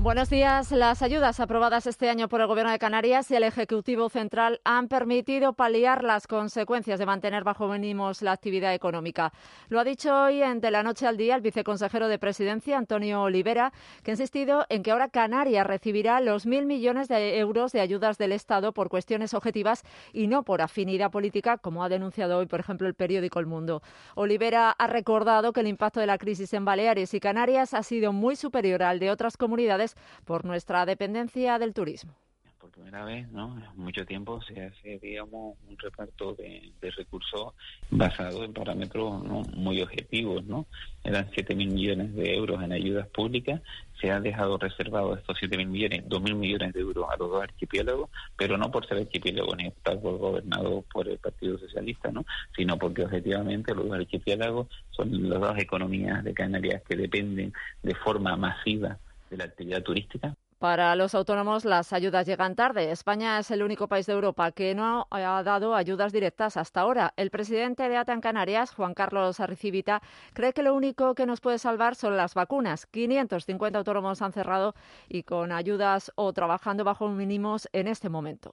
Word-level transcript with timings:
Buenos 0.00 0.30
días. 0.30 0.70
Las 0.70 1.02
ayudas 1.02 1.40
aprobadas 1.40 1.88
este 1.88 2.08
año 2.08 2.28
por 2.28 2.40
el 2.40 2.46
Gobierno 2.46 2.70
de 2.70 2.78
Canarias 2.78 3.32
y 3.32 3.34
el 3.34 3.42
Ejecutivo 3.42 4.08
Central 4.08 4.60
han 4.62 4.86
permitido 4.86 5.54
paliar 5.54 6.04
las 6.04 6.28
consecuencias 6.28 7.00
de 7.00 7.06
mantener 7.06 7.42
bajo 7.42 7.66
mínimos 7.66 8.22
la 8.22 8.30
actividad 8.30 8.72
económica. 8.74 9.32
Lo 9.68 9.80
ha 9.80 9.84
dicho 9.84 10.14
hoy 10.14 10.40
en 10.40 10.60
De 10.60 10.70
la 10.70 10.84
Noche 10.84 11.08
al 11.08 11.16
Día 11.16 11.34
el 11.34 11.40
viceconsejero 11.40 12.06
de 12.06 12.20
Presidencia, 12.20 12.78
Antonio 12.78 13.22
Olivera, 13.22 13.72
que 14.04 14.12
ha 14.12 14.14
insistido 14.14 14.66
en 14.68 14.84
que 14.84 14.92
ahora 14.92 15.08
Canarias 15.08 15.66
recibirá 15.66 16.20
los 16.20 16.46
mil 16.46 16.64
millones 16.64 17.08
de 17.08 17.36
euros 17.36 17.72
de 17.72 17.80
ayudas 17.80 18.18
del 18.18 18.30
Estado 18.30 18.72
por 18.72 18.90
cuestiones 18.90 19.34
objetivas 19.34 19.82
y 20.12 20.28
no 20.28 20.44
por 20.44 20.62
afinidad 20.62 21.10
política, 21.10 21.58
como 21.58 21.82
ha 21.82 21.88
denunciado 21.88 22.38
hoy, 22.38 22.46
por 22.46 22.60
ejemplo, 22.60 22.86
el 22.86 22.94
periódico 22.94 23.40
El 23.40 23.46
Mundo. 23.46 23.82
Olivera 24.14 24.70
ha 24.70 24.86
recordado 24.86 25.52
que 25.52 25.58
el 25.58 25.66
impacto 25.66 25.98
de 25.98 26.06
la 26.06 26.18
crisis 26.18 26.54
en 26.54 26.64
Baleares 26.64 27.14
y 27.14 27.18
Canarias 27.18 27.74
ha 27.74 27.82
sido 27.82 28.12
muy 28.12 28.36
superior 28.36 28.84
al 28.84 29.00
de 29.00 29.10
otras 29.10 29.36
comunidades 29.36 29.87
por 30.24 30.44
nuestra 30.44 30.86
dependencia 30.86 31.58
del 31.58 31.74
turismo 31.74 32.14
por 32.58 32.70
primera 32.70 33.04
vez, 33.04 33.30
¿no? 33.30 33.62
Mucho 33.76 34.04
tiempo 34.04 34.40
se 34.42 34.60
hace, 34.64 34.98
digamos, 34.98 35.56
un 35.68 35.78
reparto 35.78 36.34
de, 36.34 36.72
recursos 36.80 37.54
basado 37.90 38.44
en 38.44 38.52
parámetros 38.52 39.22
muy 39.54 39.80
objetivos, 39.80 40.44
¿no? 40.44 40.66
Eran 41.04 41.30
7.000 41.30 41.54
millones 41.70 42.14
de 42.14 42.34
euros 42.34 42.62
en 42.62 42.72
ayudas 42.72 43.06
públicas, 43.08 43.60
se 44.00 44.10
han 44.10 44.22
dejado 44.22 44.58
reservados 44.58 45.18
estos 45.18 45.38
7.000 45.38 45.66
millones, 45.66 46.04
2.000 46.06 46.34
millones 46.34 46.72
de 46.72 46.80
euros 46.80 47.06
a 47.10 47.16
los 47.16 47.30
dos 47.30 47.42
archipiélagos, 47.42 48.10
pero 48.36 48.56
no 48.56 48.70
por 48.70 48.86
ser 48.86 48.98
archipiélagos 48.98 49.56
ni 49.56 49.66
estar 49.66 49.96
gobernados 49.98 50.84
por 50.92 51.08
el 51.08 51.18
Partido 51.18 51.58
Socialista, 51.58 52.10
¿no? 52.10 52.24
Sino 52.56 52.76
porque 52.78 53.04
objetivamente 53.04 53.74
los 53.74 53.86
dos 53.86 53.98
archipiélagos 53.98 54.68
son 54.90 55.28
las 55.28 55.40
dos 55.40 55.58
economías 55.58 56.24
de 56.24 56.34
Canarias 56.34 56.82
que 56.88 56.96
dependen 56.96 57.52
de 57.82 57.94
forma 57.94 58.36
masiva 58.36 58.98
de 59.30 59.36
la 59.36 59.44
actividad 59.44 59.82
turística. 59.82 60.34
Para 60.58 60.96
los 60.96 61.14
autónomos 61.14 61.64
las 61.64 61.92
ayudas 61.92 62.26
llegan 62.26 62.56
tarde. 62.56 62.90
España 62.90 63.38
es 63.38 63.52
el 63.52 63.62
único 63.62 63.86
país 63.86 64.06
de 64.06 64.12
Europa 64.12 64.50
que 64.50 64.74
no 64.74 65.06
ha 65.10 65.42
dado 65.44 65.76
ayudas 65.76 66.12
directas 66.12 66.56
hasta 66.56 66.80
ahora. 66.80 67.14
El 67.16 67.30
presidente 67.30 67.88
de 67.88 67.96
ATA 67.96 68.12
en 68.12 68.20
Canarias, 68.20 68.72
Juan 68.74 68.92
Carlos 68.92 69.38
Arricivita, 69.38 70.02
cree 70.32 70.52
que 70.52 70.64
lo 70.64 70.74
único 70.74 71.14
que 71.14 71.26
nos 71.26 71.40
puede 71.40 71.58
salvar 71.58 71.94
son 71.94 72.16
las 72.16 72.34
vacunas. 72.34 72.86
550 72.86 73.78
autónomos 73.78 74.20
han 74.20 74.32
cerrado 74.32 74.74
y 75.08 75.22
con 75.22 75.52
ayudas 75.52 76.10
o 76.16 76.32
trabajando 76.32 76.82
bajo 76.82 77.08
mínimos 77.08 77.68
en 77.72 77.86
este 77.86 78.08
momento 78.08 78.52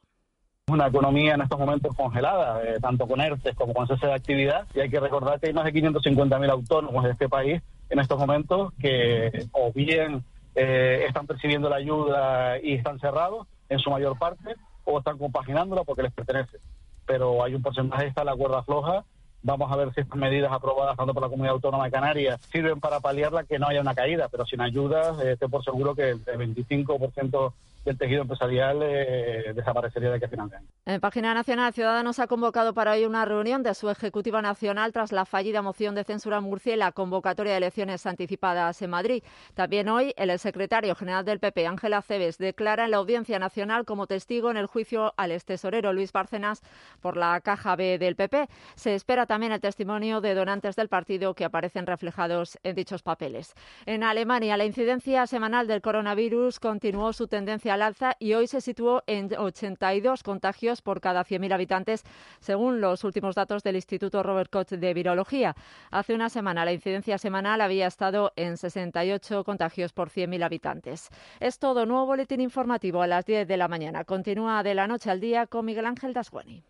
una 0.68 0.88
economía 0.88 1.36
en 1.36 1.42
estos 1.42 1.60
momentos 1.60 1.96
congelada, 1.96 2.64
eh, 2.64 2.80
tanto 2.82 3.08
con 3.08 3.22
ERTES 3.22 3.56
como 3.56 3.72
con 3.72 3.88
cese 3.88 4.08
de 4.08 4.14
actividad, 4.14 4.66
y 4.74 4.80
hay 4.80 4.90
que 4.90 5.00
recordar 5.00 5.40
que 5.40 5.48
hay 5.48 5.54
más 5.54 5.66
de 5.66 5.74
550.000 5.74 6.50
autónomos 6.50 7.04
de 7.04 7.12
este 7.12 7.30
país 7.30 7.62
en 7.92 8.00
estos 8.00 8.18
momentos 8.18 8.74
que 8.80 9.48
o 9.52 9.72
bien 9.74 10.24
eh, 10.56 11.06
están 11.08 11.28
percibiendo 11.28 11.70
la 11.70 11.76
ayuda 11.76 12.58
y 12.60 12.74
están 12.74 13.00
cerrados 13.00 13.48
en 13.70 13.80
su 13.80 13.90
mayor 13.90 14.18
parte 14.18 14.56
o 14.86 15.00
están 15.00 15.18
compaginándola 15.18 15.84
porque 15.84 16.04
les 16.04 16.14
pertenece. 16.14 16.58
Pero 17.06 17.44
hay 17.44 17.54
un 17.56 17.62
porcentaje, 17.62 18.08
está 18.08 18.24
la 18.24 18.36
cuerda 18.36 18.64
floja. 18.64 19.04
Vamos 19.44 19.72
a 19.72 19.76
ver 19.76 19.94
si 19.94 20.02
estas 20.02 20.18
medidas 20.18 20.52
aprobadas 20.52 20.98
tanto 20.98 21.14
por 21.14 21.22
la 21.22 21.30
Comunidad 21.30 21.54
Autónoma 21.54 21.86
de 21.86 21.92
Canarias 21.92 22.42
sirven 22.52 22.80
para 22.80 23.00
paliarla 23.00 23.44
que 23.44 23.60
no 23.60 23.68
haya 23.68 23.82
una 23.82 23.94
caída, 23.94 24.28
pero 24.30 24.46
sin 24.46 24.62
ayuda, 24.62 25.16
eh, 25.24 25.34
esté 25.34 25.48
por 25.48 25.64
seguro 25.64 25.94
que 25.94 26.10
el 26.10 26.24
25% 26.26 27.54
el 27.86 27.98
tejido 27.98 28.24
empresarial 28.24 28.80
eh, 28.82 29.54
desaparecería 29.54 30.10
de 30.10 30.20
que 30.20 30.28
financian. 30.28 30.64
En 30.86 31.00
Página 31.00 31.34
Nacional, 31.34 31.74
Ciudadanos 31.74 32.20
ha 32.20 32.28
convocado 32.28 32.74
para 32.74 32.94
hoy 32.94 33.06
una 33.06 33.26
reunión 33.26 33.62
de 33.64 33.74
su 33.76 33.90
Ejecutiva 33.90 34.42
Nacional 34.42 34.92
tras 34.92 35.12
la 35.12 35.26
fallida 35.26 35.62
moción 35.62 35.94
de 35.94 36.04
censura 36.04 36.38
en 36.38 36.46
Murcia 36.46 36.74
y 36.74 36.78
la 36.78 36.92
convocatoria 36.92 37.54
de 37.54 37.58
elecciones 37.58 38.06
anticipadas 38.06 38.82
en 38.82 38.90
Madrid. 38.90 39.24
También 39.54 39.88
hoy, 39.90 40.14
el 40.18 40.38
secretario 40.40 40.96
general 40.96 41.26
del 41.26 41.40
PP, 41.40 41.68
Ángela 41.68 42.02
Cebes, 42.02 42.38
declara 42.38 42.86
en 42.86 42.92
la 42.92 42.98
Audiencia 42.98 43.38
Nacional 43.38 43.86
como 43.86 44.08
testigo 44.08 44.50
en 44.50 44.58
el 44.58 44.66
juicio 44.66 45.14
al 45.18 45.32
extesorero 45.32 45.94
Luis 45.94 46.12
Bárcenas 46.12 46.64
por 47.02 47.18
la 47.18 47.40
caja 47.42 47.76
B 47.76 48.00
del 48.00 48.16
PP. 48.16 48.48
Se 48.76 48.96
espera 48.96 49.28
también 49.28 49.52
el 49.52 49.62
testimonio 49.62 50.22
de 50.22 50.34
donantes 50.34 50.76
del 50.76 50.90
partido 50.90 51.36
que 51.36 51.46
aparecen 51.46 51.86
reflejados 51.86 52.58
en 52.64 52.76
dichos 52.76 53.04
papeles. 53.04 53.54
En 53.86 54.04
Alemania, 54.04 54.58
la 54.58 54.66
incidencia 54.66 55.28
semanal 55.28 55.68
del 55.68 55.82
coronavirus 55.82 56.60
continuó 56.60 57.14
su 57.14 57.28
tendencia 57.28 57.75
y 58.20 58.34
hoy 58.34 58.48
se 58.48 58.62
situó 58.62 59.04
en 59.08 59.30
82 59.38 60.24
contagios 60.24 60.82
por 60.82 61.02
cada 61.02 61.24
100.000 61.24 61.54
habitantes, 61.54 62.04
según 62.40 62.82
los 62.82 63.04
últimos 63.04 63.36
datos 63.36 63.64
del 63.64 63.76
Instituto 63.76 64.24
Robert 64.24 64.50
Koch 64.50 64.70
de 64.70 64.94
Virología. 64.94 65.56
Hace 65.92 66.14
una 66.14 66.30
semana 66.30 66.66
la 66.66 66.74
incidencia 66.74 67.18
semanal 67.18 67.62
había 67.62 67.88
estado 67.88 68.32
en 68.36 68.58
68 68.58 69.44
contagios 69.44 69.94
por 69.94 70.10
100.000 70.10 70.44
habitantes. 70.44 71.10
Es 71.40 71.60
todo. 71.60 71.86
Nuevo 71.86 72.06
boletín 72.06 72.42
informativo 72.42 73.02
a 73.02 73.08
las 73.08 73.26
10 73.26 73.48
de 73.48 73.58
la 73.58 73.68
mañana. 73.68 74.04
Continúa 74.06 74.64
de 74.64 74.76
la 74.76 74.88
noche 74.88 75.10
al 75.12 75.20
día 75.20 75.48
con 75.48 75.66
Miguel 75.66 75.86
Ángel 75.86 76.14
Dasguani. 76.14 76.64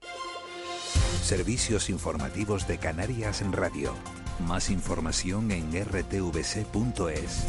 Servicios 1.22 1.90
informativos 1.90 2.68
de 2.68 2.78
Canarias 2.78 3.42
en 3.42 3.52
Radio. 3.52 3.94
Más 4.48 4.70
información 4.70 5.52
en 5.52 5.72
rtvc.es. 5.72 7.48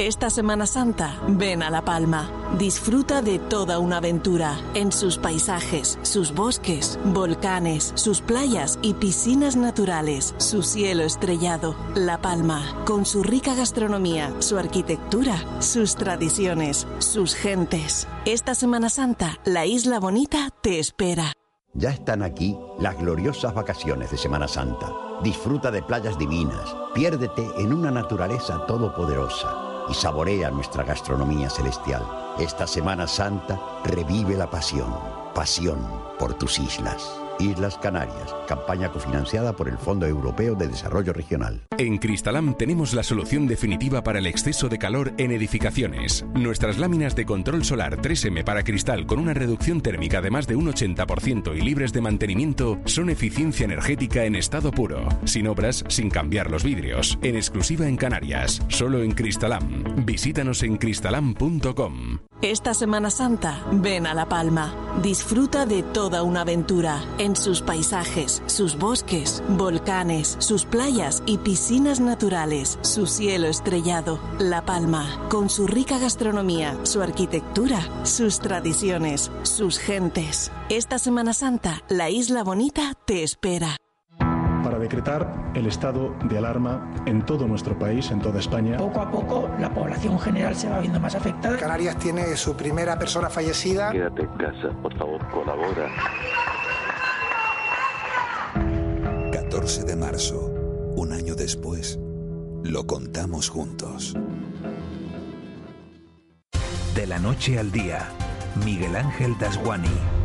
Esta 0.00 0.30
Semana 0.30 0.64
Santa, 0.64 1.20
ven 1.28 1.62
a 1.62 1.68
La 1.68 1.84
Palma. 1.84 2.30
Disfruta 2.56 3.20
de 3.20 3.38
toda 3.38 3.78
una 3.78 3.98
aventura 3.98 4.58
en 4.72 4.92
sus 4.92 5.18
paisajes, 5.18 5.98
sus 6.00 6.32
bosques, 6.32 6.98
volcanes, 7.04 7.92
sus 7.96 8.22
playas 8.22 8.78
y 8.80 8.94
piscinas 8.94 9.56
naturales, 9.56 10.34
su 10.38 10.62
cielo 10.62 11.02
estrellado. 11.02 11.76
La 11.94 12.22
Palma, 12.22 12.62
con 12.86 13.04
su 13.04 13.22
rica 13.22 13.54
gastronomía, 13.54 14.32
su 14.38 14.56
arquitectura, 14.56 15.36
sus 15.60 15.96
tradiciones, 15.96 16.86
sus 16.96 17.34
gentes. 17.34 18.08
Esta 18.24 18.54
Semana 18.54 18.88
Santa, 18.88 19.36
la 19.44 19.66
Isla 19.66 20.00
Bonita 20.00 20.48
te 20.62 20.78
espera. 20.78 21.34
Ya 21.74 21.90
están 21.90 22.22
aquí 22.22 22.56
las 22.78 22.98
gloriosas 22.98 23.52
vacaciones 23.52 24.10
de 24.10 24.16
Semana 24.16 24.48
Santa. 24.48 24.90
Disfruta 25.22 25.70
de 25.70 25.82
playas 25.82 26.16
divinas, 26.16 26.74
piérdete 26.94 27.46
en 27.58 27.74
una 27.74 27.90
naturaleza 27.90 28.64
todopoderosa 28.64 29.59
y 29.90 29.94
saborea 29.94 30.50
nuestra 30.50 30.84
gastronomía 30.84 31.50
celestial. 31.50 32.06
Esta 32.38 32.66
Semana 32.66 33.06
Santa 33.06 33.60
revive 33.84 34.36
la 34.36 34.48
pasión, 34.48 34.94
pasión 35.34 35.80
por 36.18 36.34
tus 36.34 36.58
islas. 36.58 37.19
Islas 37.40 37.78
Canarias, 37.78 38.34
campaña 38.46 38.90
cofinanciada 38.90 39.54
por 39.54 39.68
el 39.68 39.78
Fondo 39.78 40.06
Europeo 40.06 40.54
de 40.54 40.68
Desarrollo 40.68 41.12
Regional. 41.12 41.62
En 41.78 41.98
Cristalam 41.98 42.54
tenemos 42.56 42.94
la 42.94 43.02
solución 43.02 43.46
definitiva 43.46 44.02
para 44.02 44.18
el 44.18 44.26
exceso 44.26 44.68
de 44.68 44.78
calor 44.78 45.12
en 45.18 45.30
edificaciones. 45.30 46.24
Nuestras 46.34 46.78
láminas 46.78 47.16
de 47.16 47.26
control 47.26 47.64
solar 47.64 47.96
3M 47.96 48.44
para 48.44 48.62
cristal 48.62 49.06
con 49.06 49.18
una 49.18 49.34
reducción 49.34 49.80
térmica 49.80 50.20
de 50.20 50.30
más 50.30 50.46
de 50.46 50.56
un 50.56 50.66
80% 50.66 51.56
y 51.56 51.60
libres 51.60 51.92
de 51.92 52.00
mantenimiento 52.00 52.78
son 52.84 53.10
eficiencia 53.10 53.64
energética 53.64 54.24
en 54.24 54.36
estado 54.36 54.70
puro, 54.70 55.08
sin 55.24 55.46
obras, 55.46 55.84
sin 55.88 56.10
cambiar 56.10 56.50
los 56.50 56.64
vidrios, 56.64 57.18
en 57.22 57.36
exclusiva 57.36 57.88
en 57.88 57.96
Canarias, 57.96 58.62
solo 58.68 59.02
en 59.02 59.12
Cristalam. 59.12 60.04
Visítanos 60.04 60.62
en 60.62 60.76
cristalam.com. 60.76 62.29
Esta 62.42 62.72
Semana 62.72 63.10
Santa, 63.10 63.62
ven 63.70 64.06
a 64.06 64.14
La 64.14 64.26
Palma. 64.26 64.74
Disfruta 65.02 65.66
de 65.66 65.82
toda 65.82 66.22
una 66.22 66.40
aventura 66.40 67.04
en 67.18 67.36
sus 67.36 67.60
paisajes, 67.60 68.42
sus 68.46 68.78
bosques, 68.78 69.42
volcanes, 69.46 70.36
sus 70.38 70.64
playas 70.64 71.22
y 71.26 71.36
piscinas 71.36 72.00
naturales, 72.00 72.78
su 72.80 73.06
cielo 73.06 73.46
estrellado. 73.46 74.18
La 74.38 74.64
Palma, 74.64 75.28
con 75.28 75.50
su 75.50 75.66
rica 75.66 75.98
gastronomía, 75.98 76.78
su 76.84 77.02
arquitectura, 77.02 77.86
sus 78.04 78.38
tradiciones, 78.40 79.30
sus 79.42 79.78
gentes. 79.78 80.50
Esta 80.70 80.98
Semana 80.98 81.34
Santa, 81.34 81.82
la 81.90 82.08
Isla 82.08 82.42
Bonita 82.42 82.94
te 83.04 83.22
espera 83.22 83.76
decretar 84.90 85.52
el 85.54 85.66
estado 85.68 86.16
de 86.24 86.36
alarma 86.36 86.92
en 87.06 87.24
todo 87.24 87.46
nuestro 87.46 87.78
país, 87.78 88.10
en 88.10 88.20
toda 88.20 88.40
España. 88.40 88.76
Poco 88.76 89.00
a 89.00 89.08
poco 89.08 89.48
la 89.60 89.72
población 89.72 90.18
general 90.18 90.56
se 90.56 90.68
va 90.68 90.80
viendo 90.80 90.98
más 90.98 91.14
afectada. 91.14 91.56
Canarias 91.56 91.96
tiene 91.96 92.36
su 92.36 92.56
primera 92.56 92.98
persona 92.98 93.30
fallecida. 93.30 93.92
Quédate 93.92 94.22
en 94.22 94.28
casa, 94.30 94.70
por 94.82 94.92
favor, 94.98 95.24
colabora. 95.30 95.88
14 99.32 99.84
de 99.84 99.94
marzo, 99.94 100.50
un 100.96 101.12
año 101.12 101.36
después, 101.36 102.00
lo 102.64 102.84
contamos 102.88 103.48
juntos. 103.48 104.16
De 106.96 107.06
la 107.06 107.20
noche 107.20 107.60
al 107.60 107.70
día, 107.70 108.08
Miguel 108.64 108.96
Ángel 108.96 109.38
Dasguani. 109.38 110.19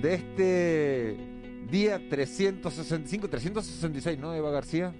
De 0.00 0.14
este 0.14 1.16
día 1.70 2.00
365, 2.08 3.28
366, 3.28 4.18
¿no, 4.18 4.34
Eva 4.34 4.50
García? 4.50 4.94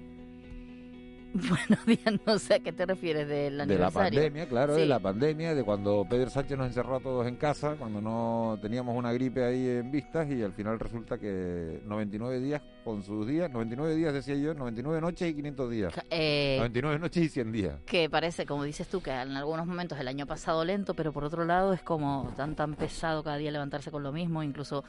Buenos 1.35 1.87
días, 1.87 2.21
no 2.27 2.38
sé 2.41 2.55
a 2.55 2.59
qué 2.61 2.73
te 2.73 2.85
refieres 2.87 3.29
del 3.29 3.53
De 3.53 3.56
la 3.59 3.62
aniversario. 3.62 3.93
pandemia, 4.21 4.49
claro, 4.49 4.75
Sí. 4.75 4.81
de 4.81 4.87
la 4.87 4.99
pandemia, 4.99 5.55
de 5.55 5.62
cuando 5.62 6.05
Pedro 6.11 6.29
Sánchez 6.29 6.59
nos 6.59 6.67
encerró 6.67 6.97
a 6.97 7.00
todos 7.00 7.27
en 7.29 7.37
casa, 7.37 7.77
cuando 7.79 8.00
no 8.00 8.59
teníamos 8.61 8.97
una 8.97 9.12
gripe 9.12 9.44
ahí 9.44 9.69
en 9.69 9.93
vistas 9.93 10.29
y 10.29 10.43
al 10.43 10.53
final 10.53 10.81
resulta 10.81 11.19
que 11.19 11.81
99 11.87 12.41
días 12.41 12.62
con 12.85 13.03
sus 13.05 13.29
días, 13.29 13.49
99 13.50 13.94
días 13.94 14.12
decía 14.12 14.35
yo, 14.35 14.55
99 14.55 15.00
noches 15.00 15.31
y 15.31 15.35
500 15.35 15.71
días. 15.71 15.94
Eh, 16.11 16.56
99 16.59 16.99
noches 16.99 17.23
y 17.25 17.29
100 17.29 17.53
días. 17.53 17.75
que 17.87 18.11
parece, 18.11 18.44
como 18.44 18.65
dices 18.65 18.88
tú, 18.88 19.00
que 19.00 19.11
en 19.11 19.37
algunos 19.37 19.67
momentos 19.67 20.00
el 20.00 20.09
año 20.09 20.27
pasado 20.27 20.65
lento, 20.65 20.94
pero 20.94 21.12
por 21.12 21.23
otro 21.23 21.44
lado 21.44 21.73
es 21.73 21.82
como 21.82 22.32
tan 22.37 22.56
tan 22.56 22.75
pesado 22.75 23.23
cada 23.23 23.37
día 23.37 23.53
levantarse 23.53 23.91
con 23.93 24.03
lo 24.03 24.11
mismo, 24.11 24.43
incluso 24.43 24.82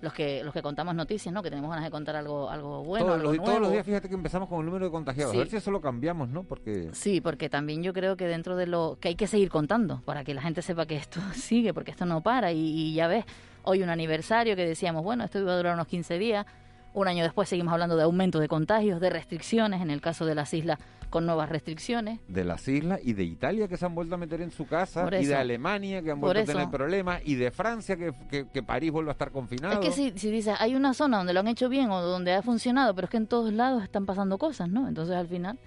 los 0.00 0.12
que 0.12 0.42
los 0.42 0.52
que 0.54 0.62
contamos 0.62 0.94
noticias, 0.94 1.32
¿no? 1.32 1.42
Que 1.42 1.50
tenemos 1.50 1.70
ganas 1.70 1.84
de 1.84 1.90
contar 1.90 2.16
algo 2.16 2.48
algo 2.50 2.82
bueno, 2.84 3.06
todos, 3.06 3.18
algo 3.20 3.32
los, 3.32 3.36
todos 3.38 3.48
los 3.48 3.58
nuevo. 3.60 3.72
días 3.72 3.84
fíjate 3.86 4.08
que 4.08 4.14
empezamos 4.14 4.48
con 4.48 4.60
el 4.60 4.66
número 4.66 4.86
de 4.86 4.90
contagiados. 4.90 5.32
Sí. 5.32 5.36
A 5.38 5.40
ver 5.40 5.48
si 5.50 5.56
eso 5.56 5.70
lo 5.70 5.80
cambiamos, 5.80 6.28
¿no? 6.28 6.44
Porque 6.44 6.88
Sí, 6.92 7.20
porque 7.20 7.48
también 7.48 7.82
yo 7.82 7.92
creo 7.92 8.16
que 8.16 8.26
dentro 8.26 8.56
de 8.56 8.66
lo 8.66 8.98
que 9.00 9.08
hay 9.08 9.14
que 9.14 9.26
seguir 9.26 9.50
contando 9.50 10.00
para 10.04 10.24
que 10.24 10.34
la 10.34 10.42
gente 10.42 10.62
sepa 10.62 10.86
que 10.86 10.96
esto 10.96 11.20
sigue, 11.34 11.74
porque 11.74 11.90
esto 11.90 12.06
no 12.06 12.22
para. 12.22 12.52
Y, 12.52 12.58
y 12.60 12.94
ya 12.94 13.08
ves, 13.08 13.24
hoy 13.62 13.82
un 13.82 13.90
aniversario 13.90 14.56
que 14.56 14.66
decíamos, 14.66 15.02
bueno, 15.04 15.24
esto 15.24 15.38
iba 15.38 15.52
a 15.52 15.56
durar 15.56 15.74
unos 15.74 15.86
15 15.86 16.18
días. 16.18 16.46
Un 16.92 17.08
año 17.08 17.22
después 17.22 17.48
seguimos 17.48 17.72
hablando 17.72 17.96
de 17.96 18.02
aumento 18.02 18.40
de 18.40 18.48
contagios, 18.48 19.00
de 19.00 19.10
restricciones, 19.10 19.80
en 19.80 19.90
el 19.90 20.00
caso 20.00 20.26
de 20.26 20.34
las 20.34 20.52
islas 20.54 20.78
con 21.08 21.26
nuevas 21.26 21.48
restricciones. 21.48 22.20
de 22.28 22.44
las 22.44 22.66
islas 22.68 23.00
y 23.02 23.14
de 23.14 23.24
Italia 23.24 23.66
que 23.66 23.76
se 23.76 23.84
han 23.84 23.94
vuelto 23.96 24.14
a 24.14 24.18
meter 24.18 24.40
en 24.40 24.52
su 24.52 24.66
casa 24.66 25.08
y 25.20 25.26
de. 25.26 25.34
Alemania 25.34 26.02
que 26.02 26.12
han 26.12 26.20
vuelto 26.20 26.40
a 26.40 26.44
tener 26.44 26.70
problemas 26.70 27.20
y 27.24 27.34
de 27.34 27.50
Francia 27.50 27.96
que, 27.96 28.12
que, 28.30 28.46
que 28.48 28.62
París 28.62 28.92
vuelve 28.92 29.10
a 29.10 29.12
estar 29.12 29.32
confinado. 29.32 29.74
Es 29.74 29.80
que 29.80 29.92
si, 29.92 30.12
si 30.16 30.30
dices, 30.30 30.54
hay 30.58 30.76
una 30.76 30.94
zona 30.94 31.18
donde 31.18 31.32
lo 31.32 31.40
han 31.40 31.48
hecho 31.48 31.68
bien 31.68 31.90
o 31.90 32.00
donde 32.00 32.32
ha 32.32 32.42
funcionado, 32.42 32.94
pero 32.94 33.06
es 33.06 33.10
que 33.10 33.16
en 33.16 33.26
todos 33.26 33.52
lados 33.52 33.82
están 33.82 34.06
pasando 34.06 34.38
cosas, 34.38 34.68
¿no? 34.68 34.88
Entonces 34.88 35.16
al 35.16 35.26
final... 35.26 35.58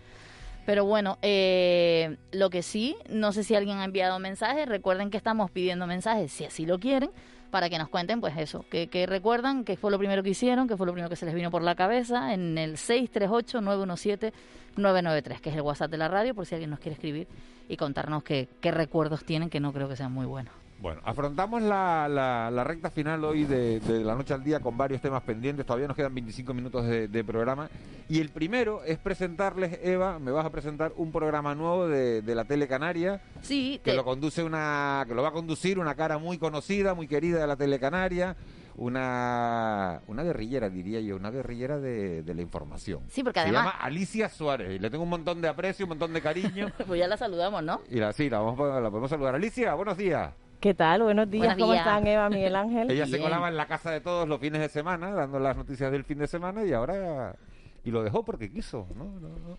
Pero 0.65 0.85
bueno, 0.85 1.17
eh, 1.21 2.15
lo 2.31 2.49
que 2.49 2.63
sí, 2.63 2.95
no 3.09 3.33
sé 3.33 3.43
si 3.43 3.53
alguien 3.53 3.79
ha 3.79 3.83
enviado 3.83 4.17
mensajes, 4.19 4.65
recuerden 4.65 5.09
que 5.09 5.17
estamos 5.17 5.51
pidiendo 5.51 5.87
mensajes, 5.87 6.31
si 6.31 6.45
así 6.45 6.65
lo 6.65 6.79
quieren, 6.79 7.11
para 7.53 7.69
que 7.69 7.77
nos 7.77 7.87
cuenten, 7.87 8.19
pues 8.19 8.35
eso, 8.35 8.65
que, 8.67 8.87
que 8.87 9.05
recuerdan 9.05 9.63
que 9.63 9.77
fue 9.77 9.91
lo 9.91 9.99
primero 9.99 10.23
que 10.23 10.31
hicieron, 10.31 10.67
que 10.67 10.75
fue 10.75 10.87
lo 10.87 10.93
primero 10.93 11.07
que 11.07 11.15
se 11.15 11.27
les 11.27 11.35
vino 11.35 11.51
por 11.51 11.61
la 11.61 11.75
cabeza, 11.75 12.33
en 12.33 12.57
el 12.57 12.77
638-917-993, 12.77 15.39
que 15.39 15.51
es 15.51 15.55
el 15.55 15.61
WhatsApp 15.61 15.91
de 15.91 15.97
la 15.97 16.07
radio, 16.07 16.33
por 16.33 16.47
si 16.47 16.55
alguien 16.55 16.71
nos 16.71 16.79
quiere 16.79 16.95
escribir 16.95 17.27
y 17.69 17.77
contarnos 17.77 18.23
qué, 18.23 18.47
recuerdos 18.63 19.23
tienen, 19.23 19.51
que 19.51 19.59
no 19.59 19.71
creo 19.71 19.87
que 19.87 19.95
sean 19.95 20.11
muy 20.11 20.25
buenos. 20.25 20.62
Bueno, 20.83 20.99
afrontamos 21.05 21.61
la, 21.61 22.09
la, 22.09 22.51
la 22.51 22.63
recta 22.65 22.91
final 22.91 23.23
hoy 23.23 23.45
de, 23.45 23.79
de 23.79 24.03
la 24.03 24.15
noche 24.15 24.33
al 24.33 24.43
día 24.43 24.59
con 24.59 24.77
varios 24.77 24.99
temas 25.01 25.23
pendientes. 25.23 25.65
Todavía 25.65 25.87
nos 25.87 25.95
quedan 25.95 26.13
25 26.13 26.53
minutos 26.53 26.85
de, 26.85 27.07
de 27.07 27.23
programa. 27.23 27.69
Y 28.09 28.19
el 28.19 28.27
primero 28.31 28.83
es 28.83 28.97
presentarles, 28.97 29.79
Eva, 29.81 30.19
me 30.19 30.31
vas 30.31 30.45
a 30.45 30.49
presentar 30.49 30.91
un 30.97 31.13
programa 31.13 31.55
nuevo 31.55 31.87
de, 31.87 32.21
de 32.21 32.35
la 32.35 32.43
Tele 32.43 32.67
Canaria. 32.67 33.21
Sí, 33.41 33.79
que 33.81 33.91
te- 33.91 33.95
lo 33.95 34.03
conduce 34.03 34.43
una, 34.43 35.05
que 35.07 35.15
lo 35.15 35.23
va 35.23 35.29
a 35.29 35.31
conducir 35.31 35.79
una 35.79 35.95
cara 35.95 36.17
muy 36.17 36.37
conocida, 36.37 36.93
muy 36.93 37.07
querida 37.07 37.39
de 37.39 37.47
la 37.47 37.55
Tele 37.55 37.79
Canaria, 37.79 38.35
una, 38.75 40.01
una 40.07 40.23
guerrillera, 40.23 40.69
diría 40.69 40.99
yo, 40.99 41.15
una 41.15 41.31
guerrillera 41.31 41.79
de, 41.79 42.23
de 42.23 42.33
la 42.35 42.41
información. 42.41 43.03
Sí, 43.07 43.23
porque 43.23 43.39
Se 43.39 43.43
además- 43.45 43.67
llama 43.67 43.77
Alicia 43.85 44.27
Suárez. 44.27 44.75
Y 44.75 44.79
le 44.79 44.89
tengo 44.89 45.05
un 45.05 45.09
montón 45.11 45.39
de 45.41 45.47
aprecio, 45.47 45.85
un 45.85 45.91
montón 45.91 46.11
de 46.11 46.21
cariño. 46.21 46.67
pues 46.87 46.99
ya 46.99 47.07
la 47.07 47.15
saludamos, 47.15 47.63
¿no? 47.63 47.79
y 47.89 47.95
la, 48.01 48.11
sí, 48.11 48.29
la, 48.29 48.39
vamos, 48.39 48.59
a- 48.69 48.81
la 48.81 48.89
podemos 48.89 49.09
saludar. 49.09 49.35
Alicia, 49.35 49.73
buenos 49.75 49.95
días. 49.97 50.29
¿Qué 50.63 50.73
tal? 50.73 51.03
Buenos 51.03 51.29
días. 51.29 51.47
Buenos 51.47 51.61
¿Cómo 51.61 51.73
días. 51.73 51.85
están, 51.85 52.07
Eva, 52.07 52.29
Miguel 52.29 52.55
Ángel? 52.55 52.89
Ella 52.89 53.05
se 53.05 53.19
colaba 53.19 53.49
en 53.49 53.57
la 53.57 53.67
casa 53.67 53.91
de 53.91 53.99
todos 53.99 54.29
los 54.29 54.39
fines 54.39 54.61
de 54.61 54.69
semana, 54.69 55.11
dando 55.11 55.37
las 55.37 55.57
noticias 55.57 55.91
del 55.91 56.05
fin 56.05 56.19
de 56.19 56.27
semana 56.27 56.63
y 56.63 56.71
ahora... 56.71 57.35
Y 57.83 57.91
lo 57.91 58.01
dejó 58.01 58.23
porque 58.23 58.49
quiso, 58.49 58.87
¿no? 58.95 59.03
No, 59.19 59.27
no. 59.27 59.57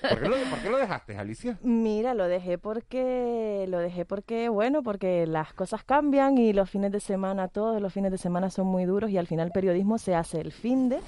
¿Por, 0.00 0.22
qué 0.22 0.26
lo, 0.30 0.36
por 0.48 0.58
qué 0.62 0.70
lo 0.70 0.78
dejaste, 0.78 1.18
Alicia? 1.18 1.58
Mira, 1.60 2.14
lo 2.14 2.28
dejé 2.28 2.56
porque 2.56 3.66
lo 3.68 3.78
dejé 3.78 4.06
porque 4.06 4.48
bueno, 4.48 4.82
porque 4.82 5.26
las 5.26 5.52
cosas 5.52 5.84
cambian 5.84 6.38
y 6.38 6.54
los 6.54 6.70
fines 6.70 6.92
de 6.92 7.00
semana, 7.00 7.48
todos 7.48 7.82
los 7.82 7.92
fines 7.92 8.10
de 8.10 8.16
semana 8.16 8.48
son 8.48 8.68
muy 8.68 8.86
duros 8.86 9.10
y 9.10 9.18
al 9.18 9.26
final 9.26 9.48
el 9.48 9.52
periodismo 9.52 9.98
se 9.98 10.14
hace 10.14 10.40
el 10.40 10.50
fin 10.50 10.88
de 10.88 11.00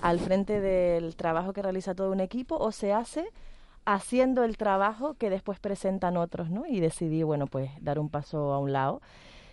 al 0.00 0.18
frente 0.18 0.60
del 0.60 1.14
trabajo 1.14 1.52
que 1.52 1.62
realiza 1.62 1.94
todo 1.94 2.10
un 2.10 2.18
equipo 2.18 2.56
o 2.56 2.72
se 2.72 2.92
hace 2.92 3.24
haciendo 3.84 4.44
el 4.44 4.56
trabajo 4.56 5.14
que 5.14 5.30
después 5.30 5.58
presentan 5.60 6.16
otros, 6.16 6.50
¿no? 6.50 6.66
Y 6.66 6.80
decidí, 6.80 7.22
bueno, 7.22 7.46
pues 7.46 7.70
dar 7.80 7.98
un 7.98 8.08
paso 8.08 8.52
a 8.52 8.58
un 8.58 8.72
lado 8.72 9.00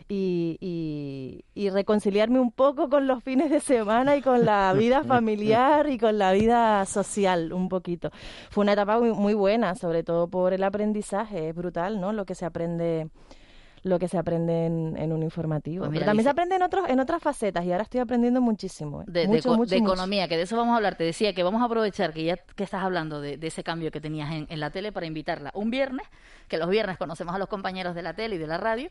y, 0.10 0.58
y, 0.60 1.46
y 1.54 1.70
reconciliarme 1.70 2.40
un 2.40 2.52
poco 2.52 2.90
con 2.90 3.08
los 3.08 3.24
fines 3.24 3.52
de 3.52 3.60
semana 3.60 4.18
y 4.18 4.22
con 4.22 4.44
la 4.44 4.74
vida 4.74 5.04
familiar 5.06 5.88
y 5.88 6.00
con 6.00 6.18
la 6.18 6.34
vida 6.34 6.86
social 6.86 7.54
un 7.54 7.70
poquito. 7.70 8.12
Fue 8.50 8.64
una 8.64 8.74
etapa 8.74 9.00
muy, 9.00 9.14
muy 9.14 9.36
buena, 9.36 9.76
sobre 9.76 10.04
todo 10.04 10.28
por 10.28 10.54
el 10.54 10.64
aprendizaje, 10.64 11.50
es 11.50 11.56
brutal, 11.56 12.02
¿no? 12.02 12.12
Lo 12.12 12.26
que 12.26 12.36
se 12.36 12.46
aprende 12.46 13.10
lo 13.84 14.00
que 14.00 14.08
se 14.08 14.18
aprende 14.18 14.66
en, 14.66 14.96
en 14.98 15.12
un 15.14 15.24
informativo. 15.24 15.86
Pues 15.86 15.94
Pero 15.94 16.06
también 16.06 16.24
se 16.24 16.30
aprende 16.30 16.56
en 16.56 16.62
otros 16.64 16.90
en 16.90 17.00
otras 17.00 17.22
facetas 17.22 17.64
y 17.66 17.72
ahora 17.72 17.84
estoy 17.84 18.00
aprendiendo 18.00 18.42
muchísimo. 18.42 19.02
¿eh? 19.02 19.06
de, 19.08 19.22
de 19.22 19.28
mucho, 19.28 19.50
eco- 19.50 19.58
mucho, 19.58 19.76
de 19.76 19.82
mucho. 19.82 19.94
economía, 19.94 20.28
que 20.28 20.38
de 20.38 20.44
eso 20.44 20.58
vamos 20.58 20.74
a 20.74 20.78
hablar. 20.78 20.96
Te 20.96 21.04
decía 21.04 21.34
que 21.34 21.44
vamos 21.44 21.62
a 21.62 21.66
aprovechar 21.66 22.14
que 22.14 22.24
ya 22.24 22.38
que 22.38 22.64
estás 22.64 22.84
hablando 22.84 23.22
de, 23.22 23.38
de 23.38 23.48
ese 23.48 23.64
cambio 23.64 23.92
que 23.92 24.02
tenías 24.02 24.32
en, 24.32 24.48
en 24.50 24.60
la 24.60 24.70
tele 24.70 24.92
para 24.92 25.06
invitarla 25.06 25.52
un 25.54 25.70
viernes, 25.70 26.06
que 26.48 26.58
los 26.58 26.70
viernes 26.70 26.98
conocemos 26.98 27.34
a 27.36 27.38
los 27.38 27.48
compañeros 27.48 27.96
de 27.96 28.02
la 28.02 28.14
tele 28.14 28.36
y 28.36 28.40
de 28.40 28.48
la 28.48 28.58
radio, 28.58 28.90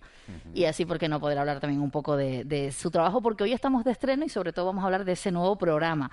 y 0.54 0.64
así, 0.64 0.84
¿por 0.84 0.98
qué 0.98 1.08
no 1.08 1.20
poder 1.20 1.38
hablar 1.38 1.60
también 1.60 1.80
un 1.82 1.90
poco 1.90 2.16
de, 2.16 2.44
de 2.44 2.72
su 2.72 2.90
trabajo? 2.90 3.20
Porque 3.20 3.44
hoy 3.44 3.52
estamos 3.52 3.84
de 3.84 3.90
estreno 3.92 4.24
y 4.24 4.28
sobre 4.28 4.52
todo 4.52 4.66
vamos 4.66 4.82
a 4.82 4.86
hablar 4.86 5.04
de 5.04 5.12
ese 5.12 5.30
nuevo 5.32 5.56
programa. 5.56 6.10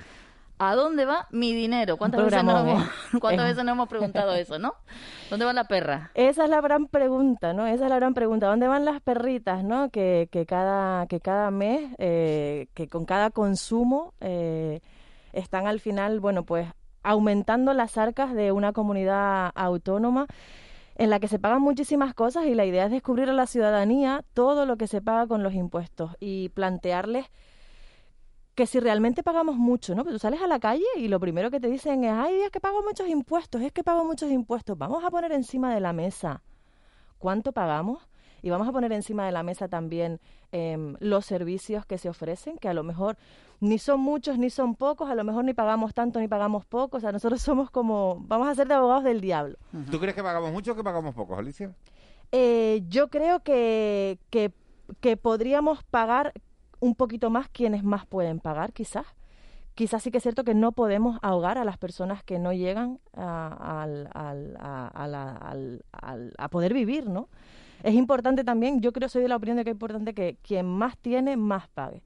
¿A 0.57 0.75
dónde 0.75 1.05
va 1.05 1.27
mi 1.31 1.53
dinero? 1.53 1.97
¿Cuántas, 1.97 2.23
veces 2.23 2.43
nos, 2.43 2.53
programón, 2.53 2.81
hemos. 3.11 3.21
¿cuántas 3.21 3.45
Eh. 3.45 3.49
veces 3.49 3.63
nos 3.65 3.73
hemos 3.73 3.89
preguntado 3.89 4.33
eso, 4.35 4.57
no? 4.57 4.73
¿Dónde 5.29 5.45
va 5.45 5.53
la 5.53 5.65
perra? 5.65 6.11
Esa 6.13 6.45
es 6.45 6.49
la 6.49 6.61
gran 6.61 6.87
pregunta, 6.87 7.53
¿no? 7.53 7.67
Esa 7.67 7.85
es 7.85 7.89
la 7.89 7.97
gran 7.97 8.13
pregunta. 8.13 8.47
¿Dónde 8.47 8.67
van 8.67 8.85
las 8.85 9.01
perritas, 9.01 9.63
no? 9.63 9.89
Que, 9.89 10.29
que 10.31 10.45
cada 10.45 11.07
que 11.07 11.19
cada 11.19 11.51
mes, 11.51 11.91
eh, 11.97 12.67
que 12.73 12.87
con 12.87 13.05
cada 13.05 13.31
consumo 13.31 14.13
eh, 14.21 14.79
están 15.33 15.67
al 15.67 15.79
final, 15.81 16.19
bueno, 16.21 16.43
pues 16.43 16.67
aumentando 17.03 17.73
las 17.73 17.97
arcas 17.97 18.33
de 18.33 18.51
una 18.51 18.71
comunidad 18.71 19.51
autónoma 19.55 20.25
en 20.97 21.09
la 21.09 21.19
que 21.19 21.27
se 21.27 21.37
pagan 21.39 21.61
muchísimas 21.61 22.13
cosas 22.13 22.45
y 22.45 22.55
la 22.55 22.65
idea 22.65 22.85
es 22.85 22.91
descubrir 22.91 23.29
a 23.29 23.33
la 23.33 23.45
ciudadanía 23.45 24.23
todo 24.33 24.65
lo 24.65 24.77
que 24.77 24.87
se 24.87 25.01
paga 25.01 25.27
con 25.27 25.43
los 25.43 25.53
impuestos 25.53 26.11
y 26.21 26.49
plantearles 26.49 27.25
que 28.55 28.65
si 28.65 28.79
realmente 28.79 29.21
pagamos 29.21 29.57
mucho, 29.57 29.93
¿no? 29.95 30.03
Pero 30.03 30.15
tú 30.15 30.19
sales 30.19 30.41
a 30.41 30.47
la 30.47 30.59
calle 30.59 30.85
y 30.95 31.09
lo 31.09 31.19
primero 31.19 31.51
que 31.51 31.59
te 31.59 31.69
dicen 31.69 32.05
es, 32.05 32.13
ay, 32.13 32.41
es 32.41 32.51
que 32.51 32.61
pago 32.61 32.81
muchos 32.83 33.07
impuestos, 33.09 33.61
es 33.61 33.73
que 33.73 33.83
pago 33.83 34.05
muchos 34.05 34.31
impuestos. 34.31 34.77
Vamos 34.77 35.03
a 35.03 35.11
poner 35.11 35.33
encima 35.33 35.73
de 35.73 35.81
la 35.81 35.91
mesa 35.91 36.41
cuánto 37.19 37.51
pagamos 37.51 38.07
y 38.41 38.49
vamos 38.49 38.67
a 38.67 38.71
poner 38.71 38.93
encima 38.93 39.25
de 39.25 39.33
la 39.33 39.43
mesa 39.43 39.67
también 39.67 40.21
em, 40.51 40.95
los 40.99 41.25
servicios 41.25 41.85
que 41.85 41.97
se 41.97 42.07
ofrecen, 42.07 42.57
que 42.57 42.69
a 42.69 42.73
lo 42.73 42.83
mejor 42.83 43.17
ni 43.59 43.77
son 43.77 43.99
muchos 43.99 44.37
ni 44.37 44.49
son 44.49 44.75
pocos, 44.75 45.09
a 45.09 45.15
lo 45.15 45.23
mejor 45.23 45.43
ni 45.43 45.53
pagamos 45.53 45.93
tanto 45.93 46.19
ni 46.19 46.27
pagamos 46.27 46.65
poco, 46.65 46.97
o 46.97 46.99
sea, 46.99 47.11
nosotros 47.11 47.41
somos 47.41 47.71
como, 47.71 48.17
vamos 48.21 48.47
a 48.47 48.55
ser 48.55 48.67
de 48.67 48.75
abogados 48.75 49.03
del 49.03 49.19
diablo. 49.19 49.57
¿Tú 49.91 49.99
crees 49.99 50.15
que 50.15 50.23
pagamos 50.23 50.51
mucho 50.51 50.73
o 50.73 50.75
que 50.75 50.83
pagamos 50.83 51.13
poco, 51.13 51.35
Alicia? 51.35 51.73
Eh, 52.31 52.83
yo 52.87 53.09
creo 53.09 53.41
que, 53.41 54.19
que, 54.29 54.53
que 55.01 55.17
podríamos 55.17 55.83
pagar 55.83 56.31
un 56.85 56.95
poquito 56.95 57.29
más 57.29 57.49
quienes 57.49 57.83
más 57.83 58.05
pueden 58.05 58.39
pagar, 58.39 58.71
quizás. 58.71 59.05
Quizás 59.73 60.03
sí 60.03 60.11
que 60.11 60.17
es 60.19 60.23
cierto 60.23 60.43
que 60.43 60.53
no 60.53 60.71
podemos 60.71 61.19
ahogar 61.21 61.57
a 61.57 61.65
las 61.65 61.77
personas 61.77 62.23
que 62.23 62.39
no 62.39 62.53
llegan 62.53 62.99
a, 63.13 63.85
a 66.37 66.49
poder 66.49 66.73
vivir, 66.73 67.09
¿no? 67.09 67.27
Es 67.83 67.93
importante 67.93 68.43
también, 68.43 68.79
yo 68.81 68.93
creo, 68.93 69.09
soy 69.09 69.23
de 69.23 69.27
la 69.27 69.35
opinión 69.35 69.57
de 69.57 69.63
que 69.63 69.71
es 69.71 69.75
importante 69.75 70.13
que 70.13 70.37
quien 70.41 70.65
más 70.65 70.97
tiene, 70.97 71.35
más 71.35 71.67
pague. 71.67 72.01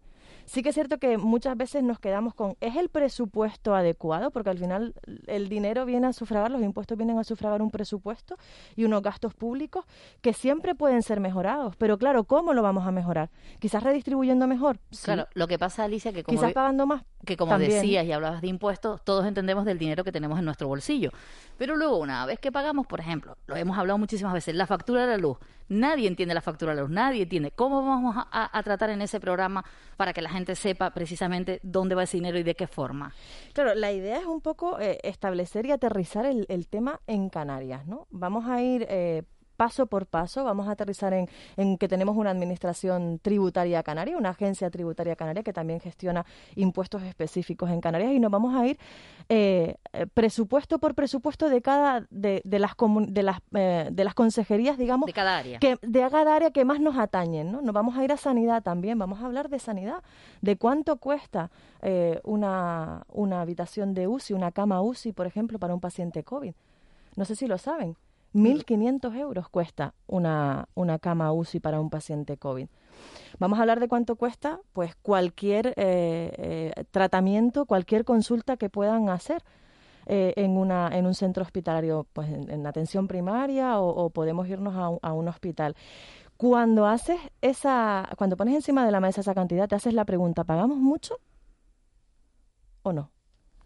Sí 0.50 0.64
que 0.64 0.70
es 0.70 0.76
cierto 0.76 0.98
que 0.98 1.20
muchas 1.20 1.56
veces 1.56 1.84
nos 1.84 2.00
quedamos 2.00 2.34
con, 2.34 2.56
¿es 2.60 2.76
el 2.76 2.90
presupuesto 2.90 3.76
adecuado? 3.76 4.32
Porque 4.32 4.50
al 4.50 4.58
final 4.58 4.96
el 5.28 5.48
dinero 5.48 5.86
viene 5.86 6.08
a 6.08 6.14
sufragar, 6.14 6.50
los 6.50 6.64
impuestos 6.64 6.98
vienen 6.98 7.20
a 7.20 7.24
sufragar 7.24 7.62
un 7.62 7.70
presupuesto 7.70 8.36
y 8.76 8.84
unos 8.84 9.04
gastos 9.04 9.36
públicos 9.36 9.86
que 10.22 10.34
siempre 10.34 10.74
pueden 10.74 11.04
ser 11.04 11.20
mejorados. 11.20 11.76
Pero 11.76 12.00
claro, 12.00 12.24
¿cómo 12.24 12.54
lo 12.54 12.64
vamos 12.64 12.88
a 12.88 12.92
mejorar? 12.92 13.30
Quizás 13.60 13.84
redistribuyendo 13.84 14.48
mejor. 14.48 14.80
Sí. 14.90 15.04
Claro, 15.06 15.28
lo 15.36 15.48
que 15.48 15.60
pasa, 15.60 15.84
Alicia, 15.84 16.12
que 16.14 16.24
como, 16.24 16.40
Quizás 16.40 16.52
pagando 16.54 16.88
más. 16.88 17.04
que 17.26 17.38
como 17.38 17.52
también. 17.52 17.72
decías 17.72 18.06
y 18.06 18.12
hablabas 18.12 18.42
de 18.42 18.48
impuestos, 18.48 19.04
todos 19.04 19.28
entendemos 19.28 19.66
del 19.66 19.78
dinero 19.78 20.04
que 20.04 20.12
tenemos 20.12 20.40
en 20.40 20.46
nuestro 20.46 20.68
bolsillo. 20.68 21.12
Pero 21.60 21.76
luego, 21.76 21.98
una 21.98 22.26
vez 22.26 22.40
que 22.40 22.52
pagamos, 22.52 22.88
por 22.88 23.00
ejemplo, 23.02 23.38
lo 23.46 23.56
hemos 23.56 23.78
hablado 23.78 24.00
muchísimas 24.00 24.34
veces, 24.34 24.56
la 24.56 24.66
factura 24.66 25.02
de 25.06 25.10
la 25.10 25.18
luz. 25.18 25.38
Nadie 25.68 26.08
entiende 26.08 26.34
la 26.34 26.42
factura 26.42 26.72
de 26.72 26.78
la 26.78 26.82
luz, 26.82 26.90
nadie 26.90 27.22
entiende. 27.24 27.52
¿Cómo 27.52 27.86
vamos 27.86 28.16
a, 28.18 28.28
a- 28.32 28.58
a 28.58 28.64
tratar 28.64 28.90
en 28.90 29.04
ese 29.04 29.20
programa 29.20 29.64
para 29.98 30.14
que 30.14 30.22
la 30.24 30.30
gente 30.32 30.39
sepa 30.56 30.92
precisamente 30.92 31.60
dónde 31.64 31.96
va 31.96 32.04
ese 32.04 32.18
dinero 32.18 32.38
y 32.40 32.44
de 32.44 32.56
qué 32.56 32.68
forma? 32.68 33.14
Claro, 33.54 33.76
la 33.76 33.92
idea 33.92 34.18
es 34.20 34.26
un 34.26 34.42
poco 34.42 34.80
eh, 34.80 35.00
establecer 35.04 35.66
y 35.66 35.72
aterrizar 35.72 36.26
el, 36.26 36.68
tema 36.68 37.02
en 37.08 37.30
Canarias, 37.30 37.88
¿no? 37.88 38.08
Vamos 38.12 38.46
a 38.48 38.62
ir 38.62 38.86
eh, 38.90 39.24
paso 39.60 39.88
por 39.88 40.06
paso. 40.06 40.46
Vamos 40.46 40.70
a 40.70 40.72
aterrizar 40.72 41.14
en, 41.14 41.28
en 41.58 41.78
que 41.78 41.90
tenemos 41.90 42.16
una 42.16 42.30
administración 42.32 43.20
tributaria 43.22 43.84
canaria, 43.84 44.16
una 44.16 44.30
agencia 44.30 44.70
tributaria 44.70 45.18
canaria 45.18 45.44
que 45.44 45.52
también 45.52 45.82
gestiona 45.82 46.26
impuestos 46.56 47.04
específicos 47.04 47.70
en 47.70 47.82
Canarias 47.82 48.14
y 48.14 48.20
nos 48.22 48.32
vamos 48.32 48.56
a 48.56 48.66
ir 48.66 48.80
eh, 49.28 49.76
eh, 49.92 50.06
presupuesto 50.14 50.80
por 50.80 50.96
presupuesto 50.96 51.50
de 51.50 51.62
cada 51.62 52.08
de, 52.10 52.42
de 52.46 52.60
las 52.60 52.72
de 53.10 53.24
las 53.24 53.40
eh, 53.54 53.90
de 53.92 54.04
las 54.06 54.14
consejerías, 54.14 54.78
digamos, 54.78 55.08
de 55.08 55.14
cada 55.14 55.38
área 55.38 55.60
que 55.60 55.76
de 55.82 56.10
cada 56.10 56.38
área 56.38 56.52
que 56.52 56.64
más 56.64 56.80
nos 56.80 56.98
atañen, 56.98 57.52
¿no? 57.52 57.62
Nos 57.62 57.74
vamos 57.74 57.98
a 57.98 58.04
ir 58.06 58.14
a 58.14 58.18
sanidad 58.18 58.64
también, 58.64 58.98
vamos 58.98 59.20
a 59.22 59.26
hablar 59.26 59.50
de 59.50 59.60
sanidad, 59.60 60.02
de 60.42 60.56
cuánto 60.56 60.98
cuesta 60.98 61.52
una 62.24 63.04
una 63.10 63.42
habitación 63.42 63.94
de 63.94 64.08
UCI, 64.08 64.34
una 64.36 64.52
cama 64.54 64.82
UCI, 64.82 65.12
por 65.12 65.28
ejemplo, 65.28 65.60
para 65.60 65.74
un 65.74 65.82
paciente 65.82 66.24
COVID. 66.24 66.54
No 67.18 67.26
sé 67.26 67.36
si 67.36 67.46
lo 67.46 67.58
saben. 67.58 67.98
1.500 68.34 69.16
euros 69.16 69.50
cuesta 69.50 69.94
una, 70.08 70.68
una 70.76 71.00
cama 71.00 71.32
UCI 71.32 71.60
para 71.60 71.82
un 71.82 71.90
paciente 71.90 72.38
COVID. 72.38 72.68
Vamos 73.40 73.60
a 73.60 73.62
hablar 73.62 73.80
de 73.80 73.88
cuánto 73.88 74.16
cuesta, 74.16 74.60
pues 74.74 74.96
cualquier 74.96 75.68
eh, 75.78 76.32
eh, 76.38 76.84
tratamiento, 76.92 77.66
cualquier 77.66 78.04
consulta 78.06 78.58
que 78.58 78.70
puedan 78.70 79.10
hacer 79.10 79.44
eh, 80.06 80.34
en, 80.36 80.58
una, 80.58 80.90
en 80.92 81.06
un 81.06 81.14
centro 81.14 81.44
hospitalario, 81.44 82.08
pues 82.14 82.30
en, 82.30 82.66
atención 82.68 83.08
primaria 83.08 83.80
o, 83.80 84.10
podemos 84.10 84.48
irnos 84.48 84.76
a 84.76 84.90
un, 84.90 85.00
a 85.02 85.14
un 85.14 85.28
hospital. 85.28 85.76
Cuando 86.38 86.88
haces 86.88 87.20
esa, 87.42 88.10
cuando 88.18 88.38
pones 88.38 88.56
encima 88.56 88.86
de 88.86 88.92
la 88.92 89.00
mesa 89.00 89.22
esa 89.22 89.36
cantidad, 89.36 89.68
te 89.68 89.76
haces 89.76 89.94
la 89.94 90.06
pregunta, 90.06 90.44
¿pagamos 90.44 90.78
mucho 90.78 91.20
o 92.84 92.94
no? 92.94 93.12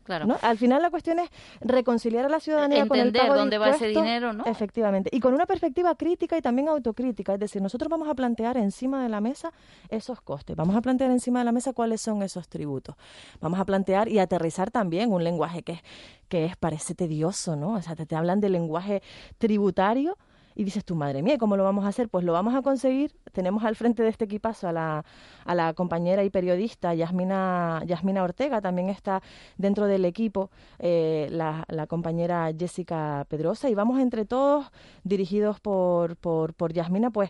Claro. 0.03 0.25
¿no? 0.25 0.37
Al 0.41 0.57
final 0.57 0.81
la 0.81 0.89
cuestión 0.89 1.19
es 1.19 1.29
reconciliar 1.61 2.25
a 2.25 2.29
la 2.29 2.39
ciudadanía 2.39 2.87
con 2.87 2.99
el 2.99 3.13
pago 3.13 3.35
dónde 3.35 3.57
va 3.57 3.69
ese 3.69 3.87
dinero, 3.87 4.33
¿no? 4.33 4.45
Efectivamente. 4.45 5.09
Y 5.13 5.19
con 5.19 5.33
una 5.33 5.45
perspectiva 5.45 5.95
crítica 5.95 6.37
y 6.37 6.41
también 6.41 6.67
autocrítica. 6.67 7.33
Es 7.33 7.39
decir, 7.39 7.61
nosotros 7.61 7.89
vamos 7.89 8.09
a 8.09 8.13
plantear 8.13 8.57
encima 8.57 9.01
de 9.01 9.09
la 9.09 9.21
mesa 9.21 9.51
esos 9.89 10.21
costes. 10.21 10.55
Vamos 10.55 10.75
a 10.75 10.81
plantear 10.81 11.11
encima 11.11 11.39
de 11.39 11.45
la 11.45 11.51
mesa 11.51 11.73
cuáles 11.73 12.01
son 12.01 12.21
esos 12.21 12.47
tributos. 12.47 12.95
Vamos 13.39 13.59
a 13.59 13.65
plantear 13.65 14.09
y 14.09 14.19
aterrizar 14.19 14.71
también 14.71 15.11
un 15.11 15.23
lenguaje 15.23 15.63
que, 15.63 15.81
que 16.27 16.45
es, 16.45 16.57
parece 16.57 16.95
tedioso, 16.95 17.55
¿no? 17.55 17.73
O 17.73 17.81
sea, 17.81 17.95
te 17.95 18.15
hablan 18.15 18.39
de 18.41 18.49
lenguaje 18.49 19.01
tributario 19.37 20.17
y 20.55 20.63
dices 20.63 20.85
tu 20.85 20.95
madre 20.95 21.21
mía, 21.21 21.37
¿cómo 21.37 21.57
lo 21.57 21.63
vamos 21.63 21.85
a 21.85 21.89
hacer? 21.89 22.09
Pues 22.09 22.23
lo 22.25 22.33
vamos 22.33 22.55
a 22.55 22.61
conseguir. 22.61 23.13
Tenemos 23.31 23.63
al 23.63 23.75
frente 23.75 24.03
de 24.03 24.09
este 24.09 24.25
equipazo 24.25 24.67
a 24.67 24.71
la, 24.71 25.05
a 25.45 25.55
la 25.55 25.73
compañera 25.73 26.23
y 26.23 26.29
periodista 26.29 26.93
Yasmina, 26.93 27.81
Yasmina 27.85 28.23
Ortega, 28.23 28.61
también 28.61 28.89
está 28.89 29.21
dentro 29.57 29.87
del 29.87 30.05
equipo 30.05 30.51
eh, 30.79 31.27
la, 31.31 31.65
la, 31.67 31.87
compañera 31.87 32.51
Jessica 32.57 33.25
Pedrosa 33.29 33.69
y 33.69 33.75
vamos 33.75 33.99
entre 33.99 34.25
todos, 34.25 34.71
dirigidos 35.03 35.59
por, 35.59 36.15
por, 36.17 36.53
por 36.53 36.73
Yasmina, 36.73 37.11
pues 37.11 37.29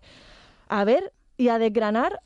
a 0.68 0.84
ver 0.84 1.14
y 1.38 1.50
a 1.50 1.60
desgranar 1.60 2.22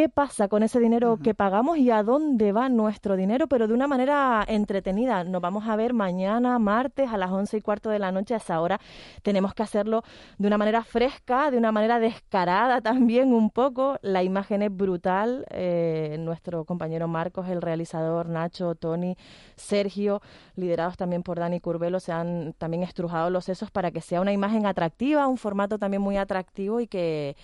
qué 0.00 0.08
pasa 0.08 0.48
con 0.48 0.62
ese 0.62 0.80
dinero 0.80 1.18
que 1.22 1.34
pagamos 1.34 1.76
y 1.76 1.90
a 1.90 2.02
dónde 2.02 2.52
va 2.52 2.70
nuestro 2.70 3.16
dinero, 3.16 3.48
pero 3.48 3.68
de 3.68 3.74
una 3.74 3.86
manera 3.86 4.42
entretenida. 4.48 5.24
Nos 5.24 5.42
vamos 5.42 5.68
a 5.68 5.76
ver 5.76 5.92
mañana, 5.92 6.58
martes, 6.58 7.10
a 7.12 7.18
las 7.18 7.30
once 7.30 7.58
y 7.58 7.60
cuarto 7.60 7.90
de 7.90 7.98
la 7.98 8.10
noche. 8.10 8.32
A 8.32 8.38
esa 8.38 8.62
hora 8.62 8.80
tenemos 9.22 9.52
que 9.52 9.62
hacerlo 9.62 10.02
de 10.38 10.46
una 10.46 10.56
manera 10.56 10.82
fresca, 10.84 11.50
de 11.50 11.58
una 11.58 11.70
manera 11.70 12.00
descarada 12.00 12.80
también 12.90 13.34
un 13.34 13.50
poco. 13.50 13.98
La 14.00 14.22
imagen 14.22 14.62
es 14.62 14.74
brutal. 14.74 15.44
Eh, 15.50 16.16
nuestro 16.18 16.64
compañero 16.64 17.06
Marcos, 17.06 17.50
el 17.50 17.60
realizador, 17.60 18.26
Nacho, 18.26 18.76
Tony, 18.76 19.18
Sergio, 19.54 20.22
liderados 20.56 20.96
también 20.96 21.22
por 21.22 21.38
Dani 21.38 21.60
Curvelo, 21.60 22.00
se 22.00 22.12
han 22.12 22.54
también 22.56 22.84
estrujado 22.84 23.28
los 23.28 23.44
sesos 23.44 23.70
para 23.70 23.90
que 23.90 24.00
sea 24.00 24.22
una 24.22 24.32
imagen 24.32 24.64
atractiva, 24.64 25.26
un 25.26 25.36
formato 25.36 25.78
también 25.78 26.00
muy 26.00 26.16
atractivo 26.16 26.80
y 26.80 26.86
que 26.86 27.36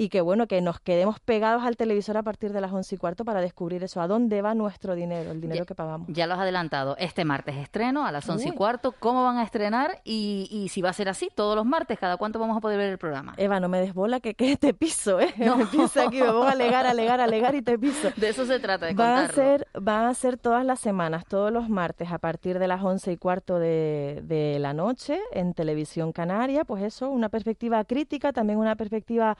y 0.00 0.08
que 0.08 0.22
bueno, 0.22 0.46
que 0.46 0.62
nos 0.62 0.80
quedemos 0.80 1.20
pegados 1.20 1.62
al 1.62 1.76
televisor 1.76 2.16
a 2.16 2.22
partir 2.22 2.54
de 2.54 2.62
las 2.62 2.72
once 2.72 2.94
y 2.94 2.98
cuarto 2.98 3.22
para 3.26 3.42
descubrir 3.42 3.84
eso, 3.84 4.00
a 4.00 4.08
dónde 4.08 4.40
va 4.40 4.54
nuestro 4.54 4.94
dinero, 4.94 5.30
el 5.30 5.42
dinero 5.42 5.66
que 5.66 5.74
pagamos. 5.74 6.08
Ya 6.10 6.26
lo 6.26 6.32
has 6.32 6.40
adelantado, 6.40 6.96
este 6.96 7.26
martes 7.26 7.56
estreno 7.56 8.06
a 8.06 8.10
las 8.10 8.26
once 8.26 8.48
y 8.48 8.52
cuarto, 8.52 8.92
¿cómo 8.98 9.24
van 9.24 9.36
a 9.36 9.42
estrenar? 9.42 10.00
Y, 10.02 10.48
y, 10.50 10.70
si 10.70 10.80
va 10.80 10.88
a 10.88 10.94
ser 10.94 11.10
así, 11.10 11.28
todos 11.34 11.54
los 11.54 11.66
martes, 11.66 11.98
¿cada 11.98 12.16
cuánto 12.16 12.38
vamos 12.38 12.56
a 12.56 12.60
poder 12.60 12.78
ver 12.78 12.88
el 12.88 12.96
programa? 12.96 13.34
Eva, 13.36 13.60
no 13.60 13.68
me 13.68 13.78
desbola 13.78 14.20
que, 14.20 14.32
que 14.34 14.56
te 14.56 14.72
piso, 14.72 15.20
¿eh? 15.20 15.34
No. 15.36 15.56
Me 15.60 15.66
piso 15.66 16.00
aquí, 16.00 16.22
me 16.22 16.30
voy 16.30 16.46
a 16.46 16.52
alegar, 16.52 16.86
alegar, 16.86 17.20
alegar 17.20 17.54
y 17.54 17.60
te 17.60 17.78
piso. 17.78 18.08
De 18.16 18.30
eso 18.30 18.46
se 18.46 18.58
trata, 18.58 18.86
de 18.86 18.94
van 18.94 19.26
a 19.26 19.28
ser 19.28 19.68
Van 19.78 20.06
a 20.06 20.14
ser 20.14 20.38
todas 20.38 20.64
las 20.64 20.80
semanas, 20.80 21.26
todos 21.26 21.52
los 21.52 21.68
martes, 21.68 22.10
a 22.10 22.16
partir 22.16 22.58
de 22.58 22.66
las 22.66 22.82
once 22.82 23.12
y 23.12 23.18
cuarto 23.18 23.58
de, 23.58 24.22
de 24.24 24.58
la 24.60 24.72
noche, 24.72 25.20
en 25.32 25.52
Televisión 25.52 26.12
Canaria, 26.12 26.64
pues 26.64 26.82
eso, 26.84 27.10
una 27.10 27.28
perspectiva 27.28 27.84
crítica, 27.84 28.32
también 28.32 28.58
una 28.58 28.76
perspectiva 28.76 29.36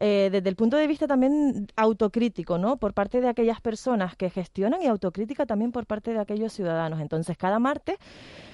eh, 0.00 0.30
desde 0.32 0.48
el 0.48 0.56
punto 0.56 0.76
de 0.78 0.86
vista 0.86 1.06
también 1.06 1.68
autocrítico, 1.76 2.56
¿no? 2.58 2.78
Por 2.78 2.94
parte 2.94 3.20
de 3.20 3.28
aquellas 3.28 3.60
personas 3.60 4.16
que 4.16 4.30
gestionan 4.30 4.80
y 4.82 4.86
autocrítica 4.86 5.44
también 5.44 5.72
por 5.72 5.86
parte 5.86 6.12
de 6.14 6.18
aquellos 6.18 6.52
ciudadanos. 6.54 7.00
Entonces, 7.00 7.36
cada 7.36 7.58
martes 7.58 7.96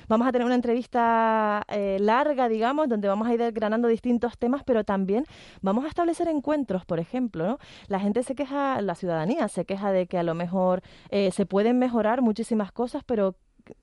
vamos 0.09 0.27
a 0.27 0.33
tener 0.33 0.45
una 0.45 0.57
entrevista 0.57 1.65
eh, 1.69 1.99
larga, 2.01 2.49
digamos, 2.49 2.89
donde 2.89 3.09
vamos 3.09 3.29
a 3.29 3.35
ir 3.35 3.53
granando 3.53 3.89
distintos 3.89 4.37
temas, 4.39 4.63
pero 4.65 4.85
también 4.85 5.25
vamos 5.63 5.85
a 5.85 5.89
establecer 5.89 6.29
encuentros, 6.29 6.85
por 6.85 6.99
ejemplo, 6.99 7.47
¿no? 7.47 7.59
La 7.87 8.01
gente 8.01 8.23
se 8.23 8.35
queja, 8.35 8.81
la 8.83 8.95
ciudadanía 8.95 9.49
se 9.49 9.65
queja 9.65 9.93
de 9.93 10.07
que 10.07 10.19
a 10.19 10.23
lo 10.23 10.35
mejor 10.35 10.83
eh, 11.11 11.31
se 11.31 11.47
pueden 11.47 11.79
mejorar 11.79 12.23
muchísimas 12.23 12.73
cosas, 12.73 13.03
pero 13.05 13.37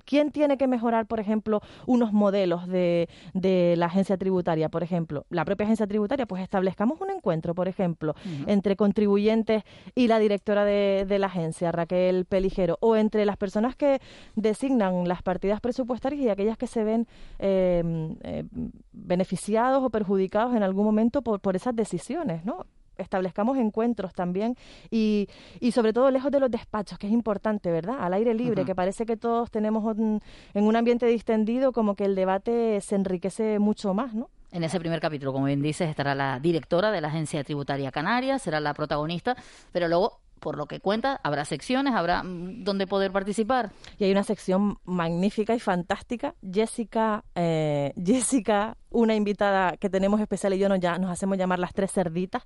¿Quién 0.06 0.32
tiene 0.32 0.58
que 0.58 0.68
mejorar, 0.68 1.06
por 1.06 1.20
ejemplo, 1.20 1.62
unos 1.86 2.14
modelos 2.14 2.68
de, 2.68 3.10
de, 3.34 3.76
la 3.78 3.88
agencia 3.88 4.18
tributaria? 4.18 4.70
Por 4.70 4.84
ejemplo, 4.84 5.26
la 5.30 5.46
propia 5.46 5.66
agencia 5.66 5.88
tributaria, 5.88 6.26
pues 6.26 6.42
establezcamos 6.42 7.00
un 7.02 7.10
encuentro, 7.10 7.56
por 7.56 7.68
ejemplo, 7.68 8.16
entre 8.48 8.76
contribuyentes 8.76 9.64
y 9.96 10.08
la 10.08 10.20
directora 10.20 10.66
de, 10.66 11.06
de, 11.08 11.20
la 11.20 11.28
agencia, 11.28 11.72
Raquel 11.72 12.26
Peligero, 12.26 12.78
o 12.82 12.96
entre 12.96 13.26
las 13.26 13.38
personas 13.38 13.76
que 13.76 14.00
designan 14.36 15.08
las 15.08 15.22
partidas 15.22 15.62
presupuestarias 15.62 16.22
y 16.22 16.30
aquellas 16.30 16.58
que 16.58 16.68
se 16.68 16.84
ven 16.84 17.08
eh, 17.40 17.84
eh, 18.24 18.44
beneficiados 18.92 19.84
o 19.84 19.90
perjudicados 19.90 20.56
en 20.56 20.64
algún 20.64 20.86
momento 20.86 21.22
por, 21.22 21.40
por 21.40 21.56
esas 21.56 21.76
decisiones, 21.76 22.46
¿no? 22.46 22.66
Establezcamos 22.98 23.58
encuentros 23.58 24.14
también 24.14 24.56
y, 24.90 25.28
y 25.60 25.72
sobre 25.72 25.94
todo 25.94 26.12
lejos 26.12 26.32
de 26.32 26.40
los 26.40 26.52
despachos, 26.52 26.98
que 26.98 27.08
es 27.08 27.14
importante, 27.14 27.72
¿verdad? 27.72 27.98
Al 28.00 28.14
aire 28.14 28.34
libre, 28.34 28.66
que 28.66 28.76
parece 28.76 29.06
que 29.06 29.18
todos 29.18 29.52
tenemos 29.52 29.98
en 29.98 30.22
un 30.54 30.76
ambiente 30.76 31.06
distendido 31.06 31.72
como 31.72 31.96
que 31.96 32.06
el 32.06 32.16
debate 32.16 32.80
se 32.82 32.96
enriquece 32.96 33.60
mucho 33.60 33.94
más, 33.94 34.14
¿no? 34.14 34.30
En 34.52 34.64
ese 34.64 34.80
primer 34.80 35.00
capítulo, 35.00 35.34
como 35.34 35.46
bien 35.46 35.64
dices, 35.64 35.90
estará 35.90 36.14
la 36.14 36.40
directora 36.40 36.92
de 36.92 37.02
la 37.02 37.08
Agencia 37.08 37.44
Tributaria 37.44 37.92
Canaria, 37.92 38.38
será 38.38 38.60
la 38.60 38.76
protagonista, 38.76 39.36
pero 39.72 39.88
luego 39.88 40.20
por 40.44 40.58
lo 40.58 40.66
que 40.66 40.80
cuenta, 40.82 41.20
habrá 41.24 41.46
secciones, 41.46 41.96
habrá 41.96 42.22
mm, 42.22 42.64
donde 42.64 42.86
poder 42.86 43.12
participar. 43.12 43.72
Y 43.98 44.04
hay 44.04 44.12
una 44.12 44.24
sección 44.24 44.78
magnífica 44.84 45.56
y 45.56 45.60
fantástica. 45.60 46.36
Jessica, 46.52 47.24
eh, 47.34 47.94
Jessica, 48.06 48.76
una 48.92 49.16
invitada 49.16 49.78
que 49.78 49.90
tenemos 49.90 50.20
especial 50.20 50.54
y 50.54 50.60
yo 50.60 50.68
nos, 50.68 50.80
ya, 50.80 50.98
nos 51.00 51.10
hacemos 51.10 51.38
llamar 51.38 51.60
las 51.60 51.74
tres 51.74 51.92
cerditas. 51.92 52.44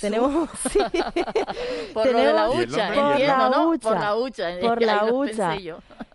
Tenemos, 0.00 0.48
sí, 0.70 0.78
por 1.94 2.04
tenemos, 2.04 2.34
la 2.34 2.50
hucha, 2.50 2.88
por, 2.88 3.18
la 3.18 3.66
hucha, 3.66 3.80
por 3.80 3.98
la 3.98 4.16
hucha, 4.16 4.48
por 4.60 4.82
la 4.82 5.04
hucha. 5.06 5.56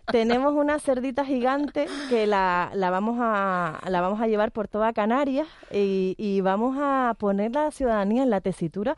tenemos 0.06 0.54
una 0.54 0.78
cerdita 0.78 1.24
gigante 1.24 1.86
que 2.08 2.28
la, 2.28 2.70
la, 2.74 2.90
vamos 2.90 3.18
a, 3.20 3.80
la 3.88 4.00
vamos 4.00 4.20
a 4.20 4.28
llevar 4.28 4.52
por 4.52 4.68
toda 4.68 4.92
Canarias 4.92 5.48
y, 5.72 6.14
y 6.16 6.40
vamos 6.42 6.76
a 6.80 7.14
poner 7.18 7.52
la 7.52 7.72
ciudadanía 7.72 8.22
en 8.22 8.30
la 8.30 8.40
tesitura 8.40 8.96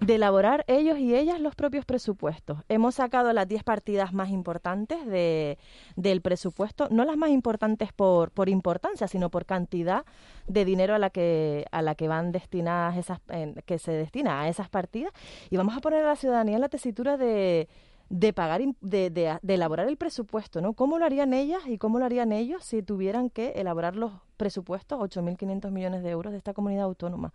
de 0.00 0.16
elaborar 0.16 0.64
ellos 0.66 0.98
y 0.98 1.14
ellas 1.14 1.40
los 1.40 1.54
propios 1.54 1.84
presupuestos. 1.84 2.58
Hemos 2.68 2.96
sacado 2.96 3.32
las 3.32 3.48
10 3.48 3.64
partidas 3.64 4.12
más 4.12 4.30
importantes 4.30 5.04
de, 5.06 5.58
del 5.96 6.20
presupuesto, 6.20 6.88
no 6.90 7.04
las 7.04 7.16
más 7.16 7.30
importantes 7.30 7.92
por, 7.92 8.30
por 8.30 8.48
importancia, 8.48 9.08
sino 9.08 9.30
por 9.30 9.46
cantidad 9.46 10.04
de 10.46 10.64
dinero 10.64 10.94
a 10.94 10.98
la 10.98 11.10
que, 11.10 11.66
a 11.70 11.82
la 11.82 11.94
que 11.94 12.08
van 12.08 12.32
destinadas 12.32 12.96
esas, 12.96 13.20
que 13.66 13.78
se 13.78 13.92
destina 13.92 14.42
a 14.42 14.48
esas 14.48 14.68
partidas, 14.68 15.12
y 15.50 15.56
vamos 15.56 15.76
a 15.76 15.80
poner 15.80 16.04
a 16.04 16.08
la 16.08 16.16
ciudadanía 16.16 16.56
en 16.56 16.60
la 16.60 16.68
tesitura 16.68 17.16
de 17.16 17.68
de 18.14 18.32
pagar, 18.32 18.60
de, 18.80 19.10
de, 19.10 19.38
de, 19.42 19.54
elaborar 19.54 19.88
el 19.88 19.96
presupuesto, 19.96 20.60
¿no? 20.60 20.74
¿Cómo 20.74 21.00
lo 21.00 21.04
harían 21.04 21.34
ellas 21.34 21.62
y 21.66 21.78
cómo 21.78 21.98
lo 21.98 22.04
harían 22.04 22.30
ellos 22.30 22.62
si 22.62 22.80
tuvieran 22.80 23.28
que 23.28 23.54
elaborar 23.56 23.96
los 23.96 24.12
presupuestos, 24.36 25.00
8.500 25.00 25.72
millones 25.72 26.04
de 26.04 26.10
euros 26.10 26.30
de 26.30 26.38
esta 26.38 26.52
comunidad 26.52 26.84
autónoma? 26.84 27.32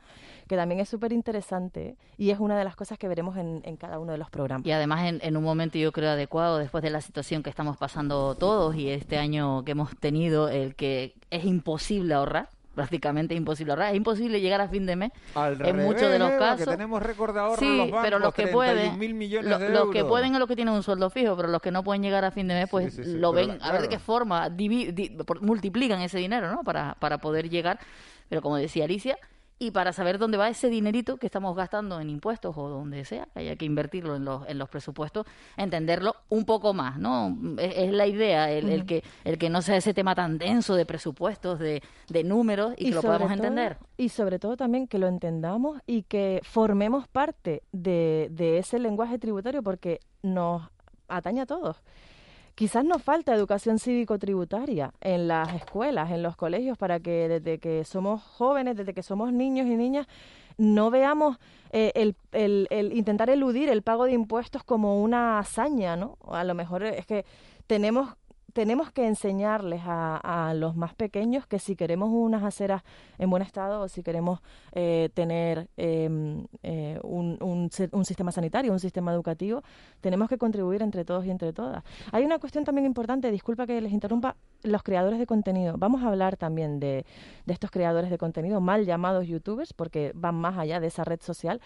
Que 0.48 0.55
también 0.55 0.79
es 0.79 0.88
súper 0.88 1.12
interesante 1.12 1.98
y 2.17 2.29
es 2.29 2.39
una 2.39 2.57
de 2.57 2.63
las 2.63 2.77
cosas 2.77 2.98
que 2.98 3.09
veremos 3.09 3.36
en, 3.36 3.59
en, 3.65 3.75
cada 3.75 4.00
uno 4.00 4.13
de 4.13 4.19
los 4.19 4.29
programas. 4.29 4.65
Y 4.65 4.71
además 4.71 5.05
en, 5.05 5.19
en, 5.21 5.36
un 5.36 5.43
momento 5.43 5.77
yo 5.77 5.91
creo 5.91 6.12
adecuado, 6.12 6.57
después 6.57 6.81
de 6.81 6.91
la 6.91 7.01
situación 7.01 7.43
que 7.43 7.50
estamos 7.50 7.75
pasando 7.75 8.36
todos 8.36 8.74
y 8.77 8.89
este 8.89 9.17
año 9.17 9.65
que 9.65 9.74
hemos 9.74 9.98
tenido, 9.98 10.48
el 10.48 10.75
que 10.75 11.13
es 11.29 11.43
imposible 11.43 12.13
ahorrar, 12.13 12.48
prácticamente 12.79 13.36
imposible 13.36 13.74
ahorrar. 13.74 13.89
Es 13.89 13.98
imposible 13.98 14.39
llegar 14.39 14.62
a 14.62 14.69
fin 14.69 14.86
de 14.86 14.95
mes 14.95 15.12
en 15.36 15.75
muchos 15.75 16.09
de 16.09 16.17
los 16.17 16.31
casos. 16.31 16.65
Que 16.65 16.71
tenemos 16.71 17.03
récord 17.03 17.33
de 17.33 17.41
ahorro 17.41 17.59
sí, 17.59 17.77
los 17.77 17.91
bancos, 17.91 18.00
pero 18.01 18.19
los 18.19 18.33
que 18.33 18.48
pueden, 18.48 18.98
millones 18.98 19.59
de 19.59 19.69
los 19.69 19.91
que 19.91 20.05
pueden 20.05 20.33
es 20.33 20.39
los 20.39 20.48
que 20.48 20.55
tienen 20.55 20.74
un 20.74 20.81
sueldo 20.81 21.09
fijo, 21.09 21.36
pero 21.36 21.50
los 21.50 21.62
que 21.62 21.71
no 21.71 21.83
pueden 21.83 22.01
llegar 22.01 22.24
a 22.24 22.31
fin 22.31 22.48
de 22.48 22.53
mes, 22.53 22.69
pues 22.71 22.98
lo 22.98 23.33
ven, 23.33 23.57
a 23.62 23.74
ver 23.74 23.81
de 23.81 23.89
qué 23.89 24.00
forma 24.00 24.50
multiplican 25.41 26.00
ese 26.00 26.19
dinero, 26.19 26.50
¿no? 26.50 26.63
Para, 26.63 26.95
para 27.00 27.17
poder 27.17 27.50
llegar. 27.50 27.81
Pero 28.29 28.41
como 28.41 28.55
decía 28.55 28.86
Alicia, 28.86 29.17
y 29.59 29.71
para 29.71 29.91
saber 29.93 30.17
dónde 30.17 30.37
va 30.37 30.47
ese 30.49 30.69
dinerito 30.69 31.17
que 31.17 31.25
estamos 31.25 31.55
gastando 31.55 31.99
en 31.99 32.09
impuestos 32.09 32.57
o 32.57 32.69
donde 32.69 33.03
sea, 33.03 33.27
haya 33.35 33.55
que 33.57 33.65
invertirlo 33.65 34.15
en 34.15 34.23
los, 34.25 34.47
en 34.47 34.57
los 34.57 34.69
presupuestos, 34.69 35.25
entenderlo 35.57 36.15
un 36.29 36.45
poco 36.45 36.73
más, 36.73 36.97
¿no? 36.97 37.37
Es, 37.57 37.73
es 37.77 37.91
la 37.91 38.07
idea, 38.07 38.49
el, 38.51 38.69
el 38.69 38.85
que 38.85 39.03
el 39.25 39.37
que 39.37 39.49
no 39.49 39.61
sea 39.61 39.75
ese 39.75 39.93
tema 39.93 40.15
tan 40.15 40.37
denso 40.37 40.75
de 40.75 40.85
presupuestos, 40.85 41.59
de, 41.59 41.83
de 42.07 42.23
números 42.23 42.73
y, 42.77 42.85
que 42.85 42.91
lo 42.95 43.01
podamos 43.01 43.27
todo- 43.27 43.33
entender. 43.35 43.77
Y 43.97 44.09
sobre 44.09 44.39
todo 44.39 44.55
también 44.55 44.87
que 44.87 44.97
lo 44.97 45.07
entendamos 45.07 45.81
y 45.85 46.03
que 46.03 46.39
formemos 46.43 47.07
parte 47.09 47.61
de, 47.73 48.29
de 48.31 48.59
ese 48.59 48.79
lenguaje 48.79 49.19
tributario 49.19 49.61
porque 49.61 49.99
nos 50.23 50.63
atañe 51.09 51.41
a 51.41 51.45
todos. 51.45 51.81
Quizás 52.59 52.83
nos 52.83 53.01
falta 53.01 53.33
educación 53.33 53.79
cívico-tributaria 53.79 54.91
en 54.99 55.29
las 55.29 55.53
escuelas, 55.53 56.11
en 56.11 56.21
los 56.21 56.35
colegios, 56.35 56.77
para 56.77 56.99
que 56.99 57.29
desde 57.29 57.57
que 57.57 57.85
somos 57.85 58.21
jóvenes, 58.21 58.75
desde 58.75 58.93
que 58.93 59.01
somos 59.01 59.31
niños 59.31 59.65
y 59.65 59.77
niñas, 59.77 60.07
no 60.57 60.89
veamos 60.91 61.37
eh, 61.71 61.93
el, 61.95 62.17
el- 62.33 62.67
el 62.69 62.91
intentar 62.91 63.29
eludir 63.29 63.69
el 63.69 63.81
pago 63.81 64.03
de 64.03 64.11
impuestos 64.11 64.61
como 64.65 65.01
una 65.01 65.39
hazaña, 65.39 65.95
¿no? 65.95 66.17
A 66.29 66.43
lo 66.43 66.53
mejor 66.53 66.83
es 66.83 67.05
que 67.05 67.23
tenemos 67.65 68.09
tenemos 68.53 68.91
que 68.91 69.06
enseñarles 69.08 69.82
a, 69.86 70.50
a 70.50 70.53
los 70.53 70.75
más 70.75 70.94
pequeños 70.94 71.46
que 71.48 71.60
si 71.60 71.75
queremos 71.75 72.10
unas 72.12 72.44
aceras 72.44 72.84
en 73.18 73.29
buen 73.29 73.41
estado 73.41 73.82
o 73.82 73.88
si 73.88 74.03
queremos 74.03 74.39
eh, 74.74 75.10
tener 75.13 75.68
em, 75.77 76.46
eh, 76.63 77.00
un, 77.03 77.38
un 77.41 77.70
se- 77.72 77.89
un 77.91 78.06
sistema 78.06 78.32
sanitario, 78.32 78.72
un 78.72 78.79
sistema 78.79 79.13
educativo, 79.13 79.62
tenemos 80.01 80.29
que 80.29 80.38
contribuir 80.38 80.82
entre 80.82 81.06
todos 81.06 81.25
y 81.25 81.32
entre 81.32 81.53
todas. 81.53 81.84
Hay 82.12 82.24
una 82.25 82.39
cuestión 82.39 82.63
también 82.63 82.86
importante, 82.86 83.32
disculpa 83.32 83.65
que 83.68 83.79
les 83.82 83.91
interrumpa, 83.91 84.36
los 84.63 84.84
creadores 84.84 85.20
de 85.20 85.25
contenido. 85.25 85.75
Vamos 85.77 86.03
a 86.03 86.08
hablar 86.08 86.36
también 86.38 86.79
de, 86.79 87.06
de 87.46 87.53
estos 87.53 87.72
creadores 87.72 88.10
de 88.10 88.18
contenido 88.18 88.60
mal 88.62 88.86
llamados 88.86 89.25
youtubers 89.27 89.74
porque 89.74 90.12
van 90.15 90.36
más 90.36 90.58
allá 90.58 90.79
de 90.79 90.88
esa 90.88 91.03
red 91.03 91.20
social. 91.22 91.62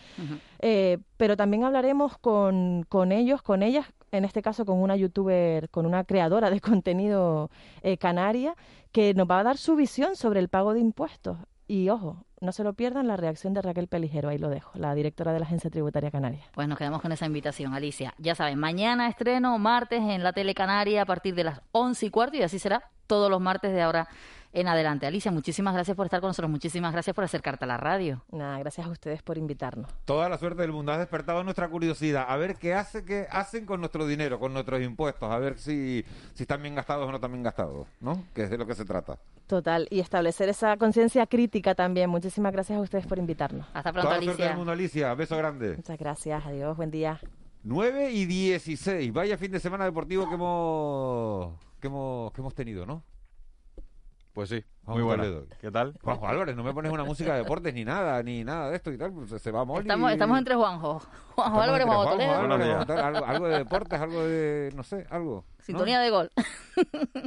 Eh, 0.60 1.00
pero 1.18 1.36
también 1.38 1.64
hablaremos 1.64 2.18
con, 2.20 2.86
con 2.90 3.12
ellos, 3.12 3.42
con 3.42 3.64
ellas, 3.64 3.86
en 4.18 4.26
este 4.26 4.42
caso 4.42 4.66
con 4.66 4.80
una 4.80 4.96
youtuber, 4.96 5.70
con 5.70 5.86
una 5.86 6.04
creadora 6.04 6.50
de 6.50 6.62
contenido 6.62 7.50
eh, 7.82 7.98
canaria, 7.98 8.56
que 8.92 9.14
nos 9.14 9.30
va 9.30 9.40
a 9.40 9.44
dar 9.44 9.58
su 9.58 9.76
visión 9.76 10.16
sobre 10.16 10.40
el 10.40 10.50
pago 10.50 10.74
de 10.74 10.80
impuestos. 10.80 11.38
Y 11.68 11.90
ojo, 11.90 12.26
no 12.42 12.52
se 12.52 12.64
lo 12.64 12.74
pierdan 12.74 13.08
la 13.08 13.18
reacción 13.18 13.54
de 13.54 13.62
Raquel 13.62 13.88
Pelijero, 13.88 14.30
ahí 14.30 14.38
lo 14.38 14.50
dejo, 14.50 14.78
la 14.78 14.94
directora 14.94 15.34
de 15.34 15.40
la 15.40 15.46
Agencia 15.46 15.70
Tributaria 15.70 16.12
Canaria. 16.12 16.44
Pues 16.54 16.68
nos 16.68 16.78
quedamos 16.78 17.02
con 17.02 17.12
esa 17.12 17.26
invitación, 17.26 17.74
Alicia. 17.74 18.14
Ya 18.18 18.36
saben, 18.36 18.60
mañana 18.60 19.08
estreno, 19.08 19.58
martes 19.58 20.02
en 20.02 20.24
la 20.24 20.34
tele 20.34 20.54
Canaria 20.54 21.04
a 21.04 21.06
partir 21.06 21.34
de 21.36 21.46
las 21.46 21.62
once 21.72 22.06
y 22.06 22.10
cuarto 22.10 22.38
y 22.38 22.44
así 22.44 22.60
será 22.60 22.92
todos 23.08 23.32
los 23.32 23.42
martes 23.42 23.74
de 23.74 23.82
ahora 23.82 24.08
en 24.54 24.68
adelante. 24.68 25.08
Alicia, 25.08 25.32
muchísimas 25.32 25.74
gracias 25.74 25.98
por 25.98 26.06
estar 26.06 26.22
con 26.22 26.30
nosotros, 26.30 26.50
muchísimas 26.50 26.94
gracias 26.94 27.16
por 27.16 27.24
acercarte 27.24 27.66
a 27.66 27.68
la 27.68 27.78
radio. 27.78 28.24
Nada, 28.32 28.60
gracias 28.60 28.86
a 28.86 28.90
ustedes 28.90 29.22
por 29.24 29.38
invitarnos. 29.38 29.92
Toda 30.06 30.30
la 30.30 30.38
suerte 30.38 30.62
del 30.62 30.72
mundo. 30.72 30.92
Has 30.92 31.00
despertado 31.00 31.44
nuestra 31.44 31.68
curiosidad. 31.68 32.26
A 32.30 32.38
ver 32.38 32.56
qué 32.56 32.74
hace, 32.74 33.04
qué 33.04 33.28
hacen 33.32 33.66
con 33.66 33.80
nuestro 33.80 34.06
dinero, 34.06 34.40
con 34.40 34.54
nuestros 34.54 34.82
impuestos. 34.82 35.30
A 35.32 35.40
ver 35.40 35.58
si, 35.58 36.06
si 36.36 36.44
están 36.44 36.62
bien 36.62 36.76
gastados 36.76 37.08
o 37.08 37.10
no 37.10 37.16
están 37.16 37.32
bien 37.32 37.44
gastados, 37.44 37.88
¿no? 38.00 38.24
Que 38.34 38.44
es 38.44 38.50
de 38.50 38.58
lo 38.58 38.68
que 38.68 38.76
se 38.76 38.86
trata. 38.86 39.18
Total, 39.48 39.88
y 39.90 40.00
establecer 40.00 40.48
esa 40.50 40.78
conciencia 40.78 41.26
crítica 41.26 41.76
también. 41.76 42.10
Muchísimas 42.10 42.54
gracias 42.54 42.78
a 42.78 42.82
ustedes 42.82 43.08
por 43.08 43.18
invitarnos. 43.18 43.68
Hasta 43.74 43.92
Toda 43.92 44.18
la 44.18 44.22
suerte 44.22 44.44
del 44.44 44.56
mundo, 44.56 44.72
Alicia. 44.72 45.14
Beso 45.16 45.36
grande. 45.36 45.76
Muchas 45.76 45.98
gracias, 45.98 46.46
adiós, 46.46 46.78
buen 46.78 46.92
día. 46.92 47.20
9 47.64 48.12
y 48.12 48.26
16. 48.26 49.12
Vaya 49.14 49.38
fin 49.38 49.52
de 49.52 49.60
semana 49.60 49.86
deportivo 49.86 50.28
que 50.28 50.36
hemos, 50.36 51.54
que 51.80 51.88
hemos, 51.88 52.32
que 52.34 52.42
hemos 52.42 52.54
tenido, 52.54 52.86
¿no? 52.86 53.04
Pues 54.34 54.50
sí, 54.50 54.64
Vamos 54.82 55.02
muy 55.02 55.04
buena. 55.04 55.46
¿Qué 55.62 55.70
tal? 55.70 55.94
Juanjo 56.02 56.28
Álvarez, 56.28 56.56
no 56.56 56.64
me 56.64 56.74
pones 56.74 56.92
una 56.92 57.04
música 57.04 57.34
de 57.34 57.44
deportes 57.44 57.72
ni 57.74 57.86
nada, 57.86 58.22
ni 58.24 58.44
nada 58.44 58.72
de 58.72 58.76
esto 58.76 58.92
y 58.92 58.98
tal. 58.98 59.14
pues 59.14 59.40
se 59.40 59.52
va 59.52 59.62
a 59.62 59.66
Molly. 59.66 59.82
Estamos, 59.82 60.12
estamos 60.12 60.40
entre 60.40 60.56
Juanjo. 60.56 61.02
Juanjo 61.36 61.62
Álvarez, 61.62 61.86
Juanjo 61.86 62.10
Toledo. 62.10 62.32
Álvarez, 62.40 62.90
algo, 62.90 63.26
algo 63.26 63.48
de 63.48 63.58
deportes, 63.60 64.02
algo 64.02 64.24
de, 64.24 64.72
no 64.76 64.82
sé, 64.82 65.06
algo. 65.12 65.46
¿no? 65.58 65.64
Sintonía 65.64 66.00
de 66.00 66.10
gol. 66.10 66.32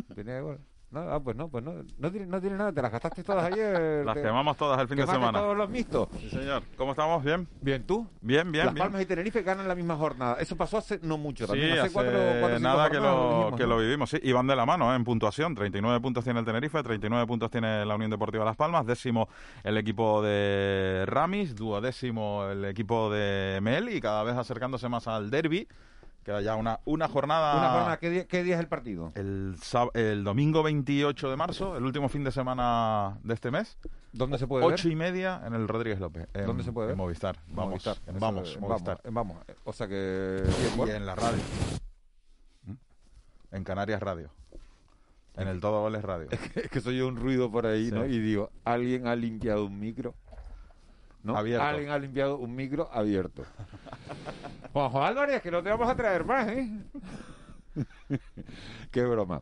Sintonía 0.09 0.35
de 0.35 0.41
gol. 0.41 0.61
No, 0.89 1.01
ah, 1.01 1.19
pues 1.21 1.37
no, 1.37 1.49
pues 1.49 1.65
no, 1.65 1.73
no 1.99 2.11
tiene, 2.13 2.27
no 2.27 2.41
tiene 2.41 2.57
nada, 2.57 2.73
te 2.73 2.81
las 2.81 2.93
gastaste 2.93 3.25
todas 3.25 3.45
ayer. 3.53 4.07
Las 4.07 4.15
te- 4.15 4.23
quemamos 4.23 4.57
todas 4.57 4.81
el 4.81 4.87
fin 4.87 4.99
de 4.99 5.07
semana. 5.07 5.41
todos 5.41 5.57
los 5.57 5.69
mixtos. 5.69 6.09
Sí, 6.21 6.31
señor. 6.31 6.63
¿Cómo 6.77 6.93
estamos? 6.93 7.25
¿Bien? 7.25 7.47
Bien, 7.61 7.83
¿tú? 7.85 8.07
Bien, 8.21 8.51
bien, 8.53 8.67
Las 8.67 8.75
bien. 8.75 8.85
Palmas 8.85 9.03
y 9.03 9.07
Tenerife 9.07 9.43
ganan 9.43 9.67
la 9.67 9.75
misma 9.75 9.97
jornada. 9.97 10.37
Eso 10.41 10.57
pasó 10.57 10.79
hace 10.79 11.01
no 11.03 11.19
mucho, 11.19 11.45
Sí, 11.47 11.51
también 11.51 11.73
hace, 11.73 11.81
hace 11.81 11.93
cuatro, 11.93 12.13
cuatro 12.41 12.59
nada 12.61 12.89
que, 12.89 12.99
lo, 12.99 13.11
dijimos, 13.11 13.57
que 13.57 13.63
¿no? 13.65 13.69
lo 13.71 13.79
vivimos, 13.79 14.11
sí. 14.11 14.19
Y 14.23 14.31
van 14.33 14.47
de 14.47 14.55
la 14.55 14.65
mano 14.65 14.93
¿eh? 14.93 14.97
en 14.97 15.03
puntuación. 15.05 15.57
39 15.57 16.01
puntos 16.01 16.23
tiene 16.23 16.39
el 16.39 16.47
Tenerife, 16.47 16.81
39 16.83 17.27
puntos 17.27 17.51
tiene 17.51 17.85
la 17.85 17.95
Unión 17.97 18.11
Deportiva 18.13 18.45
Las 18.45 18.57
Palmas, 18.57 18.87
décimo 18.87 19.29
el 19.65 19.77
equipo 19.79 20.23
de 20.23 21.03
Ramis, 21.07 21.57
duodécimo 21.57 22.47
el 22.49 22.65
equipo 22.65 23.11
de 23.11 23.59
Mel 23.61 23.89
y 23.89 24.01
cada 24.01 24.23
vez 24.23 24.37
acercándose 24.37 24.89
más 24.89 25.09
al 25.09 25.31
derby. 25.31 25.67
Queda 26.27 26.41
ya 26.41 26.57
una, 26.57 26.81
una 26.87 27.07
jornada. 27.07 27.57
Una 27.57 27.71
jornada, 27.71 27.99
¿qué 28.01 28.11
día, 28.11 28.27
qué 28.27 28.43
día 28.43 28.57
es 28.57 28.61
el 28.61 28.67
partido? 28.67 29.13
El, 29.15 29.55
el 29.95 30.25
domingo 30.25 30.65
28 30.65 31.31
de 31.31 31.37
marzo, 31.37 31.77
el 31.77 31.85
último 31.85 32.09
fin 32.09 32.25
de 32.25 32.33
semana 32.33 33.17
de 33.23 33.33
este 33.33 33.53
mes. 33.53 33.79
¿Dónde 34.13 34.37
se 34.37 34.49
puede 34.49 34.65
ver? 34.67 34.75
Ocho 34.75 34.89
y 34.89 34.97
media 34.97 35.41
en 35.47 35.55
el 35.55 35.69
Rodríguez 35.69 36.01
López. 36.01 36.27
en- 36.35 36.47
¿Dónde 36.47 36.65
se 36.65 36.73
puede 36.73 36.89
ver? 36.89 36.95
En 36.95 36.99
Movistar. 36.99 37.37
Vamos, 37.47 37.71
Movistar, 37.71 37.97
en 38.09 38.19
vamos, 38.19 38.55
de- 38.55 38.59
Movistar. 38.61 39.01
Vamos, 39.05 39.37
vamos. 39.37 39.57
O 39.63 39.73
sea 39.73 39.87
que... 39.87 40.43
Y 40.85 40.91
en 40.91 41.07
la 41.07 41.15
radio. 41.15 41.43
¿Mm? 42.65 42.73
En 43.53 43.63
Canarias 43.63 44.03
Radio. 44.03 44.31
En 45.37 45.47
el 45.47 45.61
Todo 45.61 45.81
Goles 45.83 46.03
Radio. 46.03 46.27
es 46.57 46.69
que 46.69 46.81
soy 46.81 47.03
un 47.03 47.15
ruido 47.15 47.53
por 47.53 47.67
ahí, 47.67 47.93
¿no? 47.93 48.05
Y 48.05 48.19
digo, 48.19 48.51
alguien 48.65 49.07
ha 49.07 49.15
limpiado 49.15 49.65
un 49.67 49.79
micro. 49.79 50.13
¿no? 51.23 51.37
Abierto. 51.37 51.65
Alguien 51.65 51.91
ha 51.91 51.99
limpiado 52.01 52.37
un 52.37 52.57
micro 52.57 52.89
abierto. 52.93 53.45
Juanjo 54.77 55.03
Álvarez, 55.03 55.41
que 55.43 55.51
no 55.51 55.63
te 55.63 55.71
vamos 55.71 55.89
a 55.89 55.97
traer 55.97 56.25
más, 56.25 56.49
¿eh? 56.49 56.69
Qué 58.91 59.03
broma. 59.05 59.41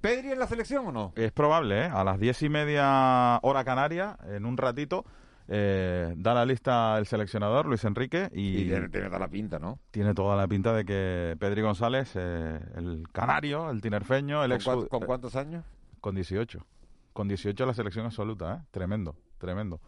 ¿Pedri 0.00 0.32
en 0.32 0.38
la 0.40 0.46
selección 0.46 0.86
o 0.88 0.92
no? 0.92 1.12
Es 1.16 1.30
probable, 1.32 1.82
¿eh? 1.86 1.90
A 1.92 2.02
las 2.04 2.18
diez 2.18 2.42
y 2.42 2.48
media 2.48 3.38
hora 3.42 3.64
canaria, 3.64 4.16
en 4.28 4.44
un 4.44 4.56
ratito, 4.56 5.04
eh, 5.48 6.14
da 6.16 6.34
la 6.34 6.44
lista 6.44 6.98
el 6.98 7.06
seleccionador, 7.06 7.66
Luis 7.66 7.84
Enrique, 7.84 8.28
y, 8.32 8.58
Y 8.62 8.64
tiene, 8.68 8.88
tiene 8.88 9.06
toda 9.06 9.18
la 9.20 9.28
pinta, 9.28 9.58
¿no? 9.58 9.78
tiene 9.90 10.14
toda 10.14 10.36
la 10.36 10.46
pinta 10.48 10.72
de 10.72 10.84
que 10.84 11.36
Pedri 11.38 11.62
González, 11.62 12.12
eh, 12.16 12.60
el 12.76 13.04
canario, 13.12 13.70
el 13.70 13.80
tinerfeño, 13.80 14.42
el 14.44 14.50
¿Con, 14.50 14.56
ex... 14.56 14.64
cuánto- 14.64 14.88
con 14.88 15.00
cuántos 15.06 15.36
años? 15.36 15.64
Con 16.00 16.14
18. 16.16 16.64
Con 17.12 17.28
18 17.28 17.66
la 17.66 17.74
selección 17.74 18.06
absoluta, 18.06 18.54
¿eh? 18.54 18.66
Tremendo, 18.70 19.14
tremendo. 19.38 19.80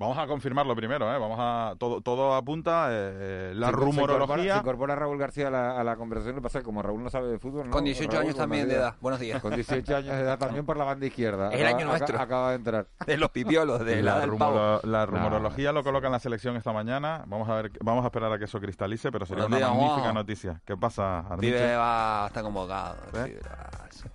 Vamos 0.00 0.16
a 0.16 0.28
confirmarlo 0.28 0.76
primero, 0.76 1.12
¿eh? 1.12 1.18
Vamos 1.18 1.38
a... 1.40 1.74
Todo, 1.76 2.00
todo 2.00 2.34
apunta, 2.36 2.86
eh, 2.90 3.50
eh, 3.50 3.52
la 3.56 3.66
Se- 3.66 3.72
se 3.72 3.78
incorpora- 3.80 3.84
rumorología... 4.16 4.54
Se 4.54 4.60
incorpora 4.60 4.94
Raúl 4.94 5.18
García 5.18 5.48
a 5.48 5.50
la, 5.50 5.80
a 5.80 5.82
la 5.82 5.96
conversación. 5.96 6.36
Lo 6.36 6.40
que 6.40 6.44
pasa 6.44 6.58
es 6.58 6.62
que 6.62 6.66
como 6.66 6.82
Raúl 6.82 7.02
no 7.02 7.10
sabe 7.10 7.26
de 7.26 7.40
fútbol, 7.40 7.66
¿no? 7.66 7.72
Con 7.72 7.82
18 7.82 8.08
Raúl, 8.12 8.22
años 8.24 8.36
también 8.36 8.68
de 8.68 8.76
edad. 8.76 8.94
Buenos 9.00 9.18
días. 9.18 9.42
Con 9.42 9.52
18 9.56 9.96
años 9.96 10.14
de 10.14 10.20
edad 10.20 10.38
también 10.38 10.64
por 10.64 10.76
la 10.76 10.84
banda 10.84 11.04
izquierda. 11.04 11.48
Es 11.52 11.60
el 11.60 11.66
Acaba- 11.66 11.78
año 11.80 11.86
nuestro. 11.88 12.14
aca- 12.14 12.22
Acaba 12.24 12.50
de 12.50 12.56
entrar. 12.56 12.86
De 13.06 13.16
los 13.16 13.30
pipiolos, 13.30 13.84
de 13.84 14.00
la, 14.00 14.14
la, 14.14 14.20
del 14.20 14.36
pavo. 14.36 14.52
rumoro- 14.56 14.84
la 14.84 15.04
rumorología 15.06 15.72
lo 15.72 15.82
coloca 15.82 16.06
en 16.06 16.12
la 16.12 16.20
selección 16.20 16.54
esta 16.56 16.72
mañana. 16.72 17.24
Vamos 17.26 17.48
a 17.48 17.54
ver, 17.56 17.72
vamos 17.82 18.04
a 18.04 18.06
esperar 18.06 18.32
a 18.32 18.38
que 18.38 18.44
eso 18.44 18.60
cristalice, 18.60 19.10
pero 19.10 19.26
sería 19.26 19.46
Buenos 19.48 19.58
una 19.58 19.66
días, 19.66 19.76
magnífica 19.80 20.02
Juan. 20.02 20.14
noticia. 20.14 20.60
¿Qué 20.64 20.76
pasa? 20.76 21.24
Pibe 21.40 21.74
va, 21.76 22.26
está 22.28 22.42
convocado. 22.42 22.94
¿Eh? 23.16 23.36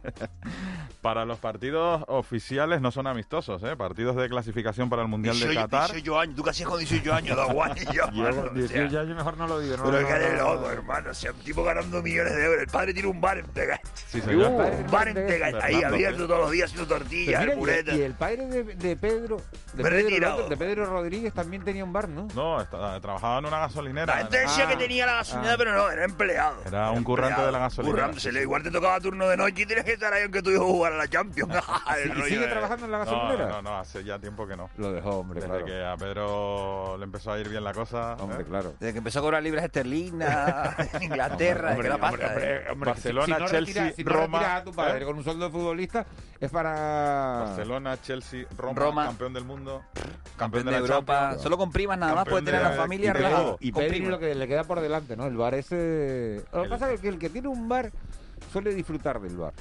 Para 1.02 1.26
los 1.26 1.39
partidos 1.39 2.04
oficiales 2.08 2.80
no 2.80 2.91
son 2.91 3.06
amistosos, 3.08 3.62
¿eh? 3.63 3.76
Partidos 3.76 4.15
de 4.15 4.30
clasificación 4.30 4.89
para 4.89 5.02
el 5.02 5.10
Mundial 5.10 5.38
de 5.38 5.48
18, 5.48 5.60
Qatar. 5.74 5.92
18 5.92 6.20
años, 6.20 6.36
tú 6.36 6.44
casi 6.44 6.64
con 6.64 6.80
18 6.80 7.14
años, 7.14 7.38
da 7.38 7.46
guay. 7.46 7.72
yo, 7.94 7.94
Yo 7.94 8.12
mano, 8.24 8.36
con 8.36 8.48
o 8.50 8.54
18 8.54 8.90
sea. 8.90 9.02
años 9.02 9.16
mejor 9.18 9.38
no 9.38 9.48
lo 9.48 9.60
digo. 9.60 9.78
No, 9.78 9.84
Pero 9.84 9.94
no, 9.94 10.00
es 10.00 10.06
que 10.06 10.12
no, 10.14 10.18
eres 10.26 10.42
no, 10.42 10.54
loco, 10.56 10.70
hermano. 10.72 11.10
O 11.12 11.14
sea, 11.14 11.32
un 11.32 11.40
tipo 11.40 11.64
ganando 11.64 12.02
millones 12.02 12.36
de 12.36 12.46
euros. 12.46 12.62
El 12.62 12.68
padre 12.68 12.94
tiene 12.94 13.10
un 13.10 13.20
bar 13.22 13.38
en 13.38 13.46
Tegal. 13.48 13.80
Sí, 14.08 14.22
señor. 14.22 14.52
Uh, 14.52 14.58
un 14.86 14.92
bar 14.92 15.08
en 15.08 15.16
Tegal, 15.16 15.56
ahí 15.62 15.74
Fernando, 15.76 15.96
abierto 15.96 16.24
¿eh? 16.24 16.28
todos 16.28 16.40
los 16.42 16.52
días 16.52 16.72
haciendo 16.72 16.96
tortillas, 16.96 17.42
mira, 17.42 17.56
pureta. 17.56 17.94
y, 17.94 17.98
y 18.00 18.02
el 18.04 18.14
padre 18.14 18.48
de, 18.48 18.64
de 18.64 18.96
Pedro, 18.98 19.38
de 19.74 19.84
Pedro, 19.84 19.90
retirado. 19.90 20.36
el 20.38 20.42
otro, 20.44 20.50
de 20.50 20.58
Pedro 20.58 20.86
Rodríguez 20.86 21.34
también 21.34 21.64
tenía 21.64 21.84
un 21.84 21.94
bar, 21.94 22.10
¿no? 22.10 22.28
No, 22.36 22.62
está- 22.62 23.00
trabajaba 23.02 23.40
en 23.40 23.46
una 23.46 23.60
gasolinera. 23.60 24.06
La 24.14 24.22
gente 24.22 24.40
decía 24.40 24.66
Ah, 24.66 24.70
que 24.70 24.76
tenía 24.78 25.06
la 25.06 25.14
gasolinera, 25.16 25.54
ah. 25.54 25.58
pero 25.58 25.74
no, 25.74 25.90
era 25.90 26.06
empleado. 26.06 26.58
Era 26.66 26.92
un 26.92 27.04
currante 27.04 27.42
de 27.42 27.52
la 27.52 27.60
gasolinera. 27.60 27.98
Currándosele. 28.04 28.42
Igual 28.42 28.64
te 28.64 28.72
tocaba 28.72 29.00
turno 29.00 29.28
de 29.28 29.38
noche 29.38 29.64
y 29.64 29.66
tienes 29.66 29.84
que 29.86 29.94
estar 29.94 30.14
ahí 30.14 30.24
aunque 30.24 30.42
tu 30.42 30.52
hijo 30.52 30.66
jugara 30.66 30.96
a 30.96 31.00
la 31.00 31.08
Champions. 31.08 31.54
¿Y 32.18 32.22
sigue 32.30 32.40
de- 32.40 32.48
trabajando 32.48 32.86
en 32.86 32.92
la 32.92 32.98
gasolinera? 33.00 33.48
no, 33.50 33.62
no, 33.62 33.78
hace 33.80 34.04
ya 34.04 34.20
tiempo 34.20 34.48
que 34.48 34.56
no. 34.56 34.70
Lo 34.78 34.92
dejó, 34.92 35.10
hombre, 35.20 35.42
Desde 35.65 35.78
que 35.80 35.86
a 35.86 35.95
Pedro 35.97 36.97
le 36.97 37.04
empezó 37.04 37.32
a 37.32 37.39
ir 37.39 37.49
bien 37.49 37.63
la 37.63 37.73
cosa. 37.73 38.15
Hombre, 38.19 38.41
¿eh? 38.41 38.45
claro. 38.45 38.73
Desde 38.80 38.91
que 38.93 38.97
empezó 38.99 39.19
a 39.19 39.21
cobrar 39.21 39.43
libras 39.43 39.65
esterlinas 39.65 40.76
en 40.95 41.04
Inglaterra, 41.04 41.71
Hombre, 41.71 41.91
hombre, 41.91 41.99
pasta. 42.10 42.28
hombre, 42.28 42.56
¿eh? 42.56 42.63
hombre, 42.71 42.89
Barcelona, 42.91 43.26
si, 43.26 43.34
si 43.34 43.39
no 43.39 43.47
Chelsea, 43.47 43.84
retira- 43.84 43.95
si 43.95 44.04
no 44.04 44.12
Roma, 44.12 44.56
a 44.56 44.63
tu 44.63 44.71
padre 44.71 45.02
¿eh? 45.04 45.06
con 45.06 45.17
un 45.17 45.23
sueldo 45.23 45.45
de 45.45 45.52
futbolista, 45.52 46.06
es 46.39 46.52
para... 46.52 47.43
Barcelona, 47.45 48.02
Chelsea, 48.02 48.45
Roma, 48.58 48.80
Roma. 48.80 49.06
campeón 49.08 49.34
del 49.34 49.45
mundo, 49.45 49.82
Campeón 49.93 50.38
campeón 50.38 50.65
de 50.65 50.71
la 50.71 50.78
Europa. 50.80 51.19
Champions. 51.19 51.41
Solo 51.43 51.58
con 51.58 51.71
primas 51.71 51.97
nada 51.97 52.15
más 52.15 52.26
puede 52.28 52.43
tener 52.43 52.62
de- 52.63 52.69
la 52.69 52.76
familia 52.76 53.13
relajada. 53.13 53.56
Y 53.60 53.71
primas. 53.71 54.10
lo 54.12 54.19
que 54.19 54.36
le 54.36 54.47
queda 54.47 54.63
por 54.63 54.80
delante, 54.82 55.15
¿no? 55.15 55.26
El 55.28 55.38
bar 55.38 55.54
ese... 55.56 56.43
Lo 56.54 56.63
que 56.63 56.69
pasa 56.69 56.91
es 56.91 56.99
que 56.99 57.08
el 57.10 57.19
que 57.19 57.30
tiene 57.30 57.47
un 57.47 57.69
bar 57.69 57.91
suele 58.52 58.73
disfrutar 58.73 59.19
del 59.21 59.38
bar. 59.38 59.54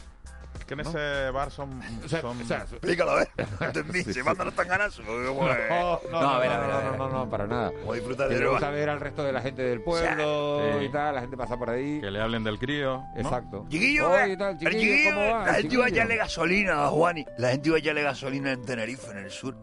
Que 0.67 0.75
en 0.75 0.83
¿no? 0.83 0.89
ese 0.91 1.31
bar 1.31 1.51
son... 1.51 1.81
O 2.05 2.09
sea, 2.09 2.21
son- 2.21 2.41
o 2.41 2.45
sea, 2.45 2.59
Explícalo, 2.71 3.11
a 3.13 3.15
ver. 3.17 3.29
¿Entendí? 3.61 4.05
Sí, 4.05 4.23
mandan 4.23 4.47
los 4.47 4.55
tanganazos. 4.55 5.05
No, 5.05 5.13
no, 5.19 5.35
no, 5.35 5.43
a 5.43 6.39
ver, 6.39 6.51
a 6.51 6.59
ver, 6.61 6.71
a 6.71 6.79
ver. 6.79 6.99
no, 6.99 7.09
no, 7.09 7.09
no, 7.09 7.31
para 7.31 7.47
nada. 7.47 7.71
Vamos 7.73 7.91
a 7.91 7.95
disfrutar 7.95 8.29
de 8.29 8.47
gusta 8.47 8.71
ver 8.71 8.89
al 8.89 9.01
resto 9.01 9.23
de 9.25 9.33
la 9.33 9.41
gente 9.43 9.63
del 9.63 9.83
pueblo 9.83 10.79
Sí. 10.79 10.85
y 10.87 10.89
tal, 10.91 11.15
la 11.15 11.21
gente 11.21 11.37
pasa 11.37 11.57
por 11.57 11.71
ahí. 11.71 12.01
Que 12.01 12.11
le 12.11 12.21
hablen 12.21 12.45
del 12.45 12.59
crío. 12.59 12.99
¿no? 13.15 13.21
Exacto. 13.21 13.67
Chiquillo, 13.69 14.11
Oye, 14.11 14.33
eh, 14.33 14.37
tal, 14.37 14.53
el 14.53 14.59
chiquillo, 14.59 14.81
chiquillo, 14.81 15.11
¿cómo 15.15 15.27
va? 15.33 15.47
la 15.47 15.55
gente 15.55 15.75
iba 15.75 15.85
a 15.85 15.89
echarle 15.89 16.17
gasolina 16.17 16.85
a 16.85 16.89
Juani. 16.89 17.25
La 17.39 17.49
gente 17.51 17.69
iba 17.69 17.77
a 17.77 17.81
echarle 17.81 18.03
gasolina 18.03 18.53
en 18.53 18.63
Tenerife, 18.63 19.11
en 19.11 19.19
el 19.19 19.31
sur, 19.31 19.57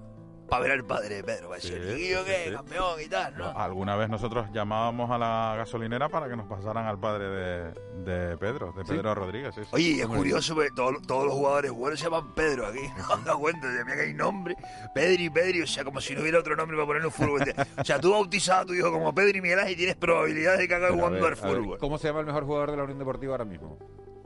para 0.50 0.64
ver 0.64 0.72
al 0.72 0.86
padre 0.86 1.16
de 1.16 1.24
Pedro. 1.24 1.50
Para 1.50 1.62
decir, 1.62 1.80
¿qué? 1.80 2.46
sí. 2.48 2.54
Campeón 2.54 3.02
y 3.04 3.08
tal, 3.08 3.38
¿no? 3.38 3.46
Alguna 3.50 3.96
vez 3.96 4.10
nosotros 4.10 4.48
llamábamos 4.52 5.12
a 5.12 5.18
la 5.18 5.56
gasolinera 5.58 6.10
para 6.10 6.28
que 6.28 6.36
nos 6.36 6.48
pasaran 6.48 6.86
al 6.86 7.00
padre 7.00 7.30
de, 7.30 7.74
de 8.04 8.38
Pedro, 8.38 8.74
de. 8.74 8.84
Pedro 8.84 9.16
Rodríguez. 9.16 9.56
Sí, 9.56 9.62
sí. 9.64 9.70
Oye, 9.72 10.02
es 10.02 10.08
curioso, 10.08 10.56
porque 10.56 10.72
todos, 10.76 11.02
todos 11.06 11.26
los 11.26 11.34
jugadores 11.34 11.72
buenos 11.72 12.00
se 12.00 12.06
llaman 12.06 12.34
Pedro 12.34 12.68
aquí. 12.68 12.82
No 13.10 13.18
me 13.18 13.24
da 13.26 13.36
cuenta, 13.36 13.68
de 13.68 13.86
mí 13.86 13.92
que 13.94 14.02
hay 14.02 14.14
nombre. 14.14 14.56
Pedri, 14.94 15.30
Pedri, 15.30 15.62
o 15.62 15.68
sea, 15.68 15.84
como 15.84 16.02
si 16.02 16.16
no 16.16 16.22
hubiera 16.22 16.40
otro 16.40 16.56
nombre 16.56 16.76
para 16.78 16.88
poner 16.88 17.06
un 17.06 17.12
fútbol. 17.12 17.40
O 17.80 17.86
sea, 17.86 18.00
tú 18.00 18.12
bautizado 18.12 18.62
a 18.62 18.66
tu 18.66 18.74
hijo 18.74 18.92
como 18.92 19.14
Pedri 19.14 19.42
Miguel 19.42 19.60
Ángel 19.60 19.74
y 19.74 19.78
tienes 19.78 19.96
probabilidades 19.96 20.60
de 20.60 20.68
que 20.68 20.76
acabe 20.76 20.92
Pero, 20.92 21.06
a 21.06 21.08
jugando 21.08 21.24
ver, 21.26 21.34
al 21.34 21.40
a 21.40 21.48
ver, 21.48 21.62
fútbol. 21.62 21.78
¿Cómo 21.78 21.98
se 21.98 22.08
llama 22.08 22.20
el 22.22 22.26
mejor 22.26 22.46
jugador 22.46 22.72
de 22.72 22.78
la 22.78 22.84
Unión 22.84 23.00
Deportiva 23.00 23.34
ahora 23.34 23.46
mismo? 23.46 23.78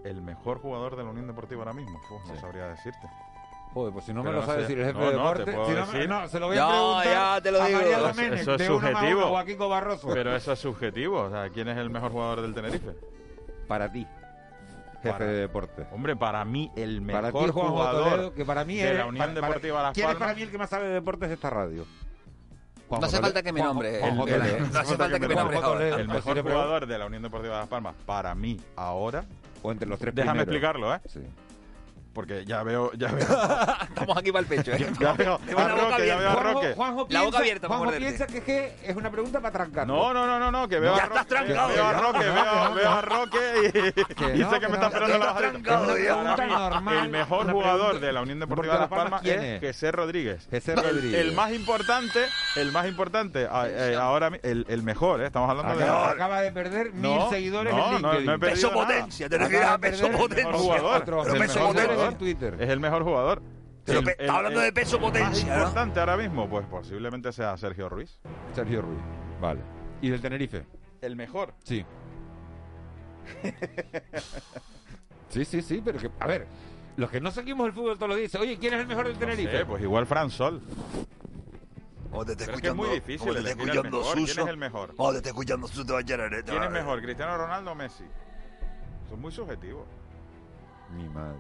El 0.04 0.22
mejor 0.22 0.60
jugador 0.60 0.96
de 0.96 1.04
la 1.04 1.10
Unión 1.10 1.28
Deportiva 1.28 1.62
ahora 1.62 1.74
mismo. 1.74 2.02
No 2.28 2.40
sabría 2.40 2.68
decirte. 2.68 3.08
Joder, 3.74 3.92
pues 3.94 4.06
si 4.06 4.14
no 4.14 4.22
me 4.22 4.30
Pero 4.30 4.36
lo 4.36 4.42
no 4.42 4.46
sabe 4.48 4.58
sé. 4.58 4.62
decir 4.68 4.80
el 4.80 4.86
jefe 4.86 5.00
No, 5.00 5.06
de 5.10 5.14
no, 5.18 5.20
deporte, 5.24 5.52
si 5.52 5.58
no, 5.58 5.66
me- 5.66 5.94
decir. 5.94 6.10
no, 6.10 6.28
se 6.28 6.40
lo 6.40 6.48
voy 6.48 6.58
a 6.58 6.60
Ya, 6.60 6.68
preguntar 6.68 7.06
ya, 7.06 7.42
te 7.42 7.52
lo 7.52 7.62
a 7.62 7.66
digo. 7.68 7.80
María 7.80 7.98
Eso- 7.98 8.08
eso 8.36 8.52
es 8.54 8.58
de 8.60 8.70
uno 8.70 8.80
más 8.80 8.92
subjetivo. 8.92 9.20
uno, 9.22 9.30
o 9.32 9.38
a 9.38 9.46
Kiko 9.46 9.70
Barroso. 9.70 10.08
Pero 10.14 10.36
eso 10.36 10.52
es 10.54 10.60
subjetivo. 10.60 11.22
O 11.22 11.30
sea, 11.32 11.50
¿quién 11.50 11.68
es 11.70 11.78
el 11.78 11.90
mejor 11.90 12.12
jugador 12.12 12.42
del 12.44 12.54
Tenerife? 12.54 12.92
Para 13.68 13.92
ti, 13.92 14.06
jefe 15.02 15.10
Para- 15.12 15.26
de 15.26 15.34
deporte. 15.34 15.88
Hombre, 15.92 16.16
para 16.16 16.46
mí 16.46 16.72
el 16.76 17.02
Para 17.02 17.22
mejor 17.28 17.46
ti, 17.46 17.52
Juanjo 17.52 17.72
jugador 17.72 18.10
Toledo, 18.12 18.34
que 18.36 18.46
para 18.46 18.64
mí 18.64 18.76
de 18.78 18.92
es... 18.92 18.98
la 18.98 19.06
Unión 19.08 19.18
para- 19.26 19.34
para- 19.34 19.48
Deportiva 19.48 19.84
Las 19.84 19.94
¿Quién 19.94 20.04
es 20.06 20.14
Palmas. 20.14 20.28
para 20.28 20.36
mí 20.38 20.42
el 20.44 20.52
que 20.52 20.58
más 20.60 20.70
sabe 20.70 20.88
de 20.88 20.94
deportes 20.94 21.30
de 21.30 21.36
esta 21.36 21.50
radio? 21.50 21.86
No 22.92 22.98
hace 23.08 23.20
falta 23.20 23.42
que 23.42 23.52
me 23.52 23.62
nombre. 23.64 24.08
El- 24.08 24.16
no 24.16 24.24
hace 24.80 24.96
falta 24.98 25.20
que 25.20 25.28
me 25.28 25.34
nombre 25.34 25.58
Juanjo 25.58 25.72
ahora. 25.72 25.80
Toledo. 25.80 25.98
El 25.98 26.08
mejor 26.10 26.42
jugador 26.44 26.86
de 26.86 26.98
la 27.00 27.06
Unión 27.08 27.24
Deportiva 27.24 27.58
Las 27.58 27.68
Palmas, 27.68 27.96
para 28.06 28.36
mí, 28.36 28.60
ahora... 28.76 29.26
O 29.64 29.72
entre 29.72 29.88
los 29.88 29.98
tres 29.98 30.14
Déjame 30.14 30.44
primeros. 30.46 30.54
explicarlo, 30.74 30.94
¿eh? 30.94 31.00
Sí. 31.08 31.22
Porque 32.13 32.45
ya 32.45 32.63
veo... 32.63 32.91
Ya 32.93 33.10
veo, 33.10 33.26
Estamos 33.89 34.17
aquí 34.17 34.32
para 34.32 34.41
el 34.41 34.45
pecho, 34.47 34.71
¿eh? 34.71 34.91
ya 34.99 35.13
veo 35.13 35.36
a 35.36 35.54
la 35.54 35.73
boca 35.76 35.91
Roque, 35.91 36.08
ya 36.08 36.15
veo 36.17 36.30
a 36.30 36.36
Roque. 36.36 36.73
Juanjo 36.76 37.02
La 37.02 37.08
piensa, 37.08 37.26
boca 37.26 37.38
abierta 37.39 37.67
Juanjo 37.67 37.91
piensa 37.97 38.28
que, 38.28 38.38
es 38.38 38.43
que 38.43 38.76
es 38.84 38.95
una 38.95 39.12
pregunta 39.12 39.39
para 39.39 39.52
trancar. 39.52 39.88
No, 39.88 40.13
no, 40.13 40.28
no, 40.28 40.39
no, 40.39 40.52
no, 40.52 40.67
que 40.67 40.80
veo 40.80 40.95
Ya 40.95 41.04
a 41.04 41.06
Roque. 41.08 41.19
estás 41.19 41.28
trancado, 41.28 41.69
Veo 41.69 41.86
a. 41.86 41.93
Roque, 41.93 42.19
veo, 42.19 42.73
veo 42.76 42.89
a 42.89 43.02
Roque 43.02 43.38
y, 43.63 44.15
Que 44.15 44.36
y 44.36 44.39
no, 44.39 44.49
sé 44.49 44.60
que 44.60 44.65
que 44.65 44.71
me 44.71 44.78
no, 44.78 44.88
está 44.88 44.88
esperando 44.88 45.17
la 45.17 46.69
normal. 46.69 46.97
El 47.04 47.10
mejor 47.10 47.52
jugador 47.52 47.99
de 47.99 48.13
la 48.13 48.21
Unión 48.21 48.39
Deportiva 48.39 48.73
de 48.76 48.80
Las 48.82 48.89
Palmas 48.89 49.21
¿quién 49.21 49.41
es? 49.43 49.62
Jesé 49.62 49.91
Rodríguez. 49.91 50.47
Rodríguez. 50.52 51.19
El, 51.19 51.34
más 51.34 51.52
importante, 51.52 52.26
el 52.56 52.71
más 52.71 52.88
importante, 52.88 53.43
eh, 53.43 53.97
ahora 53.99 54.32
el, 54.43 54.84
mejor, 54.84 55.21
¿eh? 55.21 55.28
estamos 55.28 55.49
hablando 55.49 55.76
de... 55.78 55.84
Acaba, 55.84 56.41
de 56.41 56.52
perder 56.52 56.91
mil 56.93 57.19
seguidores 57.30 57.73
en 57.73 57.80
no, 57.80 57.91
LinkedIn. 57.93 58.26
no 58.26 58.34
he 58.34 58.39
perdido 58.39 58.69
Peso 58.69 58.73
potencia, 58.73 59.30
te 59.30 59.38
refieres 59.38 59.67
a 59.67 59.78
de 59.78 59.89
peso 59.89 60.12
potencia. 60.12 60.52
peso 60.52 61.60
potencia. 61.67 62.03
En 62.12 62.18
Twitter. 62.18 62.58
Es 62.60 62.70
el 62.70 62.80
mejor 62.80 63.04
jugador. 63.04 63.42
Pero 63.86 64.00
El- 64.00 64.06
pe- 64.06 64.16
el- 64.18 64.22
está 64.22 64.38
hablando 64.38 64.60
el 64.62 64.66
de 64.68 64.72
peso 64.74 65.00
más 65.00 65.12
potencia, 65.12 65.56
¿no? 65.56 65.60
importante 65.63 66.00
ahora 66.00 66.18
mismo, 66.18 66.50
pues 66.50 66.66
posiblemente 66.68 67.32
sea 67.34 67.58
Sergio 67.58 67.89
Ruiz. 67.89 68.20
Sergio 68.54 68.82
Ruiz. 68.82 69.00
Vale. 69.42 69.60
¿Y 70.02 70.10
del 70.10 70.22
Tenerife? 70.22 70.66
El 71.02 71.16
mejor. 71.18 71.54
Sí. 71.63 71.86
sí, 75.30 75.46
sí, 75.46 75.62
sí, 75.62 75.82
pero 75.84 76.00
que, 76.00 76.10
a 76.20 76.28
ver, 76.28 76.48
los 76.98 77.10
que 77.10 77.20
no 77.20 77.32
seguimos 77.32 77.68
el 77.68 77.74
fútbol 77.74 77.96
todos 77.98 78.10
los 78.10 78.18
días, 78.18 78.32
dicen, 78.32 78.42
oye, 78.42 78.58
¿quién 78.58 78.74
es 78.74 78.82
el 78.82 78.88
mejor 78.88 79.08
del 79.08 79.18
Tenerife? 79.18 79.66
Pues 79.66 79.84
igual 79.84 80.06
Fran 80.06 80.30
Sol. 80.30 80.62
O 82.16 82.24
te 82.24 82.34
está 82.34 82.46
Pero 82.46 82.58
es 82.58 82.62
que 82.62 82.68
es 82.68 82.74
escuchando, 82.74 82.84
muy 82.84 82.89
difícil 82.94 83.30
o 83.30 83.34
te 83.34 83.39
el 83.39 83.48
escuchando 83.48 83.84
mejor. 83.98 84.13
¿Quién 84.16 84.28
es 84.30 84.38
el 84.48 84.58
mejor? 84.58 84.94
O 84.98 85.12
te 85.12 85.18
está 85.18 85.30
escuchando 85.30 85.68
Suso, 85.68 85.86
te 85.86 85.94
va 85.94 85.98
a 86.00 86.02
echar 86.04 86.22
arete. 86.22 86.52
¿Quién 86.52 86.63
es 86.63 86.72
mejor, 86.72 87.02
Cristiano 87.02 87.38
Ronaldo 87.38 87.72
o 87.72 87.76
Messi? 87.76 88.04
Son 89.10 89.20
muy 89.20 89.32
subjetivos. 89.32 89.88
Mi 90.96 91.10
madre. 91.10 91.39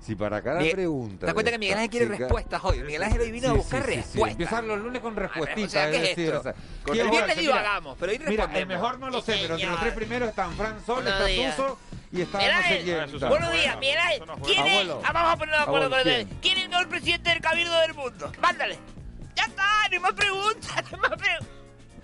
Si 0.00 0.14
para 0.14 0.40
cada 0.42 0.58
Miguel- 0.60 0.74
pregunta... 0.74 1.20
¿Te 1.20 1.26
das 1.26 1.34
cuenta 1.34 1.52
que 1.52 1.58
Miguel 1.58 1.74
Ángel 1.76 1.90
quiere 1.90 2.06
chica- 2.06 2.18
respuestas 2.18 2.60
hoy? 2.64 2.80
Miguel 2.82 3.02
Ángel 3.02 3.20
hoy 3.20 3.30
vino 3.30 3.48
a 3.50 3.52
buscar 3.52 3.80
sí, 3.84 3.86
sí, 3.86 3.92
sí. 3.92 3.96
respuestas. 4.00 4.30
Empiezan 4.32 4.68
los 4.68 4.78
lunes 4.80 5.02
con 5.02 5.16
respuestas. 5.16 5.58
o 5.64 5.68
sea, 5.68 5.90
¿qué 5.90 5.96
es 5.96 6.02
decir, 6.02 6.24
esto? 6.26 6.40
o 6.40 6.42
sea, 6.42 6.52
El 6.52 6.92
¿quién 6.92 7.10
viernes 7.10 7.36
va- 7.36 7.40
divagamos, 7.40 7.96
pero 8.00 8.12
hoy 8.12 8.20
Mira, 8.26 8.50
el 8.54 8.66
mejor 8.66 8.98
no 8.98 9.10
lo 9.10 9.20
sé, 9.20 9.38
pero 9.42 9.54
entre 9.54 9.68
los 9.70 9.80
tres 9.80 9.92
primeros 9.94 10.28
están 10.30 10.52
Fran 10.54 10.84
Sol, 10.86 10.96
Buenos 11.02 11.12
está 11.12 11.24
días. 11.26 11.54
Suso 11.56 11.78
y 12.12 12.20
está 12.22 12.38
Miguel 12.38 12.54
no 12.54 12.60
sé 12.62 12.66
Ángel, 12.66 12.84
quién. 13.18 13.28
Buenos 13.28 13.52
días, 13.52 13.78
Miguel 13.78 13.98
Ángel. 13.98 14.22
¿Quién 14.44 14.66
es? 14.66 14.88
Ah, 15.04 15.12
vamos 15.12 15.32
a 15.32 15.36
ponerlo 15.36 15.56
de 15.58 15.62
acuerdo 15.62 15.90
con 15.90 15.98
él. 16.00 16.04
¿quién? 16.26 16.38
¿Quién 16.40 16.58
es 16.58 16.64
el 16.64 16.70
mejor 16.70 16.88
presidente 16.88 17.30
del 17.30 17.40
Cabildo 17.40 17.80
del 17.80 17.94
mundo? 17.94 18.32
Mándale. 18.40 18.78
Ya 19.36 19.44
está, 19.44 19.62
no 19.88 19.92
hay 19.92 19.98
más 20.00 20.12
preguntas, 20.14 20.74
no 20.90 20.96
hay 20.96 21.00
más 21.10 21.10
preguntas. 21.20 21.48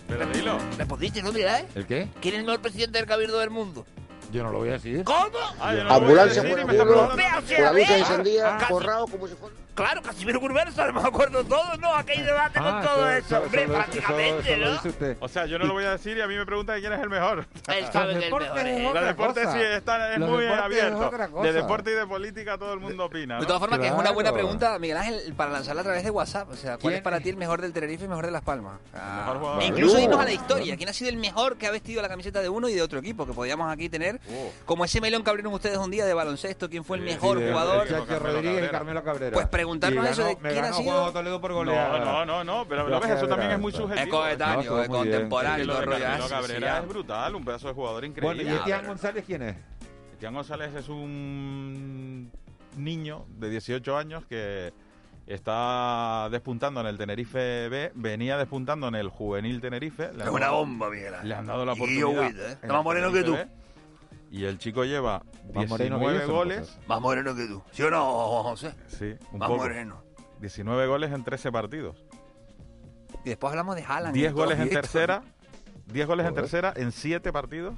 Pero 0.09 0.27
dilo. 0.27 0.59
¿Respondiste, 0.79 1.23
no, 1.23 1.33
Miguel 1.33 1.49
Ángel? 1.49 1.67
¿El 1.75 1.87
qué? 1.87 2.09
¿Quién 2.21 2.35
es 2.35 2.41
el 2.41 2.47
mejor 2.47 2.61
presidente 2.63 2.99
del 2.99 3.07
Cabildo 3.09 3.39
del 3.41 3.51
mundo? 3.51 3.85
Yo 4.33 4.43
no 4.43 4.51
lo 4.51 4.59
voy 4.59 4.69
a 4.71 4.73
decir. 4.73 5.05
¿Cómo? 5.05 5.29
Ah, 5.61 5.75
yo 5.75 5.85
no 5.85 5.95
Ambulancia 5.95 6.43
decir 6.43 6.51
por 6.51 6.61
el 6.61 6.67
me 6.67 6.77
culo, 6.85 7.09
con 7.09 7.17
la 7.19 7.73
luz 7.73 7.91
encendida, 7.91 8.59
forrado 8.61 9.07
como 9.07 9.27
si 9.29 9.35
fuera... 9.35 9.55
Claro, 9.77 10.01
Casimiro 10.01 10.41
de 10.41 11.09
acuerdo 11.09 11.45
todos, 11.45 11.79
¿no? 11.81 11.95
Aquí 11.95 12.13
hay 12.13 12.23
debate 12.23 12.59
con 12.59 12.67
Ah, 12.67 12.81
todo 12.83 13.11
eso- 13.11 13.27
eso, 13.37 13.43
hombre, 13.45 13.65
eso- 13.65 13.73
prácticamente, 13.75 14.53
eso 14.55 14.65
¿no? 14.85 14.89
usted. 14.91 15.17
O 15.21 15.29
sea, 15.29 15.45
yo 15.45 15.59
no 15.59 15.67
lo 15.67 15.75
voy 15.75 15.85
a 15.85 15.91
decir 15.91 16.17
y 16.17 16.23
a 16.23 16.27
mí 16.27 16.35
me 16.35 16.47
preguntan 16.47 16.81
quién 16.81 16.95
es 16.95 17.01
el 17.03 17.11
mejor. 17.11 17.47
Él 17.69 17.85
sabe 17.93 18.13
que 18.13 18.19
el 18.21 18.25
deportes 18.25 18.49
mejor 18.55 18.67
es 18.67 18.81
es. 18.81 18.87
otra 18.89 19.01
La 19.03 19.07
deporte 19.09 19.43
cosa. 19.45 19.53
sí 19.53 19.63
está, 19.63 20.13
es 20.15 20.19
Los 20.19 20.31
muy 20.31 20.45
deportes 20.45 20.79
es 20.79 20.83
abierto. 20.85 21.31
cosa. 21.31 21.47
De 21.47 21.53
deporte 21.53 21.91
y 21.91 21.95
de 21.95 22.07
política 22.07 22.57
todo 22.57 22.73
el 22.73 22.81
mundo 22.81 23.05
opina. 23.05 23.35
De 23.35 23.41
¿no? 23.43 23.47
todas 23.47 23.61
formas, 23.61 23.79
que 23.81 23.87
es 23.89 23.93
una 23.93 24.13
buena 24.13 24.31
Claro. 24.31 24.35
pregunta, 24.35 24.79
Miguel 24.79 24.97
Ángel, 24.97 25.35
para 25.37 25.51
lanzarla 25.51 25.83
a 25.83 25.85
través 25.85 26.05
de 26.05 26.11
WhatsApp. 26.11 26.51
O 26.51 26.57
sea, 26.57 26.71
¿cuál 26.79 26.81
¿Quién 26.81 26.95
es 26.95 27.03
para 27.03 27.19
es? 27.19 27.23
ti 27.25 27.29
el 27.29 27.37
mejor 27.37 27.61
del 27.61 27.75
Tenerife 27.75 28.01
y 28.01 28.05
el 28.05 28.09
mejor 28.09 28.25
de 28.25 28.33
Las 28.33 28.43
Palmas? 28.43 28.79
Ah. 28.95 29.31
mejor. 29.35 29.63
E 29.63 29.67
incluso 29.67 29.99
irnos 30.01 30.19
a 30.21 30.25
la 30.25 30.33
historia. 30.33 30.75
¿Quién 30.79 30.89
ha 30.89 30.95
sido 30.95 31.11
el 31.11 31.19
mejor 31.19 31.59
que 31.59 31.67
ha 31.67 31.71
vestido 31.71 32.01
la 32.01 32.09
camiseta 32.09 32.41
de 32.41 32.49
uno 32.49 32.71
y 32.71 32.75
de 32.75 32.81
otro 32.81 32.99
equipo? 32.99 33.27
Que 33.27 33.35
podíamos 33.35 33.71
aquí 33.71 33.91
tener. 33.91 34.16
Oh. 34.31 34.53
Como 34.65 34.85
ese 34.85 35.01
melón 35.01 35.23
que 35.25 35.31
abrieron 35.31 35.53
ustedes 35.53 35.79
un 35.79 35.91
día 35.91 36.05
de 36.07 36.15
baloncesto. 36.15 36.69
¿Quién 36.69 36.85
fue 36.85 36.99
el 36.99 37.05
Sí, 37.05 37.15
mejor 37.15 37.39
Sí, 37.39 37.45
jugador? 37.49 37.89
Chacho 37.89 38.19
Rodríguez 38.19 38.65
y. 38.67 38.71
Carmelo 38.71 39.03
Cabrera. 39.05 39.33
Pues 39.35 39.47
preguntarnos 39.49 40.09
eso 40.09 40.25
de 40.25 40.37
quién 40.37 40.65
ha 40.65 40.73
sido- 40.73 40.93
Juanjo 40.93 41.13
Toledo 41.13 41.41
por 41.41 41.53
goleada. 41.53 41.99
No, 41.99 42.05
no, 42.05 42.25
no, 42.27 42.45
no, 42.45 42.69
pero 42.69 42.89
lo 42.89 43.01
ves, 43.01 43.11
eso 43.11 43.29
también 43.29 43.53
es 43.53 43.59
muy 43.59 43.73
subjetivo. 43.73 44.05
Es 44.05 44.09
coetáneo, 44.11 44.83
es 44.83 44.89
contemporáneo. 44.89 45.75
Carmelo 45.75 46.07
ese, 46.25 46.29
Cabrera 46.29 46.77
sí, 46.79 46.83
es 46.83 46.89
brutal, 46.89 47.35
un 47.35 47.45
pedazo 47.45 47.69
de 47.69 47.75
jugador 47.75 48.01
Bueno, 48.01 48.13
increíble. 48.33 48.45
¿y 48.45 48.57
Etienne 48.57 48.87
González 48.89 49.25
quién 49.27 49.43
es? 49.43 49.57
Etienne 50.15 50.35
González 50.37 50.75
es 50.75 50.89
un 50.89 52.31
niño 52.77 53.27
de 53.39 53.51
18 53.51 53.97
años 53.97 54.25
que 54.27 54.73
está 55.27 56.29
despuntando 56.31 56.81
en 56.81 56.87
el 56.87 56.97
Tenerife 56.99 57.69
B, 57.69 57.93
venía 57.95 58.37
despuntando 58.37 58.89
en 58.89 58.95
el 58.95 59.09
juvenil 59.09 59.61
Tenerife. 59.61 60.05
Es 60.19 60.29
una 60.29 60.47
dado- 60.47 60.59
bomba, 60.59 60.89
Miguel. 60.91 61.15
Le 61.25 61.35
han 61.35 61.47
dado 61.47 61.65
la 61.65 61.73
oportunidad. 61.73 62.27
¿eh? 62.31 62.35
en 62.43 62.51
Está 62.51 62.73
más 62.73 62.85
moreno 62.85 63.13
que 63.13 63.23
tú. 63.25 63.33
B, 63.33 63.47
Y 64.31 64.45
el 64.45 64.59
chico 64.59 64.85
lleva 64.85 65.23
Más 65.55 65.69
moreno 65.69 65.99
que 65.99 66.05
yo, 66.05 66.11
19 66.11 66.17
eso 66.19 66.27
no 66.27 66.33
goles. 66.35 66.79
Más 66.87 67.01
moreno 67.01 67.35
que 67.35 67.47
tú. 67.47 67.63
¿Sí 67.71 67.83
o 67.83 67.91
no, 67.91 68.43
José? 68.43 68.75
Sí, 68.89 69.15
un 69.33 69.39
Más 69.39 69.49
poco. 69.49 69.63
moreno. 69.63 70.03
19 70.41 70.87
goles 70.87 71.13
en 71.13 71.25
13 71.25 71.53
partidos. 71.53 71.97
Y 73.25 73.31
después 73.31 73.51
hablamos 73.53 73.77
de 73.77 73.85
Haaland. 73.85 74.15
10 74.15 74.31
y 74.31 74.35
goles 74.35 74.59
en 74.59 74.69
tercera. 74.71 75.23
10 75.87 76.07
goles 76.07 76.27
en 76.27 76.35
tercera 76.35 76.73
en 76.77 76.93
7 76.93 77.33
partidos. 77.33 77.75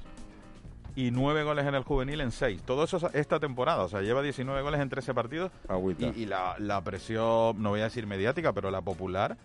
Y 0.95 1.11
9 1.11 1.43
goles 1.43 1.65
en 1.65 1.75
el 1.75 1.83
juvenil 1.83 2.19
en 2.19 2.31
6. 2.31 2.63
Todo 2.63 2.83
eso 2.83 2.97
es 2.97 3.03
esta 3.15 3.39
temporada. 3.39 3.83
O 3.83 3.87
sea, 3.89 4.01
lleva 4.01 4.21
19 4.21 4.61
goles 4.63 4.81
en 4.81 4.89
13 4.89 5.13
partidos. 5.13 5.51
Agüita. 5.67 6.07
Y, 6.07 6.23
y 6.23 6.25
la, 6.25 6.55
la 6.57 6.83
presión, 6.83 7.61
no 7.61 7.69
voy 7.69 7.81
a 7.81 7.85
decir 7.85 8.05
mediática, 8.07 8.51
pero 8.53 8.71
la 8.71 8.81
popular. 8.81 9.37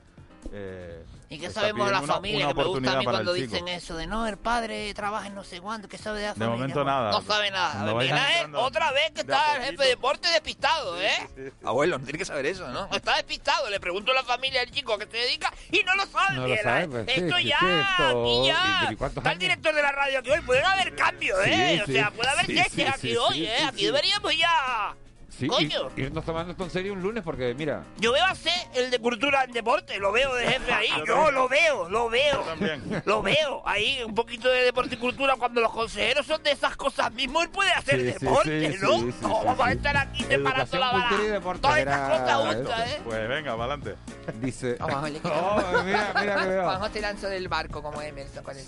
Eh, 0.52 1.04
¿Y 1.30 1.38
qué 1.38 1.46
está 1.46 1.62
sabemos 1.62 1.86
de 1.86 1.92
la 1.92 2.00
una- 2.02 2.12
familia? 2.14 2.46
una 2.46 2.54
que 2.54 2.60
me 2.60 2.64
gusta 2.66 2.92
a 2.92 2.98
mí 2.98 3.04
cuando 3.04 3.32
dicen 3.32 3.66
eso 3.68 3.96
de 3.96 4.06
no, 4.06 4.26
el 4.26 4.36
padre 4.36 4.92
trabaja 4.94 5.26
en 5.26 5.34
no 5.34 5.42
sé 5.42 5.60
cuánto, 5.60 5.88
¿qué 5.88 5.98
sabe 5.98 6.20
de 6.20 6.26
la 6.26 6.34
De 6.34 6.38
familia? 6.40 6.56
momento 6.58 6.78
No, 6.80 6.84
nada. 6.84 7.10
No 7.10 7.22
sabe 7.22 7.50
nada. 7.50 7.74
No 7.84 7.96
Miguel 7.96 8.12
Ángel, 8.12 8.30
entrando 8.36 8.60
otra 8.60 8.92
vez 8.92 9.06
que 9.08 9.22
de 9.24 9.32
está 9.32 9.56
el 9.56 9.62
jefe 9.64 9.82
de 9.82 9.88
deporte 9.88 10.28
despistado, 10.28 11.00
¿eh? 11.00 11.52
Abuelo, 11.64 11.98
no 11.98 12.04
tiene 12.04 12.18
que 12.18 12.24
saber 12.24 12.46
eso, 12.46 12.68
¿no? 12.68 12.88
Está 12.92 13.16
despistado, 13.16 13.68
le 13.70 13.80
pregunto 13.80 14.12
a 14.12 14.14
la 14.14 14.22
familia 14.22 14.60
del 14.60 14.70
chico 14.70 14.94
a 14.94 14.98
qué 14.98 15.06
se 15.10 15.16
dedica 15.16 15.52
y 15.72 15.82
no 15.82 15.96
lo 15.96 16.06
sabe, 16.06 16.36
No 16.36 16.46
lo 16.46 16.56
sabe, 16.62 16.88
pues, 16.88 17.06
sí, 17.06 17.20
esto 17.20 17.36
sí, 17.38 17.44
ya, 17.44 17.58
sí, 17.58 17.66
esto- 17.66 18.20
aquí 18.22 18.46
ya. 18.46 18.86
¿y- 18.90 18.92
y 18.92 18.96
cuántos 18.96 19.16
Está 19.18 19.32
el 19.32 19.38
director 19.38 19.74
de 19.74 19.82
la 19.82 19.92
radio 19.92 20.18
aquí 20.20 20.30
hoy, 20.30 20.40
pueden 20.42 20.64
haber 20.66 20.94
cambios, 20.94 21.38
¿eh? 21.46 21.72
Sí, 21.76 21.80
o 21.82 21.86
sí, 21.86 21.92
sea, 21.94 22.10
puede 22.12 22.30
haber 22.30 22.46
sí, 22.46 22.54
cheques 22.54 22.72
sí, 22.72 22.82
aquí 22.84 23.10
sí, 23.10 23.16
hoy, 23.16 23.34
sí, 23.34 23.46
¿eh? 23.46 23.54
sí, 23.58 23.64
aquí 23.64 23.78
sí. 23.80 23.86
deberíamos 23.86 24.36
ya 24.36 24.94
Sí, 25.38 25.48
Coño. 25.48 25.90
y- 25.96 26.02
irnos 26.02 26.24
tomando 26.24 26.52
esto 26.52 26.64
en 26.64 26.70
serio 26.70 26.92
un 26.92 27.02
lunes 27.02 27.22
porque, 27.24 27.54
mira, 27.54 27.82
Yo 27.98 28.12
veo 28.12 28.24
a 28.24 28.34
C, 28.34 28.50
el 28.74 28.90
de 28.90 28.98
cultura 29.00 29.44
en 29.44 29.52
deporte, 29.52 29.98
lo 29.98 30.12
veo 30.12 30.32
de 30.34 30.46
jefe 30.46 30.72
ahí. 30.72 30.88
Yo 30.98 31.04
Yo 31.06 31.30
lo 31.32 31.48
veo, 31.48 31.88
lo 31.88 32.08
veo. 32.08 32.40
también. 32.40 32.82
Lo 33.04 33.22
veo 33.22 33.62
ahí, 33.66 34.02
un 34.04 34.14
poquito 34.14 34.48
de 34.48 34.62
deporte 34.64 34.94
y 34.94 34.98
cultura. 34.98 35.34
Cuando 35.36 35.60
los 35.60 35.72
consejeros 35.72 36.26
son 36.26 36.42
de 36.42 36.52
esas 36.52 36.76
cosas 36.76 37.12
mismo, 37.12 37.42
él 37.42 37.48
puede 37.50 37.70
hacer 37.72 37.96
Sí, 38.00 38.02
deporte, 38.06 38.72
sí, 38.72 38.78
¿no? 38.80 38.92
sí, 38.98 39.12
sí, 39.12 39.18
no 39.22 39.28
sí, 39.40 39.44
vamos 39.44 39.60
a 39.66 39.72
estar 39.72 39.96
aquí 39.96 40.22
separando 40.24 40.78
la 40.78 41.32
deporte, 41.32 41.60
Todas 41.62 41.78
era- 41.78 41.92
estas 41.92 42.20
cosas 42.20 42.54
juntas, 42.56 42.90
¿eh? 42.90 43.00
Pues 43.04 43.28
venga, 43.28 43.56
para 43.56 43.74
adelante. 43.74 43.94
dice... 44.40 44.76
Vamos, 44.78 45.10
Oh, 45.24 45.82
mira, 45.84 46.12
mira 46.20 46.36
que 46.42 46.48
veo. 46.48 46.62
Juanjo 46.64 46.90
te 46.90 47.00
lanzó 47.00 47.28
del 47.28 47.48
barco 47.48 47.82
como 47.82 48.00
Emerson 48.00 48.44
con 48.44 48.56
el 48.56 48.64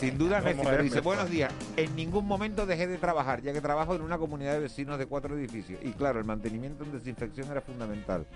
Sin 0.00 0.18
duda. 0.18 0.40
Messi, 0.40 0.60
pero 0.64 0.82
dice, 0.82 1.00
buenos 1.00 1.30
días, 1.30 1.52
en 1.76 1.94
ningún 1.96 2.26
momento 2.26 2.66
dejé 2.66 2.86
de 2.86 2.98
trabajar, 2.98 3.42
ya 3.42 3.52
que 3.52 3.60
trabajo 3.60 3.94
en 3.94 4.02
una 4.02 4.18
comunidad 4.18 4.52
de 4.54 4.60
vecinos 4.60 4.98
de 4.98 5.06
cuatro 5.06 5.36
edificios. 5.36 5.80
Y 5.82 5.92
claro, 5.98 6.18
el 6.18 6.24
mantenimiento 6.24 6.84
en 6.84 6.92
desinfección 6.92 7.50
era 7.50 7.60
fundamental. 7.60 8.26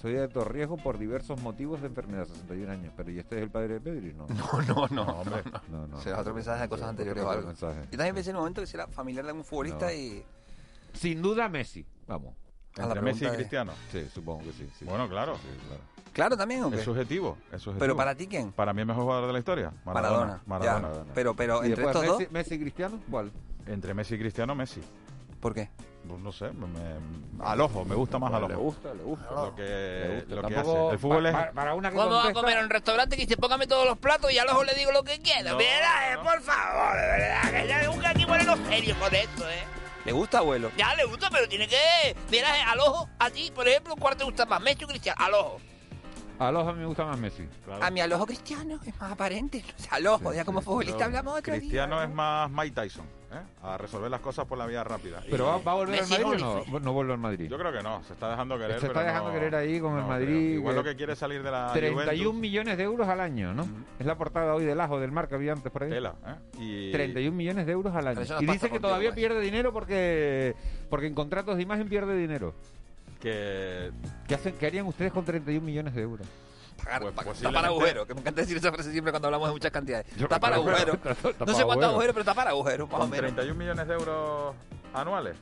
Soy 0.00 0.14
de 0.14 0.22
alto 0.22 0.42
riesgo 0.44 0.76
por 0.78 0.98
diversos 0.98 1.40
motivos 1.42 1.80
de 1.80 1.86
enfermedad, 1.88 2.24
61 2.26 2.72
años. 2.72 2.92
Pero 2.96 3.10
¿y 3.12 3.18
este 3.20 3.36
es 3.36 3.42
el 3.42 3.50
padre 3.50 3.74
de 3.74 3.80
Pedri? 3.80 4.12
No, 4.14 4.26
No, 4.28 4.62
no, 4.62 4.88
no, 4.88 5.02
hombre. 5.20 5.42
no, 5.70 5.78
No, 5.80 5.86
no. 5.86 6.00
Será 6.00 6.20
otro 6.20 6.34
mensaje 6.34 6.62
de 6.62 6.68
cosas 6.68 6.88
anteriores 6.88 7.22
o 7.22 7.30
algo. 7.30 7.46
mensaje. 7.46 7.82
Yo 7.90 7.98
también 7.98 8.14
pensé 8.14 8.30
en 8.30 8.36
un 8.36 8.40
momento 8.42 8.60
que 8.62 8.66
será 8.66 8.86
familiar 8.88 9.24
de 9.24 9.30
algún 9.30 9.44
futbolista 9.44 9.86
No. 9.86 9.92
y... 9.92 10.24
Sin 10.94 11.22
duda, 11.22 11.48
Messi. 11.48 11.86
Vamos. 12.08 12.34
A 12.78 12.86
la 12.86 13.00
Messi 13.00 13.26
y 13.26 13.28
Cristiano. 13.28 13.72
Sí, 13.92 14.06
supongo 14.12 14.42
que 14.44 14.52
sí. 14.52 14.68
sí. 14.78 14.84
Bueno, 14.86 15.08
claro. 15.08 15.36
Sí, 15.36 15.42
claro. 15.68 15.82
Claro, 16.12 16.36
también, 16.36 16.64
¿o 16.64 16.70
qué? 16.70 16.76
Es 16.78 16.82
subjetivo, 16.84 17.38
es 17.52 17.62
subjetivo. 17.62 17.78
Pero 17.78 17.96
para 17.96 18.14
ti, 18.14 18.26
¿quién? 18.26 18.52
Para 18.52 18.72
mí 18.74 18.80
el 18.82 18.86
mejor 18.86 19.04
jugador 19.04 19.26
de 19.28 19.32
la 19.32 19.38
historia. 19.38 19.72
Maradona. 19.84 20.42
Maradona. 20.46 20.92
Ya. 20.92 21.04
Pero, 21.14 21.34
pero 21.34 21.62
¿Y 21.64 21.68
entre 21.68 21.84
estos 21.86 22.02
Messi, 22.02 22.24
dos, 22.24 22.32
Messi 22.32 22.54
y 22.54 22.58
Cristiano? 22.58 23.00
¿Cuál? 23.10 23.30
Entre 23.66 23.94
Messi 23.94 24.14
y 24.16 24.18
Cristiano, 24.18 24.54
Messi. 24.54 24.80
¿por 25.40 25.54
qué? 25.54 25.70
Pues 26.08 26.20
no 26.20 26.32
sé, 26.32 26.50
me- 26.50 26.66
me- 26.66 27.44
al 27.44 27.60
ojo, 27.60 27.84
me 27.84 27.94
gusta 27.94 28.18
más 28.18 28.32
al 28.32 28.42
ojo. 28.44 28.48
Le 28.52 28.56
gusta, 28.56 28.94
le 28.94 29.02
gusta. 29.02 29.30
Lo 29.34 29.54
que, 29.54 29.62
Le 29.62 30.14
gusta. 30.16 30.34
lo 30.34 30.42
que 30.48 30.54
Tampoco- 30.54 30.84
hace. 30.86 30.92
El 30.94 30.98
fútbol 30.98 31.26
es... 31.26 31.32
pa- 31.32 31.52
para 31.52 31.74
una 31.74 31.90
que 31.90 31.96
Vamos 31.96 32.26
a 32.26 32.32
comer 32.32 32.58
a 32.58 32.60
un 32.62 32.70
restaurante 32.70 33.16
que 33.16 33.22
dice 33.22 33.36
póngame 33.36 33.66
todos 33.66 33.86
los 33.86 33.98
platos 33.98 34.32
y 34.32 34.38
a 34.38 34.44
los 34.44 34.66
le 34.66 34.74
digo 34.74 34.90
lo 34.92 35.04
que 35.04 35.20
quiera. 35.20 35.52
No, 35.52 35.56
Mira, 35.58 36.12
eh, 36.12 36.16
no. 36.16 36.22
por 36.24 36.40
favor, 36.42 36.96
de 36.96 37.06
verdad, 37.06 37.50
que 37.52 37.68
ya 37.68 37.90
busca 37.90 38.10
aquí 38.10 38.26
ponernos 38.26 38.58
serio 38.68 38.96
con 38.98 39.14
esto, 39.14 39.48
¿eh? 39.48 39.64
¿Le 40.04 40.10
gusta, 40.12 40.38
abuelo? 40.38 40.70
Ya 40.76 40.92
le 40.96 41.04
gusta, 41.04 41.28
pero 41.30 41.48
tiene 41.48 41.68
que. 41.68 42.16
Mira, 42.30 42.58
eh, 42.58 42.62
al 42.62 42.80
ojo, 42.80 43.08
a 43.20 43.30
ti, 43.30 43.52
por 43.54 43.68
ejemplo, 43.68 43.94
¿cuál 43.96 44.16
te 44.16 44.24
gusta 44.24 44.44
más? 44.44 44.60
Messi 44.60 44.82
o 44.84 44.88
Cristiano? 44.88 45.16
Al 45.24 45.34
ojo. 45.34 45.60
Al 46.48 46.56
ojo 46.56 46.70
a 46.70 46.72
mí 46.72 46.80
me 46.80 46.86
gusta 46.86 47.04
más 47.04 47.18
Messi. 47.18 47.44
A 47.80 47.90
mi 47.90 48.00
al 48.00 48.12
ojo 48.12 48.26
cristiano 48.26 48.78
es 48.84 49.00
más 49.00 49.12
aparente. 49.12 49.64
O 49.78 49.82
sea, 49.82 49.92
al 49.98 50.06
ojo, 50.06 50.30
Sí, 50.30 50.36
ya 50.36 50.44
como 50.44 50.60
sí, 50.60 50.64
futbolista 50.66 51.04
hablamos 51.04 51.38
otro 51.38 51.54
Cristiano 51.54 51.96
día. 51.96 52.04
es 52.04 52.10
más 52.14 52.50
Mike 52.50 52.70
Tyson, 52.80 53.04
¿eh? 53.32 53.40
A 53.62 53.76
resolver 53.78 54.10
las 54.10 54.20
cosas 54.20 54.46
por 54.46 54.58
la 54.58 54.66
vía 54.66 54.84
rápida. 54.84 55.20
¿Pero 55.30 55.44
Y- 55.44 55.46
va, 55.48 55.58
va 55.58 55.72
a 55.72 55.74
volver 55.76 56.00
al 56.02 56.08
Madrid 56.08 56.24
o 56.26 56.64
no? 56.70 56.80
No 56.80 56.92
vuelve 56.92 57.12
al 57.12 57.18
Madrid. 57.18 57.48
Yo 57.50 57.58
creo 57.58 57.72
que 57.72 57.82
no, 57.82 58.02
se 58.04 58.12
está 58.12 58.30
dejando 58.30 58.56
querer. 58.58 58.80
Se 58.80 58.86
está 58.86 59.00
pero 59.00 59.06
dejando 59.06 59.28
no- 59.28 59.34
querer 59.34 59.54
ahí 59.56 59.80
con 59.80 59.98
el 59.98 60.04
Madrid, 60.04 60.26
creo. 60.26 60.54
Igual 60.60 60.74
lo 60.76 60.84
que 60.84 60.96
quiere 60.96 61.16
salir 61.16 61.42
de 61.42 61.50
la 61.50 61.72
31 61.72 62.12
Juventus. 62.12 62.34
millones 62.40 62.76
de 62.76 62.82
euros 62.84 63.08
al 63.08 63.20
año, 63.20 63.54
¿no? 63.54 63.66
Es 63.98 64.06
la 64.06 64.16
portada 64.16 64.54
hoy 64.54 64.64
del 64.64 64.80
ajo 64.80 65.00
del 65.00 65.12
mar 65.12 65.28
que 65.28 65.34
había 65.34 65.52
antes 65.52 65.72
por 65.72 65.82
ahí. 65.84 65.90
Tela, 65.90 66.14
¿eh? 66.26 66.34
Y... 66.60 66.92
31 66.92 67.36
millones 67.36 67.66
de 67.66 67.72
euros 67.72 67.94
al 67.94 68.06
año. 68.08 68.20
Y 68.40 68.46
dice 68.46 68.70
que 68.70 68.78
todavía 68.80 69.10
pues. 69.10 69.16
pierde 69.16 69.40
dinero 69.40 69.72
porque 69.72 70.54
porque 70.90 71.06
en 71.06 71.14
contratos 71.14 71.56
de 71.56 71.62
imagen 71.62 71.88
pierde 71.88 72.16
dinero. 72.16 72.54
Que... 73.22 73.90
¿Qué, 74.26 74.34
hacen, 74.34 74.54
¿Qué 74.54 74.66
harían 74.66 74.86
ustedes 74.86 75.12
con 75.12 75.24
31 75.24 75.64
millones 75.64 75.94
de 75.94 76.02
euros? 76.02 76.26
Pagar, 76.82 77.02
Pues 77.02 77.14
pa- 77.14 77.22
posiblemente- 77.22 77.56
tapar 77.56 77.70
agujero, 77.70 78.06
que 78.06 78.14
me 78.14 78.20
encanta 78.20 78.40
decir 78.40 78.56
esa 78.56 78.72
frase 78.72 78.90
siempre 78.90 79.12
cuando 79.12 79.28
hablamos 79.28 79.48
de 79.48 79.52
muchas 79.52 79.70
cantidades. 79.70 80.06
Yo- 80.16 80.26
tapar 80.26 80.52
agujero. 80.54 80.98
pero- 81.00 81.14
No 81.14 81.20
sé 81.24 81.32
cuántos 81.38 81.60
agujero. 81.60 81.86
agujeros, 81.90 82.14
pero 82.14 82.24
tapar 82.24 82.48
agujero, 82.48 82.86
más 82.88 82.94
o 82.94 82.98
con 82.98 83.10
menos. 83.10 83.26
31 83.32 83.54
millones 83.58 83.86
de 83.86 83.94
euros 83.94 84.54
anuales. 84.92 85.36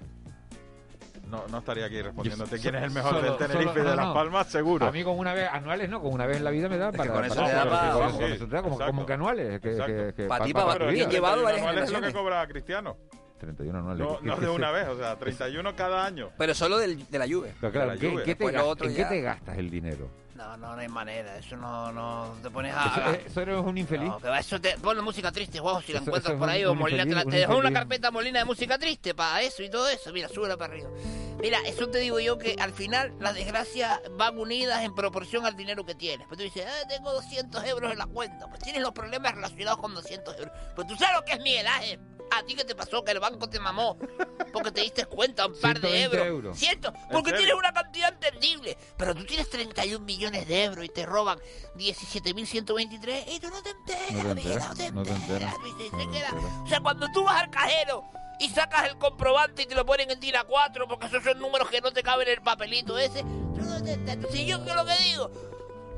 No, 1.27 1.47
no 1.49 1.59
estaría 1.59 1.87
aquí 1.87 2.03
respondiéndote 2.03 2.59
quién 2.59 2.75
es 2.75 2.83
el 2.83 2.91
mejor 2.91 3.13
solo- 3.15 3.23
del 3.23 3.37
Tenerife 3.39 3.63
solo- 3.69 3.73
y 3.81 3.85
de 3.85 3.91
no, 3.91 3.97
Las 3.97 4.07
no. 4.07 4.15
Palmas, 4.15 4.47
seguro. 4.49 4.87
A 4.87 4.91
mí 4.93 5.05
con 5.05 5.17
una 5.19 5.33
vez, 5.33 5.49
anuales 5.51 5.89
no, 5.89 6.03
con 6.03 6.13
una 6.13 6.27
vez 6.27 6.39
en 6.39 6.45
la 6.45 6.51
vida 6.51 6.69
me 6.69 6.77
da 6.77 6.91
que 6.91 6.99
para... 6.99 7.13
con 7.13 7.25
eso 7.25 7.35
para- 7.37 7.47
te 7.49 7.55
da 7.55 7.63
para- 7.65 7.71
pa- 7.93 7.97
vamos, 7.97 8.13
sí, 8.13 8.19
con 8.19 8.33
eso 8.33 8.47
te 8.47 8.51
da 8.57 8.63
como, 8.63 8.75
exacto. 8.75 8.93
como 8.93 9.07
que 9.07 9.13
anuales. 9.13 9.61
Que, 9.61 9.71
que, 9.77 10.13
que, 10.17 10.23
Pa' 10.25 10.41
ti, 10.45 10.53
pa- 10.53 10.67
pa- 10.67 10.79
tu 10.79 10.87
bien 10.87 11.09
llevado 11.09 11.37
31 11.37 11.45
varias 11.45 11.61
anuales 11.63 11.85
es 11.85 11.91
lo 11.93 12.01
que 12.01 12.13
cobra 12.13 12.47
Cristiano. 12.49 12.97
31 13.41 13.79
anuales. 13.79 14.07
No, 14.07 14.19
¿qué- 14.21 14.27
no 14.27 14.35
qué 14.37 14.41
de 14.47 14.51
una 14.51 14.71
vez, 14.71 14.87
o 14.89 14.97
sea, 14.97 15.17
31 15.17 15.75
cada 15.75 16.05
año. 16.05 16.31
Pero 16.39 16.55
solo 16.55 16.79
del, 16.79 17.09
de 17.11 17.19
la. 17.19 17.27
Pero 17.27 17.73
claro, 17.73 17.93
¿qué- 17.99 18.11
Juve. 18.11 18.23
¿qué 18.23 18.35
te 18.37 18.45
Después 18.45 18.55
lo 18.55 18.61
gas- 18.61 18.69
otro 18.69 18.87
¿en 18.89 18.95
qué 18.97 19.05
te 19.07 19.21
gastas 19.21 19.59
el 19.59 19.71
dinero? 19.71 20.09
No, 20.37 20.57
no, 20.57 20.75
no 20.75 20.81
hay 20.81 20.89
manera. 20.89 21.37
Eso 21.37 21.55
no, 21.55 21.93
no 21.93 22.35
te 22.43 22.49
pones 22.51 22.71
Eso, 22.75 22.81
a. 23.05 23.13
eh, 23.13 23.25
eso 23.27 23.41
eres 23.43 23.59
un 23.59 23.77
infeliz. 23.77 24.09
No, 24.09 24.35
eso 24.37 24.59
te. 24.59 24.79
Ponle 24.79 25.03
música 25.03 25.31
triste, 25.31 25.59
Juanjo, 25.59 25.83
si 25.83 25.93
la 25.93 25.99
Eso- 25.99 26.07
encuentras 26.09 26.33
eso 26.33 26.39
por 26.39 26.49
un- 26.49 26.55
ahí, 26.55 26.65
o 26.65 26.73
un 26.73 26.79
Molina 26.79 27.05
te, 27.05 27.11
la- 27.11 27.25
te 27.25 27.37
dejó 27.37 27.59
una 27.59 27.71
carpeta 27.73 28.11
Molina 28.11 28.39
de 28.39 28.45
música 28.47 28.79
triste 28.79 29.15
para 29.15 29.43
eso 29.43 29.63
y 29.63 29.69
todo 29.69 29.87
eso. 29.91 30.11
Mira, 30.15 30.29
súbela 30.29 30.57
para 30.57 30.73
arriba. 30.73 30.89
Mira, 31.43 31.59
eso 31.67 31.89
te 31.89 31.99
digo 31.99 32.21
yo 32.21 32.39
que 32.39 32.57
al 32.59 32.73
final 32.73 33.13
las 33.21 33.35
desgracias 33.35 34.01
van 34.13 34.39
unidas 34.39 34.83
en 34.83 34.95
proporción 34.95 35.45
al 35.45 35.57
dinero 35.57 35.85
que 35.85 35.95
tienes. 35.95 36.27
Pues 36.27 36.39
tú 36.39 36.45
dices, 36.45 36.67
ah, 36.67 36.89
tengo 36.89 37.13
200 37.13 37.63
euros 37.67 37.93
en 37.93 37.99
la 37.99 38.07
cuenta. 38.07 38.47
Pues 38.47 38.63
tienes 38.63 38.81
los 38.83 38.93
problemas 38.93 39.35
relacionados 39.35 39.79
con 39.81 39.95
200 39.95 40.39
euros. 40.39 40.53
Pues 40.75 40.87
tú 40.87 40.97
sabes 40.97 41.17
lo 41.17 41.25
que 41.25 41.33
es 41.33 41.41
Miguel 41.41 41.67
Ángel. 41.67 42.01
¿A 42.31 42.43
ti 42.45 42.55
qué 42.55 42.65
te 42.65 42.75
pasó? 42.75 43.05
Que 43.05 43.13
el 43.13 43.21
banco 43.21 43.49
te 43.49 43.59
mamó. 43.59 43.97
Porque 44.53 44.71
te 44.71 44.81
diste 44.83 45.07
cuenta, 45.07 45.47
un 45.47 45.59
par 45.61 45.81
de 45.81 45.89
120 45.89 46.05
euros. 46.05 46.27
euros. 46.27 46.59
¿Cierto? 46.59 46.93
Porque 47.11 47.33
tienes 47.33 47.55
una 47.55 47.73
cantidad 47.73 48.13
entendible. 48.13 48.77
Pero 48.97 49.15
tú 49.15 49.25
tienes 49.25 49.49
31 49.51 50.05
millones 50.05 50.47
de 50.47 50.65
euros 50.65 50.85
y 50.85 50.89
te 50.89 51.07
roban 51.07 51.39
17.123 51.77 53.25
y 53.29 53.41
tú 53.41 53.49
no 53.51 53.63
te 53.63 53.71
enteras. 53.71 54.13
No 54.13 54.35
te 54.35 54.41
enteras, 54.41 54.69
no 54.69 54.75
te 55.03 55.11
enteras, 55.11 55.55
no 55.59 55.79
se 55.79 55.91
te 55.91 56.03
enteras. 56.03 56.35
O 56.65 56.67
sea, 56.67 56.81
cuando 56.81 57.07
tú 57.13 57.25
vas 57.25 57.43
al 57.43 57.51
cajero 57.51 58.05
y 58.39 58.49
sacas 58.49 58.87
el 58.87 58.97
comprobante 58.97 59.63
y 59.63 59.67
te 59.67 59.75
lo 59.75 59.85
ponen 59.85 60.11
en 60.11 60.19
tira 60.19 60.45
4 60.45 60.89
porque 60.89 61.07
esos 61.07 61.23
son 61.23 61.39
números 61.39 61.69
que 61.69 61.81
no 61.81 61.93
te 61.93 62.03
caben 62.03 62.27
en 62.29 62.35
el 62.35 62.43
papelito 62.43 62.99
ese, 62.99 63.23
tú 63.23 63.61
no 63.61 63.83
te 63.83 63.93
enteras. 63.93 64.27
Si 64.33 64.47
yo 64.47 64.65
que 64.65 64.75
lo 64.75 64.85
que 64.85 64.97
digo, 65.05 65.31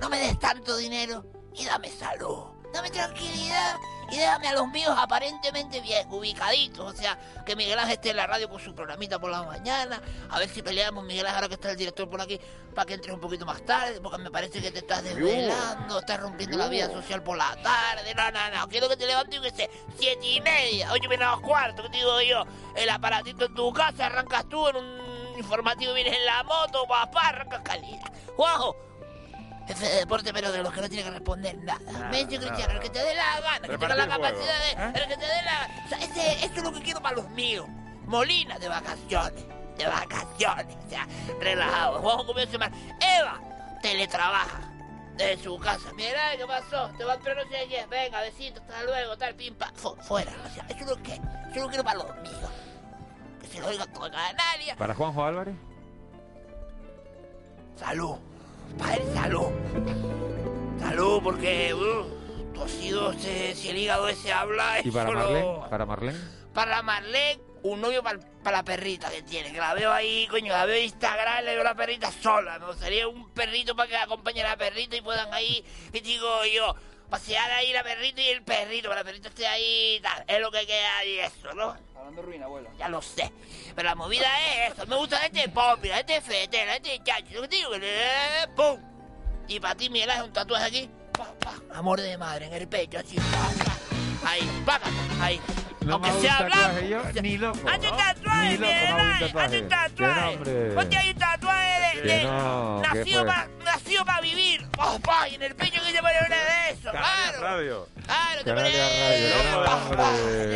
no 0.01 0.09
me 0.09 0.18
des 0.18 0.38
tanto 0.38 0.77
dinero 0.77 1.25
y 1.55 1.64
dame 1.64 1.88
salud, 1.88 2.47
dame 2.72 2.90
tranquilidad 2.90 3.76
y 4.12 4.18
déjame 4.18 4.48
a 4.48 4.52
los 4.52 4.68
míos 4.68 4.94
aparentemente 4.96 5.80
bien 5.80 6.06
ubicaditos. 6.12 6.92
O 6.92 6.96
sea, 6.96 7.18
que 7.46 7.56
Miguel 7.56 7.78
Ángel 7.78 7.94
esté 7.94 8.11
en 8.11 8.16
la 8.16 8.26
radio 8.26 8.48
con 8.48 8.61
su 8.61 8.74
programita 8.74 9.18
por 9.18 9.30
la 9.30 9.42
mañana. 9.42 10.02
A 10.28 10.38
ver 10.38 10.50
si 10.50 10.62
peleamos, 10.62 11.02
Miguel 11.04 11.24
Ángel, 11.26 11.37
ahora 11.37 11.48
que 11.48 11.54
está 11.54 11.70
el 11.70 11.76
director 11.78 12.11
por 12.11 12.20
aquí, 12.20 12.38
para 12.74 12.85
que 12.85 12.94
entres 12.94 13.14
un 13.14 13.20
poquito 13.20 13.46
más 13.46 13.64
tarde, 13.64 14.00
porque 14.02 14.18
me 14.18 14.30
parece 14.30 14.61
que 14.61 14.70
te 14.70 14.80
estás 14.80 15.02
desvelando, 15.02 15.98
estás 15.98 16.20
rompiendo 16.20 16.58
la 16.58 16.68
vida 16.68 16.90
social 16.90 17.22
por 17.22 17.38
la 17.38 17.56
tarde. 17.62 18.14
No, 18.14 18.30
no, 18.30 18.50
no, 18.50 18.68
quiero 18.68 18.88
que 18.88 18.96
te 18.96 19.06
levantes 19.06 19.38
y 19.38 19.42
que 19.42 19.50
sé, 19.50 19.70
siete 19.98 20.26
y 20.26 20.40
media, 20.42 20.92
ocho 20.92 21.08
menos 21.08 21.40
cuarto, 21.40 21.82
que 21.82 21.88
te 21.88 21.96
digo 21.96 22.20
yo, 22.20 22.44
el 22.76 22.90
aparatito 22.90 23.46
en 23.46 23.54
tu 23.54 23.72
casa, 23.72 24.06
arrancas 24.06 24.46
tú 24.48 24.68
en 24.68 24.76
un 24.76 25.38
informativo, 25.38 25.94
vienes 25.94 26.14
en 26.14 26.26
la 26.26 26.42
moto, 26.42 26.87
papá, 26.87 27.28
arrancas 27.28 27.62
calidad. 27.62 28.12
Juanjo, 28.37 28.76
jefe 29.66 29.87
de 29.88 29.96
deporte, 29.96 30.33
pero 30.33 30.51
de 30.53 30.62
los 30.62 30.72
que 30.72 30.81
no 30.81 30.88
tiene 30.88 31.05
que 31.05 31.11
responder 31.11 31.57
nada. 31.59 32.09
Messi 32.11 32.38
Cristiano, 32.38 32.72
el 32.75 32.81
que 32.81 32.90
te 32.90 32.98
dé 32.98 33.14
la 33.14 33.40
gana, 33.40 33.68
que 33.68 33.79
tenga 33.79 33.94
la 33.96 34.09
capacidad 34.09 34.92
de. 34.92 35.01
El 35.01 35.09
que 35.09 35.16
te 35.16 35.27
dé 35.27 35.42
la. 35.44 35.68
O 35.85 35.88
sea, 35.88 35.98
ese, 35.98 36.44
eso 36.44 36.55
es 36.57 36.62
lo 36.62 36.72
que 36.72 36.81
quiero 36.83 37.01
para 37.01 37.16
los 37.16 37.29
míos. 37.31 37.66
Molina 38.07 38.59
de 38.59 38.68
vacaciones. 38.68 39.44
De 39.79 39.87
vacaciones. 39.87 40.77
O 40.87 40.88
sea, 40.90 41.07
relajado. 41.40 42.01
Juanjo 42.01 42.27
comió 42.27 42.46
semana. 42.46 42.77
Eva, 43.18 43.40
teletrabaja. 43.83 44.68
Desde 45.16 45.44
su 45.44 45.59
casa. 45.59 45.92
Mira, 45.94 46.37
¿qué 46.37 46.46
pasó? 46.46 46.88
Te 46.96 47.05
va 47.05 47.18
pero 47.22 47.35
no 47.44 47.51
sé 47.51 47.66
qué. 47.68 47.85
Venga, 47.88 48.20
besito, 48.22 48.61
hasta 48.61 48.83
luego, 48.85 49.16
tal, 49.18 49.35
pim, 49.35 49.55
pam. 49.55 49.72
Fu- 49.75 49.94
fuera. 49.96 50.33
O 50.51 50.55
sea, 50.55 50.64
eso 50.68 50.81
es 50.81 50.87
lo 50.87 50.96
que. 51.03 51.12
Eso 51.14 51.22
es 51.51 51.57
lo 51.57 51.62
que 51.64 51.68
quiero 51.68 51.85
para 51.85 51.98
los 51.98 52.16
míos. 52.16 52.51
Que 53.40 53.46
se 53.46 53.61
lo 53.61 53.66
oiga 53.68 53.87
toda 53.87 54.11
Canaria. 54.11 54.77
¿Para 54.77 54.94
Juanjo 54.94 55.25
Álvarez? 55.25 55.55
Salud. 57.77 58.16
Para 58.79 58.94
él, 58.94 59.03
salud. 59.14 59.48
Salud, 60.81 61.20
porque 61.22 61.72
uh, 61.75 62.53
tosido, 62.55 63.12
se- 63.14 63.55
si 63.55 63.68
el 63.68 63.79
hígado 63.79 64.09
ese 64.09 64.33
habla. 64.33 64.81
¿Y 64.85 64.90
para 64.90 65.11
lo- 65.11 65.18
Marlene? 65.18 65.70
¿Para 65.70 65.87
Marlene? 65.87 66.18
Para 66.53 66.83
Marlene, 66.83 67.40
un 67.62 67.81
novio 67.81 68.03
para, 68.03 68.18
la 68.51 68.62
perrita 68.64 69.11
que 69.11 69.22
tiene. 69.22 69.53
Que 69.53 69.59
la 69.59 69.75
veo 69.75 69.92
ahí, 69.92 70.27
coño, 70.31 70.53
la 70.53 70.66
veo 70.66 70.77
en 70.77 70.85
Instagram, 70.85 71.44
le 71.44 71.55
veo 71.55 71.64
la 71.64 71.75
perrita 71.75 72.11
sola. 72.12 72.59
Me 72.59 72.66
gustaría 72.66 73.07
un 73.09 73.31
perrito 73.31 73.75
para 73.77 73.88
que 73.88 73.96
acompañe 73.96 74.42
a 74.42 74.51
la 74.51 74.57
perrita 74.57 74.96
y 74.96 75.01
puedan 75.01 75.33
ahí, 75.33 75.64
y 75.92 76.01
digo 76.01 76.29
yo, 76.55 76.75
pasear 77.12 77.51
ahí 77.51 77.75
la 77.75 77.83
perrita 77.83 78.22
y 78.22 78.29
el 78.29 78.42
perrito, 78.42 78.88
que 78.88 78.94
la 78.94 79.05
perrita 79.05 79.29
esté 79.29 79.46
ahí 79.46 80.01
tal. 80.03 80.25
Es 80.27 80.40
lo 80.40 80.51
que 80.51 80.66
queda 80.66 81.05
y 81.05 81.18
eso, 81.18 81.53
¿no? 81.53 81.77
Hablando 81.94 82.22
ruina, 82.22 82.46
abuelo. 82.46 82.70
Ya 82.79 82.88
lo 82.88 83.03
sé. 83.03 83.31
Pero 83.77 83.87
la 83.87 83.94
movida 83.94 84.27
es 84.40 84.72
eso. 84.72 84.87
Me 84.87 84.96
gusta 84.96 85.22
este 85.27 85.46
pop, 85.51 85.79
mira, 85.83 86.01
este 86.01 86.22
fetera, 86.22 86.77
este 86.77 87.03
chacho. 87.05 87.35
Lo 87.35 87.42
que 87.42 87.48
digo, 87.48 87.70
¡pum! 88.57 88.81
Y 89.46 89.61
para 89.61 89.75
ti, 89.75 89.90
Miguel, 89.90 90.09
Ángel, 90.09 90.25
un 90.25 90.33
tatuaje 90.33 90.64
aquí. 90.64 90.90
Pa, 91.12 91.35
pa. 91.38 91.55
Amor 91.75 92.01
de 92.01 92.16
madre 92.16 92.46
en 92.46 92.55
el 92.55 92.66
pecho, 92.66 92.98
así. 92.98 93.16
Pa, 93.16 93.64
pa. 94.22 94.31
Ahí, 94.31 94.62
págate, 94.64 94.90
ahí. 95.20 95.40
No 95.85 95.95
Aunque 95.95 96.11
un 96.11 96.21
sea 96.21 96.42
blanco. 96.42 96.81
yo, 96.81 97.03
ni 97.23 97.38
loco. 97.38 97.68
Hazte 97.68 97.90
¿no? 97.90 97.97
tatuaje, 97.97 98.59
Miguel 98.59 98.95
un 98.95 99.38
hazte 99.38 99.61
un 99.61 99.68
tatuaje. 99.68 100.37
Ponte 100.75 100.97
ahí 100.97 101.11
un 101.11 101.18
tatuaje 101.18 101.97
de... 101.97 102.03
De- 102.03 102.25
no, 102.25 102.81
nacido 102.83 103.25
fue. 103.25 103.35
para 104.05 104.05
pa 104.05 104.21
vivir. 104.21 104.66
Pa, 104.77 104.99
pa, 104.99 105.29
y 105.29 105.35
en 105.37 105.42
el 105.42 105.55
pecho 105.55 105.81
que 105.85 105.92
te 105.92 106.01
pone 106.01 106.14
una 106.27 106.37
de 106.37 106.71
eso, 106.71 106.90
claro. 106.90 107.40
Radio. 107.40 107.88
Claro, 108.07 108.45
te 108.45 108.55
pone... 108.55 108.71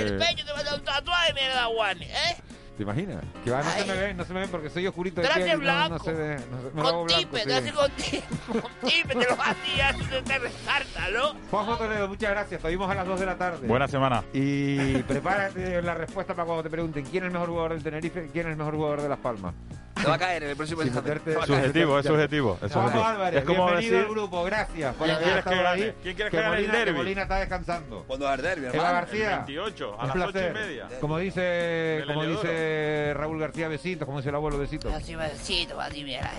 En 0.00 0.06
el 0.06 0.18
pecho 0.18 0.44
te 0.44 0.52
dar 0.64 0.74
un 0.74 0.84
tatuaje, 0.84 1.32
mierda, 1.34 1.64
Juan, 1.64 2.02
¿eh? 2.02 2.36
¿Te 2.76 2.82
imaginas? 2.82 3.24
Que 3.42 3.50
va, 3.50 3.62
no 3.62 3.70
se 3.70 3.84
me 3.86 3.94
ven, 3.94 4.16
no 4.18 4.24
se 4.24 4.34
me 4.34 4.40
ven 4.40 4.50
porque 4.50 4.68
soy 4.68 4.86
oscurito 4.86 5.22
de 5.22 5.28
piel 5.28 5.46
no, 5.46 5.54
no 5.54 5.60
Blanco. 5.60 6.04
se 6.04 6.12
ve. 6.12 6.36
No 6.50 6.60
se, 6.60 6.74
me 6.74 6.82
lo 6.82 6.88
hago 6.88 6.98
Con 6.98 7.06
blanco, 7.06 7.20
tipe, 7.22 7.38
sí. 7.40 7.46
te 7.46 7.54
hace 7.54 7.72
con 7.72 7.90
tipe, 7.92 8.22
con 8.60 8.70
tipe, 8.90 9.08
te 9.08 9.14
lo 9.14 9.42
hacías 9.42 9.96
y 9.98 10.04
se 10.04 10.22
te 10.22 10.38
resalta, 10.38 11.10
¿no? 11.10 11.34
Juanjo 11.50 11.76
Toledo, 11.78 12.08
muchas 12.08 12.30
gracias. 12.30 12.60
Te 12.60 12.68
vimos 12.68 12.90
a 12.90 12.94
las 12.94 13.06
2 13.06 13.20
de 13.20 13.26
la 13.26 13.38
tarde. 13.38 13.66
Buena 13.66 13.88
semana. 13.88 14.24
Y 14.34 15.02
prepárate 15.04 15.80
la 15.80 15.94
respuesta 15.94 16.34
para 16.34 16.44
cuando 16.44 16.62
te 16.64 16.70
pregunten 16.70 17.04
quién 17.06 17.24
es 17.24 17.28
el 17.28 17.32
mejor 17.32 17.48
jugador 17.48 17.72
del 17.72 17.82
Tenerife, 17.82 18.28
quién 18.30 18.46
es 18.46 18.52
el 18.52 18.58
mejor 18.58 18.74
jugador 18.74 19.00
de 19.00 19.08
Las 19.08 19.18
Palmas. 19.20 19.54
Te 20.00 20.06
va 20.08 20.14
a 20.14 20.18
caer 20.18 20.42
en 20.44 20.50
el 20.50 20.56
próximo 20.56 20.82
examen. 20.82 21.20
Subjetivo, 21.46 21.98
es 21.98 22.06
subjetivo. 22.06 22.58
Es 22.62 22.70
subjetivo. 22.70 23.04
Álvarez, 23.04 23.40
Es 23.40 23.44
como 23.46 23.64
bienvenido 23.66 23.92
decir 23.96 24.06
al 24.08 24.14
grupo, 24.14 24.44
gracias 24.44 24.94
por 24.94 25.06
¿Quién 25.06 25.16
haber 25.16 25.24
quieres 25.26 25.44
que 25.44 25.50
estado 25.50 25.62
gane? 25.70 25.82
ahí. 25.84 25.94
¿Quién 26.02 26.14
quieres 26.16 26.30
que 26.30 26.40
gane 26.40 26.58
el 26.58 26.70
derbi? 26.70 26.92
Molina 26.98 27.22
está 27.22 27.36
descansando. 27.38 28.04
¿Cuándo 28.06 28.24
va 28.26 28.30
a 28.30 28.34
haber 28.34 28.46
derbi, 28.46 28.66
Eva 28.66 28.74
hermano? 28.76 28.92
García. 28.94 29.30
El 29.30 29.36
28, 29.38 29.84
a 29.86 30.02
un 30.02 30.08
las 30.08 30.16
ocho 30.16 30.28
y 30.28 30.32
placer. 30.32 30.52
media. 30.54 30.88
Como 31.00 31.18
dice, 31.18 32.02
como 32.06 32.24
dice 32.24 33.14
Raúl 33.14 33.38
García, 33.40 33.68
besitos, 33.68 34.06
como 34.06 34.18
dice 34.18 34.28
el 34.28 34.34
abuelo, 34.34 34.58
besitos. 34.58 34.92
Así 34.92 35.16
besito, 35.16 35.80
así 35.80 36.04
mira, 36.04 36.30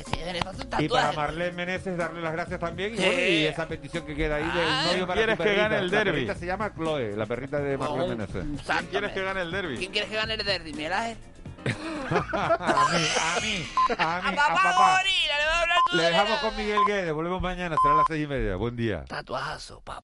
Y 0.79 0.87
para. 0.89 1.11
Marlene 1.13 1.51
Meneses 1.53 1.97
darle 1.97 2.21
las 2.21 2.33
gracias 2.33 2.59
también 2.59 2.93
y, 2.93 2.97
bueno, 2.97 3.11
y 3.21 3.45
esa 3.45 3.67
petición 3.67 4.05
que 4.05 4.15
queda 4.15 4.35
ahí 4.35 4.43
del 4.43 4.67
Ah, 4.69 4.83
novio 4.91 5.07
para 5.07 5.17
¿quieres 5.19 5.39
que 5.39 5.55
gane 5.55 5.77
el 5.79 5.89
La 5.91 5.97
derbi? 5.97 6.11
perrita 6.11 6.35
se 6.35 6.45
llama 6.45 6.71
Chloe, 6.75 7.15
la 7.15 7.25
perrita 7.25 7.59
de 7.59 7.77
Marlene 7.77 8.03
Oh, 8.03 8.07
Meneses. 8.09 8.43
¿Quién 8.65 8.85
quieres 8.91 9.11
que 9.13 9.23
gane 9.23 9.41
el 9.41 9.51
derby? 9.51 9.77
¿Quién 9.77 9.91
quieres 9.91 10.09
que 10.09 10.15
gane 10.15 10.33
el 10.35 10.45
derby? 10.45 10.73
Miguel 10.73 10.93
Ángel. 10.93 11.17
A 11.65 11.69
mí, 11.69 11.75
a 12.11 12.89
mí, 12.91 13.07
a 13.17 13.39
mí, 13.41 13.67
A 13.97 14.17
a 14.17 14.21
papá 14.35 14.53
papá. 14.53 14.97
gorila, 14.97 15.37
le 15.37 15.45
voy 15.45 15.53
a 15.53 15.61
hablar 15.61 15.77
tú 15.89 15.97
Le 15.97 16.03
de 16.03 16.09
dejamos 16.09 16.39
con 16.39 16.55
Miguel 16.55 16.79
Guedes, 16.87 17.13
volvemos 17.13 17.41
mañana, 17.41 17.75
será 17.81 17.93
a 17.93 17.97
las 17.97 18.05
seis 18.07 18.23
y 18.23 18.27
media. 18.27 18.55
Buen 18.55 18.75
día. 18.75 19.03
Tatuajazo, 19.05 19.81
papá. 19.81 19.95